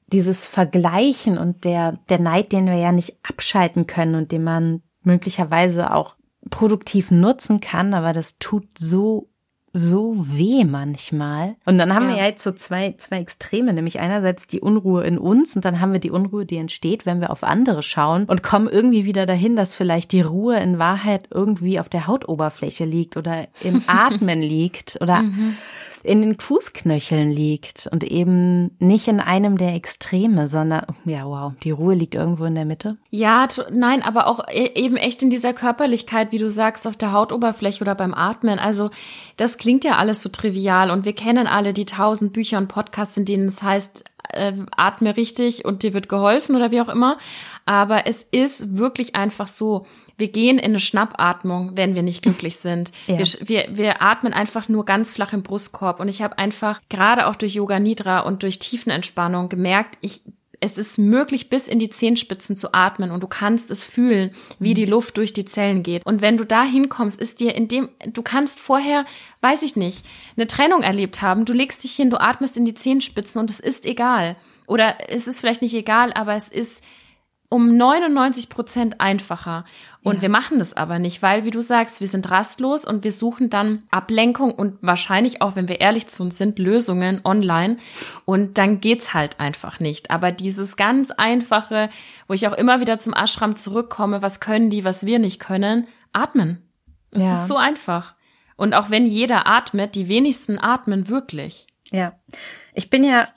dieses 0.07 0.45
Vergleichen 0.45 1.37
und 1.37 1.63
der, 1.63 1.99
der 2.09 2.19
Neid, 2.19 2.51
den 2.51 2.65
wir 2.65 2.75
ja 2.75 2.91
nicht 2.91 3.17
abschalten 3.23 3.87
können 3.87 4.15
und 4.15 4.31
den 4.31 4.43
man 4.43 4.81
möglicherweise 5.03 5.93
auch 5.93 6.15
produktiv 6.49 7.11
nutzen 7.11 7.59
kann, 7.59 7.93
aber 7.93 8.13
das 8.13 8.37
tut 8.39 8.77
so 8.77 9.27
so 9.73 10.13
weh 10.17 10.65
manchmal. 10.65 11.55
Und 11.65 11.77
dann 11.77 11.93
haben 11.95 12.09
ja. 12.09 12.15
wir 12.15 12.17
ja 12.17 12.25
jetzt 12.25 12.43
so 12.43 12.51
zwei, 12.51 12.93
zwei 12.97 13.19
Extreme, 13.19 13.73
nämlich 13.73 14.01
einerseits 14.01 14.45
die 14.45 14.59
Unruhe 14.59 15.05
in 15.05 15.17
uns 15.17 15.55
und 15.55 15.63
dann 15.63 15.79
haben 15.79 15.93
wir 15.93 16.01
die 16.01 16.11
Unruhe, 16.11 16.45
die 16.45 16.57
entsteht, 16.57 17.05
wenn 17.05 17.21
wir 17.21 17.29
auf 17.29 17.43
andere 17.43 17.81
schauen 17.81 18.25
und 18.25 18.43
kommen 18.43 18.67
irgendwie 18.67 19.05
wieder 19.05 19.25
dahin, 19.25 19.55
dass 19.55 19.73
vielleicht 19.73 20.11
die 20.11 20.21
Ruhe 20.21 20.59
in 20.59 20.77
Wahrheit 20.77 21.29
irgendwie 21.31 21.79
auf 21.79 21.87
der 21.87 22.07
Hautoberfläche 22.07 22.83
liegt 22.83 23.15
oder 23.15 23.47
im 23.63 23.81
Atmen 23.87 24.41
liegt 24.41 24.97
oder 24.99 25.21
mhm 25.21 25.55
in 26.03 26.21
den 26.21 26.39
Fußknöcheln 26.39 27.29
liegt 27.29 27.87
und 27.91 28.03
eben 28.03 28.71
nicht 28.79 29.07
in 29.07 29.19
einem 29.19 29.57
der 29.57 29.75
Extreme, 29.75 30.47
sondern, 30.47 30.85
ja, 31.05 31.25
wow, 31.25 31.53
die 31.63 31.71
Ruhe 31.71 31.95
liegt 31.95 32.15
irgendwo 32.15 32.45
in 32.45 32.55
der 32.55 32.65
Mitte. 32.65 32.97
Ja, 33.09 33.47
nein, 33.71 34.01
aber 34.01 34.27
auch 34.27 34.47
e-, 34.49 34.71
eben 34.75 34.97
echt 34.97 35.21
in 35.23 35.29
dieser 35.29 35.53
Körperlichkeit, 35.53 36.31
wie 36.31 36.37
du 36.37 36.49
sagst, 36.49 36.87
auf 36.87 36.97
der 36.97 37.11
Hautoberfläche 37.11 37.83
oder 37.83 37.95
beim 37.95 38.13
Atmen. 38.13 38.59
Also, 38.59 38.89
das 39.37 39.57
klingt 39.57 39.83
ja 39.83 39.97
alles 39.97 40.21
so 40.21 40.29
trivial 40.29 40.91
und 40.91 41.05
wir 41.05 41.13
kennen 41.13 41.47
alle 41.47 41.73
die 41.73 41.85
tausend 41.85 42.33
Bücher 42.33 42.57
und 42.57 42.67
Podcasts, 42.67 43.17
in 43.17 43.25
denen 43.25 43.47
es 43.47 43.61
heißt, 43.61 44.03
äh, 44.33 44.53
atme 44.75 45.15
richtig 45.17 45.65
und 45.65 45.83
dir 45.83 45.93
wird 45.93 46.09
geholfen 46.09 46.55
oder 46.55 46.71
wie 46.71 46.81
auch 46.81 46.89
immer. 46.89 47.17
Aber 47.71 48.05
es 48.05 48.23
ist 48.23 48.77
wirklich 48.77 49.15
einfach 49.15 49.47
so, 49.47 49.85
wir 50.17 50.27
gehen 50.27 50.59
in 50.59 50.71
eine 50.71 50.81
Schnappatmung, 50.81 51.77
wenn 51.77 51.95
wir 51.95 52.03
nicht 52.03 52.21
glücklich 52.21 52.57
sind. 52.57 52.91
Ja. 53.07 53.17
Wir, 53.17 53.25
wir, 53.47 53.77
wir 53.77 54.01
atmen 54.01 54.33
einfach 54.33 54.67
nur 54.67 54.83
ganz 54.83 55.09
flach 55.09 55.31
im 55.31 55.41
Brustkorb. 55.41 56.01
Und 56.01 56.09
ich 56.09 56.21
habe 56.21 56.37
einfach 56.37 56.81
gerade 56.89 57.27
auch 57.27 57.37
durch 57.37 57.53
Yoga 57.53 57.79
Nidra 57.79 58.19
und 58.19 58.43
durch 58.43 58.59
Tiefenentspannung 58.59 59.47
gemerkt, 59.47 59.97
ich 60.01 60.21
es 60.63 60.77
ist 60.77 60.97
möglich, 60.97 61.49
bis 61.49 61.69
in 61.69 61.79
die 61.79 61.89
Zehenspitzen 61.89 62.55
zu 62.57 62.73
atmen 62.73 63.09
und 63.09 63.23
du 63.23 63.27
kannst 63.27 63.71
es 63.71 63.83
fühlen, 63.85 64.31
wie 64.59 64.75
die 64.75 64.85
Luft 64.85 65.17
durch 65.17 65.33
die 65.33 65.45
Zellen 65.45 65.81
geht. 65.81 66.05
Und 66.05 66.21
wenn 66.21 66.37
du 66.37 66.45
da 66.45 66.63
hinkommst, 66.63 67.19
ist 67.19 67.39
dir 67.39 67.55
in 67.55 67.67
dem, 67.67 67.89
du 68.05 68.21
kannst 68.21 68.59
vorher, 68.59 69.05
weiß 69.39 69.63
ich 69.63 69.75
nicht, 69.75 70.05
eine 70.35 70.45
Trennung 70.45 70.83
erlebt 70.83 71.23
haben, 71.23 71.45
du 71.45 71.53
legst 71.53 71.83
dich 71.83 71.93
hin, 71.93 72.11
du 72.11 72.21
atmest 72.21 72.57
in 72.57 72.65
die 72.65 72.75
Zehenspitzen 72.75 73.39
und 73.39 73.49
es 73.49 73.61
ist 73.61 73.87
egal. 73.87 74.35
Oder 74.67 75.09
es 75.09 75.25
ist 75.25 75.39
vielleicht 75.39 75.63
nicht 75.63 75.73
egal, 75.73 76.13
aber 76.13 76.35
es 76.35 76.49
ist 76.49 76.83
um 77.51 77.75
99 77.75 78.47
Prozent 78.47 79.01
einfacher. 79.01 79.65
Und 80.03 80.15
ja. 80.15 80.21
wir 80.23 80.29
machen 80.29 80.57
das 80.57 80.73
aber 80.73 80.99
nicht, 80.99 81.21
weil, 81.21 81.43
wie 81.43 81.51
du 81.51 81.61
sagst, 81.61 81.99
wir 81.99 82.07
sind 82.07 82.31
rastlos 82.31 82.85
und 82.85 83.03
wir 83.03 83.11
suchen 83.11 83.49
dann 83.49 83.83
Ablenkung 83.91 84.53
und 84.53 84.77
wahrscheinlich 84.81 85.41
auch, 85.41 85.57
wenn 85.57 85.67
wir 85.67 85.81
ehrlich 85.81 86.07
zu 86.07 86.23
uns 86.23 86.37
sind, 86.37 86.59
Lösungen 86.59 87.19
online. 87.25 87.75
Und 88.23 88.57
dann 88.57 88.79
geht's 88.79 89.13
halt 89.13 89.41
einfach 89.41 89.81
nicht. 89.81 90.11
Aber 90.11 90.31
dieses 90.31 90.77
ganz 90.77 91.11
einfache, 91.11 91.89
wo 92.27 92.33
ich 92.33 92.47
auch 92.47 92.53
immer 92.53 92.79
wieder 92.79 92.99
zum 92.99 93.13
Ashram 93.13 93.57
zurückkomme, 93.57 94.21
was 94.21 94.39
können 94.39 94.69
die, 94.69 94.85
was 94.85 95.05
wir 95.05 95.19
nicht 95.19 95.41
können, 95.41 95.87
atmen. 96.13 96.69
Das 97.11 97.21
ja. 97.21 97.41
ist 97.41 97.49
so 97.49 97.57
einfach. 97.57 98.15
Und 98.55 98.73
auch 98.73 98.89
wenn 98.91 99.05
jeder 99.05 99.45
atmet, 99.45 99.95
die 99.95 100.07
wenigsten 100.07 100.57
atmen 100.57 101.09
wirklich. 101.09 101.67
Ja. 101.91 102.13
Ich 102.73 102.89
bin 102.89 103.03
ja 103.03 103.27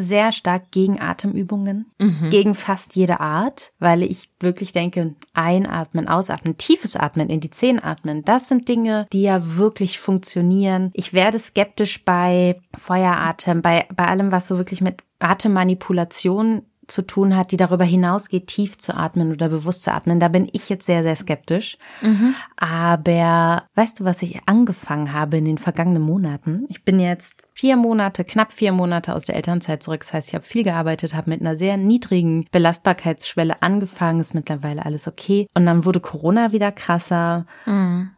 sehr 0.00 0.32
stark 0.32 0.70
gegen 0.70 1.00
Atemübungen, 1.00 1.90
mhm. 1.98 2.30
gegen 2.30 2.54
fast 2.54 2.96
jede 2.96 3.20
Art, 3.20 3.72
weil 3.78 4.02
ich 4.02 4.30
wirklich 4.40 4.72
denke, 4.72 5.14
einatmen, 5.34 6.08
ausatmen, 6.08 6.56
tiefes 6.56 6.96
Atmen, 6.96 7.28
in 7.28 7.40
die 7.40 7.50
Zehen 7.50 7.82
atmen, 7.82 8.24
das 8.24 8.48
sind 8.48 8.68
Dinge, 8.68 9.06
die 9.12 9.22
ja 9.22 9.56
wirklich 9.56 9.98
funktionieren. 9.98 10.90
Ich 10.94 11.12
werde 11.12 11.38
skeptisch 11.38 12.04
bei 12.04 12.60
Feueratem, 12.74 13.62
bei, 13.62 13.86
bei 13.94 14.06
allem, 14.06 14.32
was 14.32 14.48
so 14.48 14.56
wirklich 14.56 14.80
mit 14.80 15.02
Atemmanipulation 15.20 16.62
zu 16.90 17.02
tun 17.02 17.36
hat, 17.36 17.52
die 17.52 17.56
darüber 17.56 17.84
hinausgeht, 17.84 18.46
tief 18.46 18.78
zu 18.78 18.96
atmen 18.96 19.32
oder 19.32 19.48
bewusst 19.48 19.82
zu 19.82 19.92
atmen. 19.92 20.20
Da 20.20 20.28
bin 20.28 20.48
ich 20.52 20.68
jetzt 20.68 20.86
sehr, 20.86 21.02
sehr 21.02 21.16
skeptisch. 21.16 21.78
Mhm. 22.02 22.34
Aber 22.56 23.64
weißt 23.74 24.00
du, 24.00 24.04
was 24.04 24.22
ich 24.22 24.40
angefangen 24.46 25.12
habe 25.12 25.38
in 25.38 25.44
den 25.44 25.58
vergangenen 25.58 26.02
Monaten? 26.02 26.66
Ich 26.68 26.84
bin 26.84 27.00
jetzt 27.00 27.42
vier 27.54 27.76
Monate, 27.76 28.24
knapp 28.24 28.52
vier 28.52 28.72
Monate 28.72 29.14
aus 29.14 29.24
der 29.24 29.36
Elternzeit 29.36 29.82
zurück. 29.82 30.00
Das 30.00 30.12
heißt, 30.12 30.28
ich 30.28 30.34
habe 30.34 30.44
viel 30.44 30.64
gearbeitet, 30.64 31.14
habe 31.14 31.30
mit 31.30 31.40
einer 31.40 31.56
sehr 31.56 31.76
niedrigen 31.76 32.46
Belastbarkeitsschwelle 32.50 33.62
angefangen, 33.62 34.20
ist 34.20 34.34
mittlerweile 34.34 34.84
alles 34.84 35.06
okay. 35.06 35.46
Und 35.54 35.66
dann 35.66 35.84
wurde 35.84 36.00
Corona 36.00 36.52
wieder 36.52 36.72
krasser. 36.72 37.46
Mhm. 37.66 38.10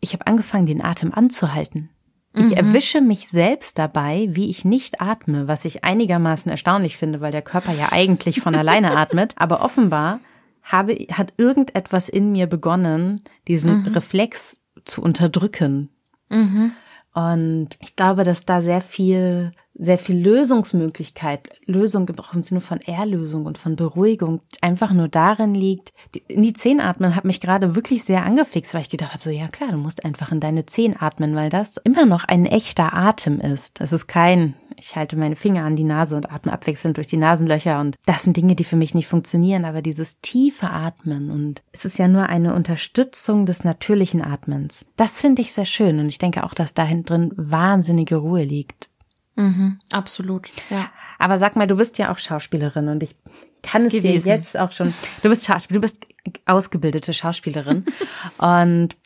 Ich 0.00 0.12
habe 0.12 0.26
angefangen, 0.26 0.66
den 0.66 0.84
Atem 0.84 1.14
anzuhalten. 1.14 1.90
Ich 2.34 2.46
mhm. 2.46 2.52
erwische 2.52 3.00
mich 3.00 3.28
selbst 3.28 3.78
dabei, 3.78 4.28
wie 4.30 4.48
ich 4.48 4.64
nicht 4.64 5.00
atme, 5.00 5.48
was 5.48 5.64
ich 5.66 5.84
einigermaßen 5.84 6.50
erstaunlich 6.50 6.96
finde, 6.96 7.20
weil 7.20 7.32
der 7.32 7.42
Körper 7.42 7.72
ja 7.72 7.88
eigentlich 7.92 8.40
von 8.40 8.54
alleine 8.54 8.96
atmet. 8.96 9.34
Aber 9.36 9.62
offenbar 9.62 10.20
habe, 10.62 10.94
hat 11.12 11.34
irgendetwas 11.36 12.08
in 12.08 12.32
mir 12.32 12.46
begonnen, 12.46 13.22
diesen 13.48 13.82
mhm. 13.82 13.88
Reflex 13.88 14.56
zu 14.84 15.02
unterdrücken. 15.02 15.90
Mhm. 16.30 16.72
Und 17.12 17.68
ich 17.80 17.96
glaube, 17.96 18.24
dass 18.24 18.46
da 18.46 18.62
sehr 18.62 18.80
viel 18.80 19.52
sehr 19.74 19.98
viel 19.98 20.18
Lösungsmöglichkeit, 20.18 21.50
Lösung 21.66 22.08
auch 22.18 22.34
im 22.34 22.42
Sinne 22.42 22.60
von 22.60 22.80
Erlösung 22.80 23.46
und 23.46 23.58
von 23.58 23.76
Beruhigung 23.76 24.40
einfach 24.60 24.92
nur 24.92 25.08
darin 25.08 25.54
liegt. 25.54 25.92
In 26.28 26.42
die 26.42 26.52
Zehen 26.52 26.80
atmen 26.80 27.16
hat 27.16 27.24
mich 27.24 27.40
gerade 27.40 27.74
wirklich 27.74 28.04
sehr 28.04 28.24
angefixt, 28.24 28.74
weil 28.74 28.82
ich 28.82 28.90
gedacht 28.90 29.12
habe, 29.12 29.22
so 29.22 29.30
ja 29.30 29.48
klar, 29.48 29.72
du 29.72 29.78
musst 29.78 30.04
einfach 30.04 30.30
in 30.30 30.40
deine 30.40 30.66
Zehen 30.66 30.94
atmen, 30.98 31.34
weil 31.34 31.48
das 31.48 31.78
immer 31.78 32.04
noch 32.04 32.24
ein 32.24 32.44
echter 32.44 32.92
Atem 32.92 33.40
ist. 33.40 33.80
Das 33.80 33.92
ist 33.92 34.06
kein, 34.06 34.54
ich 34.76 34.94
halte 34.94 35.16
meine 35.16 35.36
Finger 35.36 35.64
an 35.64 35.76
die 35.76 35.84
Nase 35.84 36.16
und 36.16 36.30
atme 36.30 36.52
abwechselnd 36.52 36.98
durch 36.98 37.06
die 37.06 37.16
Nasenlöcher 37.16 37.80
und 37.80 37.96
das 38.04 38.24
sind 38.24 38.36
Dinge, 38.36 38.54
die 38.54 38.64
für 38.64 38.76
mich 38.76 38.94
nicht 38.94 39.08
funktionieren, 39.08 39.64
aber 39.64 39.80
dieses 39.80 40.20
tiefe 40.20 40.70
Atmen 40.70 41.30
und 41.30 41.62
es 41.72 41.84
ist 41.84 41.98
ja 41.98 42.08
nur 42.08 42.28
eine 42.28 42.54
Unterstützung 42.54 43.46
des 43.46 43.64
natürlichen 43.64 44.22
Atmens. 44.22 44.84
Das 44.96 45.18
finde 45.18 45.42
ich 45.42 45.52
sehr 45.52 45.64
schön 45.64 45.98
und 45.98 46.08
ich 46.08 46.18
denke 46.18 46.44
auch, 46.44 46.54
dass 46.54 46.74
dahin 46.74 47.04
drin 47.04 47.32
wahnsinnige 47.36 48.16
Ruhe 48.16 48.44
liegt. 48.44 48.91
Mhm, 49.42 49.80
absolut, 49.90 50.52
ja. 50.70 50.90
Aber 51.18 51.38
sag 51.38 51.56
mal, 51.56 51.66
du 51.66 51.76
bist 51.76 51.98
ja 51.98 52.12
auch 52.12 52.18
Schauspielerin 52.18 52.88
und 52.88 53.02
ich 53.02 53.16
kann 53.62 53.86
es 53.86 53.92
Gewesen. 53.92 54.24
dir 54.24 54.34
jetzt 54.34 54.58
auch 54.58 54.72
schon. 54.72 54.94
Du 55.22 55.28
bist 55.28 55.44
Schauspiel, 55.44 55.76
du 55.76 55.80
bist 55.80 56.06
ausgebildete 56.46 57.12
Schauspielerin 57.12 57.84
und 58.38 58.96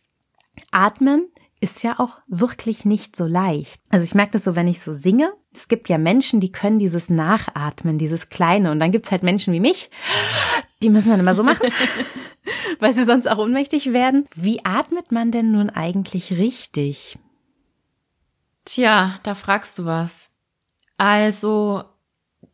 Atmen 0.72 1.28
ist 1.60 1.82
ja 1.82 1.98
auch 1.98 2.20
wirklich 2.26 2.84
nicht 2.84 3.16
so 3.16 3.24
leicht. 3.24 3.80
Also 3.88 4.04
ich 4.04 4.14
merke 4.14 4.32
das 4.32 4.44
so, 4.44 4.54
wenn 4.54 4.68
ich 4.68 4.80
so 4.80 4.92
singe. 4.92 5.32
Es 5.54 5.68
gibt 5.68 5.88
ja 5.88 5.96
Menschen, 5.96 6.40
die 6.40 6.52
können 6.52 6.78
dieses 6.78 7.08
Nachatmen, 7.08 7.96
dieses 7.96 8.28
Kleine. 8.28 8.70
Und 8.70 8.78
dann 8.78 8.92
gibt's 8.92 9.10
halt 9.10 9.22
Menschen 9.22 9.54
wie 9.54 9.60
mich, 9.60 9.90
die 10.82 10.90
müssen 10.90 11.08
dann 11.08 11.20
immer 11.20 11.34
so 11.34 11.42
machen, 11.42 11.66
weil 12.78 12.92
sie 12.92 13.04
sonst 13.04 13.26
auch 13.26 13.38
ohnmächtig 13.38 13.94
werden. 13.94 14.28
Wie 14.34 14.64
atmet 14.66 15.12
man 15.12 15.32
denn 15.32 15.50
nun 15.50 15.70
eigentlich 15.70 16.32
richtig? 16.32 17.18
Tja, 18.66 19.18
da 19.22 19.34
fragst 19.34 19.78
du 19.78 19.86
was. 19.86 20.30
Also 20.96 21.84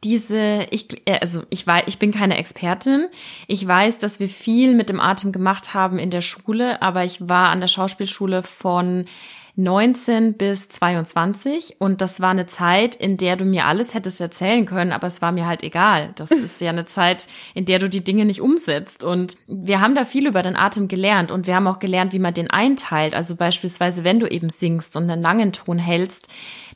diese, 0.05 0.66
ich, 0.70 1.07
äh, 1.07 1.18
also 1.20 1.43
ich 1.51 1.66
weiß, 1.66 1.84
ich 1.86 1.99
bin 1.99 2.12
keine 2.12 2.36
Expertin. 2.36 3.09
Ich 3.47 3.66
weiß, 3.66 3.99
dass 3.99 4.20
wir 4.20 4.28
viel 4.28 4.74
mit 4.74 4.88
dem 4.88 5.01
Atem 5.01 5.32
gemacht 5.32 5.74
haben 5.74 5.99
in 5.99 6.11
der 6.11 6.22
Schule, 6.22 6.82
aber 6.82 7.05
ich 7.05 7.28
war 7.28 7.51
an 7.51 7.61
der 7.61 7.68
Schauspielschule 7.68 8.43
von 8.43 9.07
19 9.55 10.38
bis 10.38 10.70
22 10.70 11.76
und 11.78 12.01
das 12.01 12.22
war 12.22 12.30
eine 12.30 12.47
Zeit, 12.47 12.97
in 12.97 13.18
der 13.18 13.36
du 13.36 13.45
mir 13.45 13.66
alles 13.66 13.93
hättest 13.93 14.18
erzählen 14.18 14.64
können, 14.64 14.93
aber 14.93 15.07
es 15.07 15.20
war 15.20 15.30
mir 15.30 15.47
halt 15.47 15.62
egal. 15.62 16.12
Das 16.16 16.30
ist 16.30 16.61
ja 16.62 16.70
eine 16.70 16.86
Zeit, 16.86 17.28
in 17.55 17.66
der 17.66 17.78
du 17.78 17.88
die 17.88 18.03
Dinge 18.03 18.24
nicht 18.24 18.40
umsetzt 18.40 19.05
und 19.05 19.36
wir 19.47 19.80
haben 19.80 19.95
da 19.95 20.07
viel 20.07 20.26
über 20.26 20.43
den 20.43 20.57
Atem 20.57 20.88
gelernt 20.88 21.30
und 21.30 21.47
wir 21.47 21.55
haben 21.55 21.66
auch 21.66 21.80
gelernt, 21.80 22.14
wie 22.14 22.18
man 22.18 22.32
den 22.32 22.49
einteilt. 22.49 23.14
Also 23.14 23.36
beispielsweise, 23.36 24.05
wenn 24.05 24.20
du 24.20 24.26
eben 24.26 24.49
singst 24.49 24.97
und 24.97 25.11
einen 25.11 25.20
langen 25.20 25.53
Ton 25.53 25.78
hältst, 25.78 26.28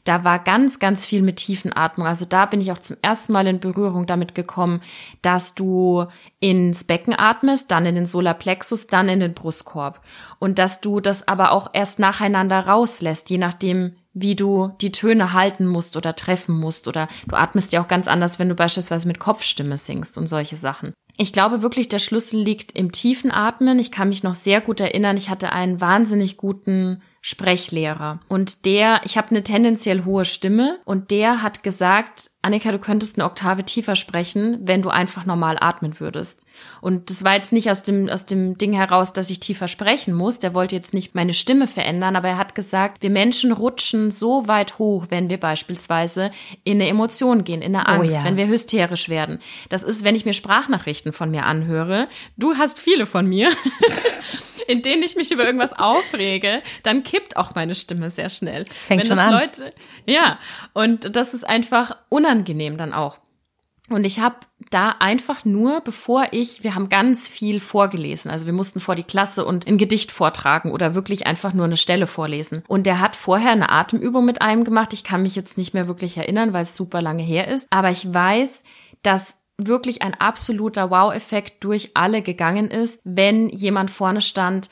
da 0.07 0.25
war 0.25 0.39
ganz, 0.39 0.79
ganz 0.79 1.05
viel 1.05 1.23
mit 1.23 1.37
Tiefenatmung. 1.37 2.07
Also 2.07 2.25
da 2.25 2.47
bin 2.47 2.61
ich 2.61 2.73
auch 2.73 2.79
zum 2.79 2.97
ersten 3.03 3.33
Mal 3.33 3.47
in 3.47 3.61
Berührung 3.61 4.07
damit 4.07 4.35
gekommen, 4.35 4.81
dass 5.21 5.55
du 5.55 6.07
ins 6.41 6.85
Becken 6.85 7.15
atmest, 7.19 7.71
dann 7.71 7.87
in 7.87 7.95
den 7.95 8.07
Solarplexus, 8.07 8.87
dann 8.87 9.09
in 9.09 9.21
den 9.21 9.35
Brustkorb. 9.35 10.01
Und 10.39 10.59
dass 10.59 10.81
du 10.81 11.01
das 11.01 11.27
aber 11.27 11.53
auch 11.53 11.71
erst 11.73 11.99
nacheinander 11.99 12.67
rauslässt, 12.67 13.29
je 13.31 13.39
nachdem, 13.39 13.97
wie 14.15 14.35
du 14.35 14.73
die 14.81 14.93
Töne 14.93 15.35
halten 15.35 15.67
musst 15.67 15.97
oder 15.97 16.17
treffen 16.17 16.59
musst. 16.59 16.89
Oder 16.89 17.09
du 17.29 17.37
atmest 17.37 17.73
ja 17.73 17.83
auch 17.83 17.89
ganz 17.89 18.09
anders, 18.09 18.39
wenn 18.39 18.49
du 18.49 18.55
beispielsweise 18.55 19.07
mit 19.07 19.19
Kopfstimme 19.19 19.77
singst 19.77 20.17
und 20.17 20.27
solche 20.27 20.57
Sachen. 20.57 20.95
Ich 21.19 21.33
glaube 21.33 21.63
wirklich, 21.63 21.89
der 21.89 21.99
Schlüssel 21.99 22.41
liegt 22.41 22.73
im 22.73 22.93
tiefen 22.93 23.31
Atmen. 23.31 23.79
Ich 23.79 23.91
kann 23.91 24.09
mich 24.09 24.23
noch 24.23 24.35
sehr 24.35 24.61
gut 24.61 24.81
erinnern, 24.81 25.17
ich 25.17 25.31
hatte 25.31 25.53
einen 25.53 25.81
wahnsinnig 25.81 26.37
guten 26.37 27.03
Sprechlehrer. 27.29 28.21
Und 28.29 28.67
der, 28.67 29.01
ich 29.03 29.19
habe 29.19 29.31
eine 29.31 29.43
tendenziell 29.43 30.05
hohe 30.05 30.25
Stimme 30.25 30.79
und 30.85 31.11
der 31.11 31.43
hat 31.43 31.65
gesagt, 31.65 32.31
Annika, 32.47 32.71
du 32.71 32.79
könntest 32.79 33.19
eine 33.19 33.25
Oktave 33.25 33.65
tiefer 33.65 33.97
sprechen, 33.97 34.59
wenn 34.63 34.81
du 34.81 34.89
einfach 34.89 35.27
normal 35.27 35.57
atmen 35.61 35.99
würdest. 35.99 36.47
Und 36.81 37.11
das 37.11 37.25
war 37.25 37.35
jetzt 37.35 37.53
nicht 37.53 37.69
aus 37.73 37.83
dem, 37.83 38.09
aus 38.09 38.25
dem 38.25 38.57
Ding 38.57 38.73
heraus, 38.73 39.13
dass 39.13 39.31
ich 39.31 39.41
tiefer 39.41 39.67
sprechen 39.67 40.15
muss. 40.15 40.39
Der 40.39 40.55
wollte 40.55 40.77
jetzt 40.77 40.95
nicht 40.95 41.17
meine 41.17 41.35
Stimme 41.35 41.67
verändern, 41.67 42.15
aber 42.15 42.29
er 42.29 42.39
hat 42.39 42.55
gesagt, 42.55 43.03
wir 43.03 43.11
Menschen 43.11 43.51
rutschen 43.51 44.13
so 44.13 44.47
weit 44.47 44.79
hoch, 44.79 45.07
wenn 45.11 45.29
wir 45.29 45.41
beispielsweise 45.41 46.31
in 46.63 46.81
eine 46.81 46.89
Emotion 46.89 47.43
gehen, 47.43 47.63
in 47.63 47.75
eine 47.75 47.85
oh 47.85 48.01
Angst, 48.03 48.17
oh 48.17 48.21
ja. 48.21 48.25
wenn 48.25 48.37
wir 48.37 48.47
hysterisch 48.47 49.09
werden. 49.09 49.41
Das 49.69 49.83
ist, 49.83 50.05
wenn 50.05 50.15
ich 50.15 50.25
mir 50.25 50.33
Sprachnachrichten 50.33 51.13
von 51.13 51.33
mir 51.33 51.47
anhöre. 51.47 52.07
Du 52.37 52.55
hast 52.55 52.79
viele 52.79 53.07
von 53.07 53.27
mir. 53.27 53.51
in 54.67 54.83
denen 54.83 55.03
ich 55.03 55.17
mich 55.17 55.31
über 55.31 55.45
irgendwas 55.45 55.73
aufrege, 55.73 56.63
dann 56.83 57.05
kippt 57.05 57.37
auch 57.37 57.55
meine 57.55 57.75
Stimme 57.75 58.11
sehr 58.11 58.31
schnell. 58.31 58.65
Das 58.65 58.87
fängt 58.87 59.03
Wenn 59.03 59.09
schon 59.09 59.17
das 59.17 59.27
an. 59.27 59.33
Leute, 59.33 59.73
ja, 60.07 60.39
und 60.73 61.15
das 61.17 61.35
ist 61.35 61.45
einfach 61.45 61.97
unangenehm 62.09 62.36
dann 62.45 62.93
auch. 62.93 63.19
Und 63.89 64.05
ich 64.05 64.19
habe 64.19 64.37
da 64.71 64.97
einfach 64.99 65.45
nur, 65.45 65.81
bevor 65.81 66.27
ich, 66.33 66.65
wir 66.65 66.75
haben 66.75 66.89
ganz 66.89 67.29
viel 67.29 67.61
vorgelesen, 67.61 68.33
also 68.33 68.47
wir 68.47 68.53
mussten 68.53 68.81
vor 68.81 68.97
die 68.97 69.05
Klasse 69.05 69.45
und 69.45 69.67
ein 69.67 69.79
Gedicht 69.79 70.11
vortragen 70.11 70.73
oder 70.73 70.97
wirklich 70.97 71.27
einfach 71.27 71.53
nur 71.53 71.67
eine 71.67 71.77
Stelle 71.77 72.09
vorlesen. 72.09 72.65
Und 72.67 72.87
der 72.87 72.99
hat 72.99 73.15
vorher 73.15 73.53
eine 73.53 73.71
Atemübung 73.71 74.25
mit 74.25 74.43
einem 74.43 74.65
gemacht. 74.65 74.93
Ich 74.93 75.05
kann 75.05 75.23
mich 75.23 75.37
jetzt 75.37 75.57
nicht 75.57 75.73
mehr 75.73 75.87
wirklich 75.87 76.17
erinnern, 76.17 76.53
weil 76.53 76.65
es 76.65 76.75
super 76.75 77.01
lange 77.01 77.23
her 77.23 77.47
ist. 77.47 77.69
Aber 77.71 77.91
ich 77.91 78.13
weiß, 78.13 78.65
dass 79.03 79.37
wirklich 79.57 80.03
ein 80.03 80.15
absoluter 80.15 80.91
Wow-Effekt 80.91 81.63
durch 81.63 81.93
alle 81.95 82.23
gegangen 82.23 82.71
ist, 82.71 83.01
wenn 83.05 83.49
jemand 83.51 83.91
vorne 83.91 84.21
stand, 84.21 84.69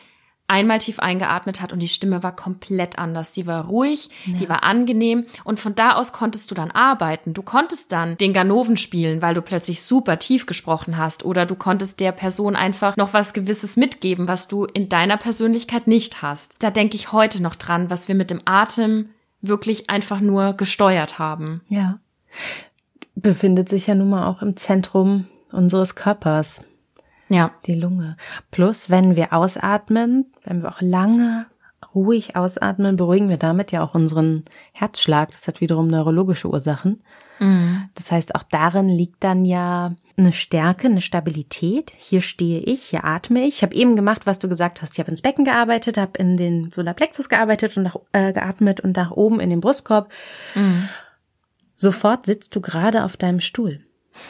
einmal 0.47 0.79
tief 0.79 0.99
eingeatmet 0.99 1.61
hat 1.61 1.73
und 1.73 1.81
die 1.81 1.89
Stimme 1.89 2.23
war 2.23 2.37
komplett 2.37 2.99
anders. 2.99 3.33
Die 3.33 3.47
war 3.47 3.67
ruhig, 3.67 4.11
ja. 4.27 4.37
die 4.37 4.49
war 4.49 4.63
angenehm 4.63 5.25
und 5.45 5.61
von 5.61 5.75
da 5.75 5.95
aus 5.95 6.13
konntest 6.13 6.51
du 6.51 6.55
dann 6.55 6.71
arbeiten. 6.71 7.35
Du 7.35 7.43
konntest 7.43 7.93
dann 7.93 8.17
den 8.17 8.33
Ganoven 8.33 8.77
spielen, 8.77 9.23
weil 9.23 9.35
du 9.35 9.43
plötzlich 9.43 9.83
super 9.83 10.19
tief 10.19 10.47
gesprochen 10.47 10.97
hast 10.97 11.25
oder 11.25 11.47
du 11.47 11.55
konntest 11.55 12.01
der 12.01 12.13
Person 12.13 12.57
einfach 12.57 12.97
noch 12.97 13.13
was 13.13 13.33
Gewisses 13.33 13.77
mitgeben, 13.77 14.29
was 14.29 14.49
du 14.49 14.65
in 14.65 14.89
deiner 14.89 15.17
Persönlichkeit 15.17 15.87
nicht 15.87 16.23
hast. 16.23 16.57
Da 16.59 16.71
denke 16.71 16.97
ich 16.97 17.13
heute 17.13 17.43
noch 17.43 17.55
dran, 17.55 17.91
was 17.91 18.09
wir 18.09 18.15
mit 18.15 18.31
dem 18.31 18.43
Atem 18.45 19.11
wirklich 19.41 19.91
einfach 19.91 20.21
nur 20.21 20.55
gesteuert 20.55 21.19
haben. 21.19 21.61
Ja 21.69 21.99
befindet 23.15 23.69
sich 23.69 23.87
ja 23.87 23.95
nun 23.95 24.11
mal 24.11 24.27
auch 24.27 24.43
im 24.43 24.57
Zentrum 24.57 25.27
unseres 25.51 25.95
Körpers. 25.95 26.63
Ja. 27.35 27.51
Die 27.67 27.75
Lunge. 27.75 28.17
Plus, 28.51 28.91
wenn 28.91 29.17
wir 29.17 29.33
ausatmen, 29.33 30.27
wenn 30.45 30.63
wir 30.63 30.69
auch 30.69 30.81
lange 30.81 31.47
ruhig 31.95 32.37
ausatmen, 32.37 32.97
beruhigen 32.97 33.29
wir 33.29 33.37
damit 33.37 33.73
ja 33.73 33.83
auch 33.83 33.95
unseren 33.95 34.45
Herzschlag. 34.73 35.31
Das 35.31 35.47
hat 35.47 35.61
wiederum 35.61 35.89
neurologische 35.89 36.49
Ursachen. 36.49 37.03
Mhm. 37.41 37.89
Das 37.95 38.13
heißt, 38.13 38.35
auch 38.35 38.45
darin 38.45 38.89
liegt 38.89 39.23
dann 39.25 39.45
ja 39.45 39.95
eine 40.17 40.33
Stärke, 40.33 40.87
eine 40.87 41.01
Stabilität. 41.01 41.93
Hier 41.97 42.21
stehe 42.21 42.61
ich, 42.61 42.85
hier 42.85 43.05
atme 43.05 43.41
ich. 43.45 43.57
Ich 43.57 43.63
habe 43.63 43.75
eben 43.75 43.97
gemacht, 43.97 44.27
was 44.27 44.39
du 44.39 44.49
gesagt 44.49 44.83
hast. 44.83 44.95
Ich 44.95 44.99
habe 45.01 45.11
ins 45.11 45.23
Becken 45.23 45.45
gearbeitet, 45.45 45.99
habe 45.99 46.19
in 46.19 46.37
den 46.37 46.71
Solarplexus 46.71 47.29
gearbeitet 47.29 47.77
und 47.77 47.85
nach, 47.85 47.97
äh, 48.13 48.33
geatmet 48.33 48.81
und 48.81 48.97
nach 48.97 49.11
oben 49.11 49.41
in 49.41 49.51
den 49.51 49.61
Brustkorb. 49.61 50.11
Mhm. 50.55 50.89
Sofort 51.77 52.27
sitzt 52.27 52.55
du 52.55 52.61
gerade 52.61 53.05
auf 53.05 53.17
deinem 53.17 53.41
Stuhl. 53.41 53.81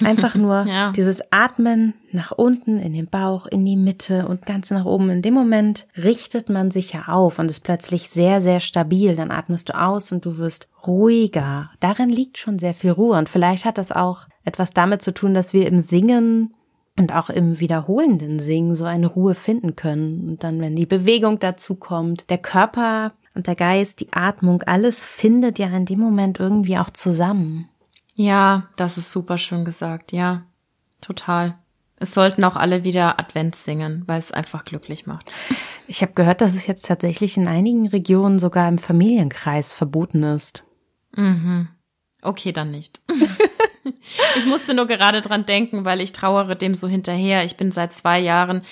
Einfach 0.03 0.35
nur 0.35 0.65
ja. 0.67 0.93
dieses 0.93 1.23
Atmen 1.33 1.95
nach 2.13 2.33
unten 2.33 2.79
in 2.79 2.93
den 2.93 3.07
Bauch, 3.07 3.47
in 3.47 3.65
die 3.65 3.77
Mitte 3.77 4.27
und 4.29 4.47
ganz 4.47 4.71
nach 4.71 4.85
oben. 4.85 5.11
In 5.11 5.23
dem 5.23 5.35
Moment 5.35 5.87
richtet 5.97 6.49
man 6.49 6.71
sich 6.71 6.93
ja 6.93 7.09
auf 7.09 7.39
und 7.39 7.51
ist 7.51 7.65
plötzlich 7.65 8.11
sehr, 8.11 8.41
sehr 8.41 8.61
stabil. 8.61 9.17
Dann 9.17 9.31
atmest 9.31 9.69
du 9.69 9.81
aus 9.81 10.13
und 10.13 10.25
du 10.25 10.39
wirst 10.39 10.69
ruhiger. 10.87 11.71
Darin 11.81 12.09
liegt 12.09 12.39
schon 12.39 12.59
sehr 12.59 12.75
viel 12.75 12.91
Ruhe. 12.91 13.19
Und 13.19 13.29
vielleicht 13.29 13.65
hat 13.65 13.79
das 13.79 13.93
auch 13.93 14.27
etwas 14.45 14.73
damit 14.73 15.03
zu 15.03 15.13
tun, 15.13 15.35
dass 15.35 15.53
wir 15.53 15.67
im 15.67 15.79
Singen 15.79 16.55
und 16.99 17.13
auch 17.15 17.31
im 17.31 17.59
wiederholenden 17.59 18.39
Singen 18.39 18.75
so 18.75 18.85
eine 18.85 19.07
Ruhe 19.07 19.35
finden 19.35 19.75
können. 19.77 20.29
Und 20.29 20.45
dann, 20.45 20.61
wenn 20.61 20.77
die 20.77 20.87
Bewegung 20.87 21.41
dazu 21.41 21.75
kommt, 21.75 22.31
der 22.31 22.39
Körper 22.39 23.13
und 23.35 23.49
der 23.49 23.57
Geist, 23.57 24.01
die 24.01 24.13
Atmung, 24.13 24.63
alles 24.63 25.03
findet 25.03 25.59
ja 25.59 25.67
in 25.67 25.87
dem 25.87 25.99
Moment 25.99 26.39
irgendwie 26.39 26.79
auch 26.79 26.91
zusammen. 26.91 27.69
Ja, 28.17 28.69
das 28.77 28.99
ist 28.99 29.11
super 29.11 29.39
schön 29.39 29.65
gesagt. 29.65 30.13
Ja, 30.13 30.45
total. 31.01 31.59
Es 31.97 32.13
sollten 32.13 32.45
auch 32.45 32.57
alle 32.57 32.85
wieder 32.85 33.19
Advent 33.19 33.55
singen, 33.57 34.03
weil 34.07 34.19
es 34.19 34.33
einfach 34.33 34.65
glücklich 34.65 35.07
macht. 35.07 35.31
Ich 35.87 36.03
habe 36.03 36.13
gehört, 36.13 36.41
dass 36.41 36.55
es 36.55 36.67
jetzt 36.67 36.87
tatsächlich 36.87 37.37
in 37.37 37.49
einigen 37.49 37.87
Regionen 37.87 38.39
sogar 38.39 38.69
im 38.69 38.79
Familienkreis 38.79 39.73
verboten 39.73 40.23
ist. 40.23 40.65
Mhm. 41.17 41.69
Okay, 42.23 42.53
dann 42.53 42.71
nicht. 42.71 43.01
ich 44.39 44.47
musste 44.47 44.75
nur 44.75 44.87
gerade 44.87 45.23
dran 45.23 45.47
denken, 45.47 45.85
weil 45.85 46.01
ich 46.01 46.13
trauere 46.13 46.57
dem 46.57 46.75
so 46.75 46.89
hinterher. 46.89 47.45
Ich 47.45 47.57
bin 47.57 47.73
seit 47.73 47.93
zwei 47.93 48.19
Jahren 48.19 48.63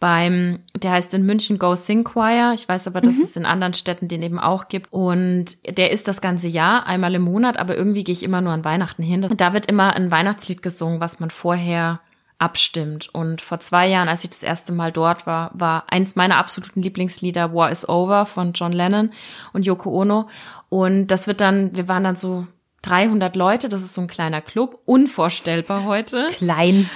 beim, 0.00 0.60
der 0.76 0.92
heißt 0.92 1.12
in 1.14 1.26
München 1.26 1.58
Go 1.58 1.74
Sing 1.74 2.04
Choir. 2.04 2.52
Ich 2.54 2.68
weiß 2.68 2.86
aber, 2.86 3.00
dass 3.00 3.16
mhm. 3.16 3.22
es 3.22 3.36
in 3.36 3.46
anderen 3.46 3.74
Städten 3.74 4.08
den 4.08 4.22
eben 4.22 4.38
auch 4.38 4.68
gibt. 4.68 4.92
Und 4.92 5.56
der 5.66 5.90
ist 5.90 6.06
das 6.06 6.20
ganze 6.20 6.48
Jahr, 6.48 6.86
einmal 6.86 7.14
im 7.14 7.22
Monat, 7.22 7.58
aber 7.58 7.76
irgendwie 7.76 8.04
gehe 8.04 8.12
ich 8.12 8.22
immer 8.22 8.40
nur 8.40 8.52
an 8.52 8.64
Weihnachten 8.64 9.02
hin. 9.02 9.26
Da 9.36 9.52
wird 9.52 9.66
immer 9.66 9.94
ein 9.94 10.10
Weihnachtslied 10.10 10.62
gesungen, 10.62 11.00
was 11.00 11.18
man 11.18 11.30
vorher 11.30 12.00
abstimmt. 12.38 13.12
Und 13.12 13.40
vor 13.40 13.58
zwei 13.58 13.88
Jahren, 13.88 14.08
als 14.08 14.22
ich 14.22 14.30
das 14.30 14.44
erste 14.44 14.72
Mal 14.72 14.92
dort 14.92 15.26
war, 15.26 15.50
war 15.54 15.84
eins 15.88 16.14
meiner 16.14 16.36
absoluten 16.36 16.82
Lieblingslieder 16.82 17.52
War 17.52 17.70
is 17.70 17.88
Over 17.88 18.26
von 18.26 18.52
John 18.52 18.72
Lennon 18.72 19.10
und 19.52 19.66
Yoko 19.66 19.90
Ono. 19.90 20.28
Und 20.68 21.08
das 21.08 21.26
wird 21.26 21.40
dann, 21.40 21.74
wir 21.74 21.88
waren 21.88 22.04
dann 22.04 22.16
so 22.16 22.46
300 22.82 23.36
Leute, 23.36 23.68
das 23.68 23.82
ist 23.82 23.94
so 23.94 24.00
ein 24.00 24.06
kleiner 24.06 24.40
Club, 24.40 24.80
unvorstellbar 24.84 25.84
heute. 25.84 26.28
Klein. 26.32 26.88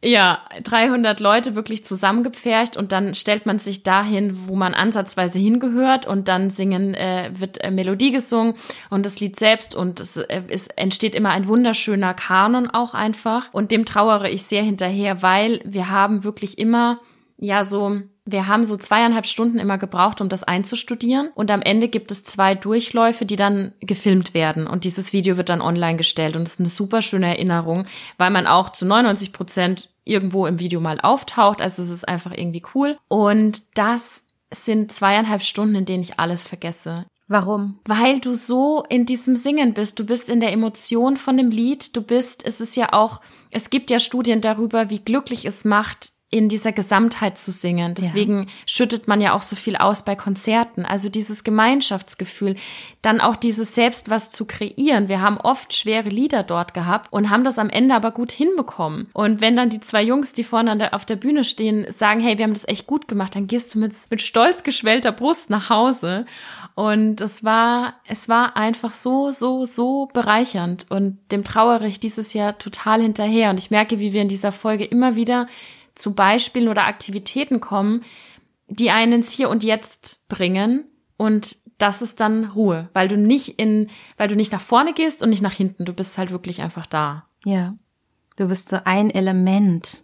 Ja, 0.00 0.44
300 0.62 1.18
Leute 1.18 1.56
wirklich 1.56 1.84
zusammengepfercht 1.84 2.76
und 2.76 2.92
dann 2.92 3.14
stellt 3.14 3.46
man 3.46 3.58
sich 3.58 3.82
dahin, 3.82 4.46
wo 4.46 4.54
man 4.54 4.72
ansatzweise 4.72 5.40
hingehört 5.40 6.06
und 6.06 6.28
dann 6.28 6.50
singen 6.50 6.94
äh, 6.94 7.32
wird 7.34 7.64
äh, 7.64 7.72
Melodie 7.72 8.12
gesungen 8.12 8.54
und 8.90 9.04
das 9.04 9.18
Lied 9.18 9.34
selbst 9.34 9.74
und 9.74 9.98
es, 9.98 10.16
äh, 10.16 10.42
es 10.50 10.68
entsteht 10.68 11.16
immer 11.16 11.30
ein 11.30 11.48
wunderschöner 11.48 12.14
Kanon 12.14 12.70
auch 12.70 12.94
einfach 12.94 13.52
und 13.52 13.72
dem 13.72 13.84
trauere 13.84 14.30
ich 14.30 14.44
sehr 14.44 14.62
hinterher, 14.62 15.20
weil 15.24 15.60
wir 15.64 15.90
haben 15.90 16.22
wirklich 16.22 16.58
immer 16.58 17.00
ja 17.36 17.64
so 17.64 18.00
wir 18.30 18.46
haben 18.46 18.64
so 18.64 18.76
zweieinhalb 18.76 19.24
Stunden 19.24 19.58
immer 19.58 19.78
gebraucht, 19.78 20.20
um 20.20 20.28
das 20.28 20.44
einzustudieren. 20.44 21.30
Und 21.34 21.50
am 21.50 21.62
Ende 21.62 21.88
gibt 21.88 22.10
es 22.10 22.24
zwei 22.24 22.54
Durchläufe, 22.54 23.24
die 23.24 23.36
dann 23.36 23.72
gefilmt 23.80 24.34
werden. 24.34 24.66
Und 24.66 24.84
dieses 24.84 25.14
Video 25.14 25.38
wird 25.38 25.48
dann 25.48 25.62
online 25.62 25.96
gestellt. 25.96 26.36
Und 26.36 26.42
es 26.42 26.54
ist 26.54 26.60
eine 26.60 26.68
super 26.68 27.00
schöne 27.00 27.28
Erinnerung, 27.28 27.86
weil 28.18 28.30
man 28.30 28.46
auch 28.46 28.70
zu 28.70 28.84
99 28.84 29.32
Prozent 29.32 29.88
irgendwo 30.04 30.46
im 30.46 30.58
Video 30.58 30.78
mal 30.78 31.00
auftaucht. 31.00 31.62
Also 31.62 31.80
es 31.80 31.88
ist 31.88 32.06
einfach 32.06 32.32
irgendwie 32.32 32.62
cool. 32.74 32.98
Und 33.08 33.78
das 33.78 34.24
sind 34.50 34.92
zweieinhalb 34.92 35.42
Stunden, 35.42 35.76
in 35.76 35.84
denen 35.86 36.02
ich 36.02 36.20
alles 36.20 36.44
vergesse. 36.44 37.06
Warum? 37.28 37.78
Weil 37.86 38.20
du 38.20 38.34
so 38.34 38.84
in 38.90 39.06
diesem 39.06 39.36
Singen 39.36 39.72
bist. 39.72 39.98
Du 39.98 40.04
bist 40.04 40.28
in 40.28 40.40
der 40.40 40.52
Emotion 40.52 41.16
von 41.16 41.38
dem 41.38 41.48
Lied. 41.48 41.96
Du 41.96 42.02
bist, 42.02 42.44
es 42.44 42.60
ist 42.60 42.76
ja 42.76 42.92
auch, 42.92 43.22
es 43.50 43.70
gibt 43.70 43.90
ja 43.90 43.98
Studien 43.98 44.42
darüber, 44.42 44.90
wie 44.90 44.98
glücklich 44.98 45.46
es 45.46 45.64
macht, 45.64 46.17
in 46.30 46.50
dieser 46.50 46.72
Gesamtheit 46.72 47.38
zu 47.38 47.50
singen. 47.50 47.94
Deswegen 47.94 48.40
ja. 48.40 48.46
schüttet 48.66 49.08
man 49.08 49.22
ja 49.22 49.32
auch 49.32 49.42
so 49.42 49.56
viel 49.56 49.76
aus 49.76 50.04
bei 50.04 50.14
Konzerten. 50.14 50.84
Also 50.84 51.08
dieses 51.08 51.42
Gemeinschaftsgefühl, 51.42 52.56
dann 53.00 53.22
auch 53.22 53.34
dieses 53.34 53.74
selbst 53.74 54.10
was 54.10 54.28
zu 54.28 54.44
kreieren. 54.44 55.08
Wir 55.08 55.22
haben 55.22 55.38
oft 55.38 55.74
schwere 55.74 56.10
Lieder 56.10 56.42
dort 56.42 56.74
gehabt 56.74 57.10
und 57.14 57.30
haben 57.30 57.44
das 57.44 57.58
am 57.58 57.70
Ende 57.70 57.94
aber 57.94 58.10
gut 58.10 58.30
hinbekommen. 58.30 59.08
Und 59.14 59.40
wenn 59.40 59.56
dann 59.56 59.70
die 59.70 59.80
zwei 59.80 60.02
Jungs, 60.02 60.34
die 60.34 60.44
vorne 60.44 60.76
der, 60.76 60.92
auf 60.92 61.06
der 61.06 61.16
Bühne 61.16 61.44
stehen, 61.44 61.90
sagen, 61.90 62.20
hey, 62.20 62.36
wir 62.36 62.44
haben 62.44 62.52
das 62.52 62.68
echt 62.68 62.86
gut 62.86 63.08
gemacht, 63.08 63.34
dann 63.34 63.46
gehst 63.46 63.74
du 63.74 63.78
mit, 63.78 63.94
mit 64.10 64.20
stolz 64.20 64.64
geschwellter 64.64 65.12
Brust 65.12 65.48
nach 65.48 65.70
Hause. 65.70 66.26
Und 66.74 67.22
es 67.22 67.42
war, 67.42 67.94
es 68.06 68.28
war 68.28 68.54
einfach 68.54 68.92
so, 68.92 69.30
so, 69.30 69.64
so 69.64 70.10
bereichernd 70.12 70.86
und 70.90 71.18
dem 71.32 71.42
trauere 71.42 71.86
ich 71.86 72.00
dieses 72.00 72.34
Jahr 72.34 72.58
total 72.58 73.00
hinterher. 73.00 73.48
Und 73.48 73.58
ich 73.58 73.70
merke, 73.70 73.98
wie 73.98 74.12
wir 74.12 74.20
in 74.20 74.28
dieser 74.28 74.52
Folge 74.52 74.84
immer 74.84 75.16
wieder 75.16 75.46
zu 75.98 76.14
Beispielen 76.14 76.68
oder 76.68 76.86
Aktivitäten 76.86 77.60
kommen, 77.60 78.02
die 78.68 78.90
einen 78.90 79.12
ins 79.12 79.30
Hier 79.30 79.48
und 79.50 79.64
Jetzt 79.64 80.28
bringen 80.28 80.84
und 81.16 81.56
das 81.78 82.02
ist 82.02 82.20
dann 82.20 82.44
Ruhe, 82.44 82.88
weil 82.92 83.08
du 83.08 83.16
nicht 83.16 83.58
in, 83.60 83.88
weil 84.16 84.28
du 84.28 84.36
nicht 84.36 84.52
nach 84.52 84.60
vorne 84.60 84.92
gehst 84.92 85.22
und 85.22 85.30
nicht 85.30 85.42
nach 85.42 85.52
hinten, 85.52 85.84
du 85.84 85.92
bist 85.92 86.18
halt 86.18 86.30
wirklich 86.30 86.60
einfach 86.60 86.86
da. 86.86 87.24
Ja. 87.44 87.74
Du 88.36 88.48
bist 88.48 88.68
so 88.68 88.78
ein 88.84 89.10
Element 89.10 90.02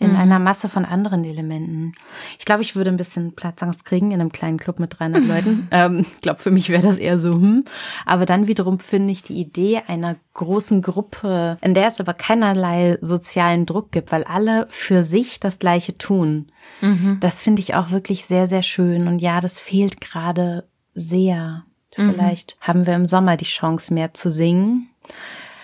in 0.00 0.12
mhm. 0.12 0.18
einer 0.18 0.38
Masse 0.38 0.70
von 0.70 0.86
anderen 0.86 1.24
Elementen. 1.24 1.92
Ich 2.38 2.46
glaube, 2.46 2.62
ich 2.62 2.74
würde 2.74 2.90
ein 2.90 2.96
bisschen 2.96 3.34
Platzangst 3.34 3.84
kriegen 3.84 4.10
in 4.10 4.20
einem 4.20 4.32
kleinen 4.32 4.58
Club 4.58 4.80
mit 4.80 4.98
300 4.98 5.24
Leuten. 5.28 5.68
Ähm, 5.70 6.06
ich 6.14 6.20
glaube, 6.22 6.40
für 6.40 6.50
mich 6.50 6.70
wäre 6.70 6.82
das 6.82 6.96
eher 6.96 7.18
so, 7.18 7.34
hm. 7.34 7.64
Aber 8.06 8.24
dann 8.24 8.46
wiederum 8.46 8.80
finde 8.80 9.12
ich 9.12 9.22
die 9.22 9.38
Idee 9.38 9.82
einer 9.86 10.16
großen 10.32 10.80
Gruppe, 10.80 11.58
in 11.60 11.74
der 11.74 11.88
es 11.88 12.00
aber 12.00 12.14
keinerlei 12.14 12.96
sozialen 13.02 13.66
Druck 13.66 13.92
gibt, 13.92 14.10
weil 14.10 14.24
alle 14.24 14.66
für 14.70 15.02
sich 15.02 15.38
das 15.38 15.58
Gleiche 15.58 15.98
tun. 15.98 16.50
Mhm. 16.80 17.18
Das 17.20 17.42
finde 17.42 17.60
ich 17.60 17.74
auch 17.74 17.90
wirklich 17.90 18.24
sehr, 18.24 18.46
sehr 18.46 18.62
schön. 18.62 19.06
Und 19.06 19.20
ja, 19.20 19.42
das 19.42 19.60
fehlt 19.60 20.00
gerade 20.00 20.66
sehr. 20.94 21.64
Mhm. 21.98 22.12
Vielleicht 22.12 22.56
haben 22.60 22.86
wir 22.86 22.94
im 22.94 23.06
Sommer 23.06 23.36
die 23.36 23.44
Chance, 23.44 23.92
mehr 23.92 24.14
zu 24.14 24.30
singen. 24.30 24.88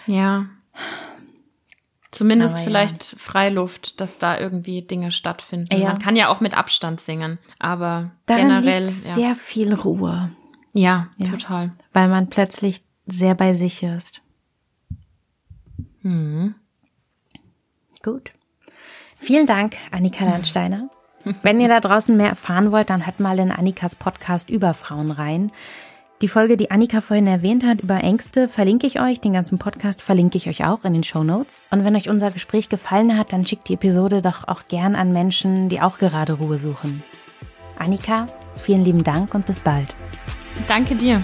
Ja. 0.07 0.47
Zumindest 2.17 2.55
aber 2.55 2.64
vielleicht 2.64 3.12
ja. 3.12 3.19
Freiluft, 3.19 4.01
dass 4.01 4.17
da 4.17 4.39
irgendwie 4.39 4.81
Dinge 4.81 5.11
stattfinden. 5.11 5.77
Ja. 5.79 5.91
Man 5.91 5.99
kann 5.99 6.17
ja 6.17 6.29
auch 6.29 6.41
mit 6.41 6.57
Abstand 6.57 6.99
singen, 7.03 7.39
aber 7.59 8.11
Darin 8.25 8.49
generell 8.49 8.85
ja. 8.87 9.14
sehr 9.14 9.35
viel 9.35 9.75
Ruhe. 9.75 10.31
Ja, 10.73 11.09
ja, 11.19 11.29
total. 11.29 11.73
Weil 11.93 12.09
man 12.09 12.31
plötzlich 12.31 12.83
sehr 13.07 13.35
bei 13.35 13.53
sich 13.53 13.83
ist. 13.83 14.23
Mhm. 16.01 16.55
Gut. 18.03 18.31
Vielen 19.19 19.45
Dank, 19.45 19.77
Annika 19.91 20.25
Landsteiner. 20.25 20.89
Wenn 21.43 21.61
ihr 21.61 21.69
da 21.69 21.81
draußen 21.81 22.17
mehr 22.17 22.31
erfahren 22.31 22.73
wollt, 22.73 22.89
dann 22.89 23.05
hört 23.05 23.21
mal 23.21 23.39
in 23.39 23.53
Annikas 23.53 23.95
Podcast 23.95 24.49
über 24.49 24.73
Frauen 24.73 25.11
rein. 25.11 25.53
Die 26.23 26.29
Folge, 26.29 26.57
die 26.57 26.71
Annika 26.71 27.03
vorhin 27.03 27.27
erwähnt 27.27 27.62
hat 27.62 27.83
über 27.83 28.03
Ängste, 28.03 28.49
verlinke 28.49 28.87
ich 28.87 28.99
euch. 29.03 29.21
Den 29.21 29.35
ganzen 29.35 29.59
Podcast 29.59 30.01
verlinke 30.01 30.39
ich 30.39 30.49
euch 30.49 30.64
auch 30.64 30.83
in 30.85 30.95
den 30.95 31.05
Show 31.05 31.23
Notes. 31.23 31.61
Und 31.71 31.85
wenn 31.85 31.95
euch 31.95 32.09
unser 32.09 32.31
Gespräch 32.31 32.71
gefallen 32.71 33.19
hat, 33.19 33.35
dann 33.35 33.45
schickt 33.45 33.69
die 33.69 33.75
Episode 33.75 34.23
doch 34.23 34.49
auch 34.49 34.62
gern 34.67 34.97
an 34.97 35.12
Menschen, 35.12 35.69
die 35.69 35.83
auch 35.83 35.99
gerade 35.99 36.33
Ruhe 36.33 36.57
suchen. 36.57 37.03
Annika, 37.79 38.29
vielen 38.55 38.83
lieben 38.83 39.05
Dank 39.05 39.35
und 39.35 39.45
bis 39.45 39.61
bald. 39.61 39.95
Danke 40.67 40.97
dir. 40.97 41.23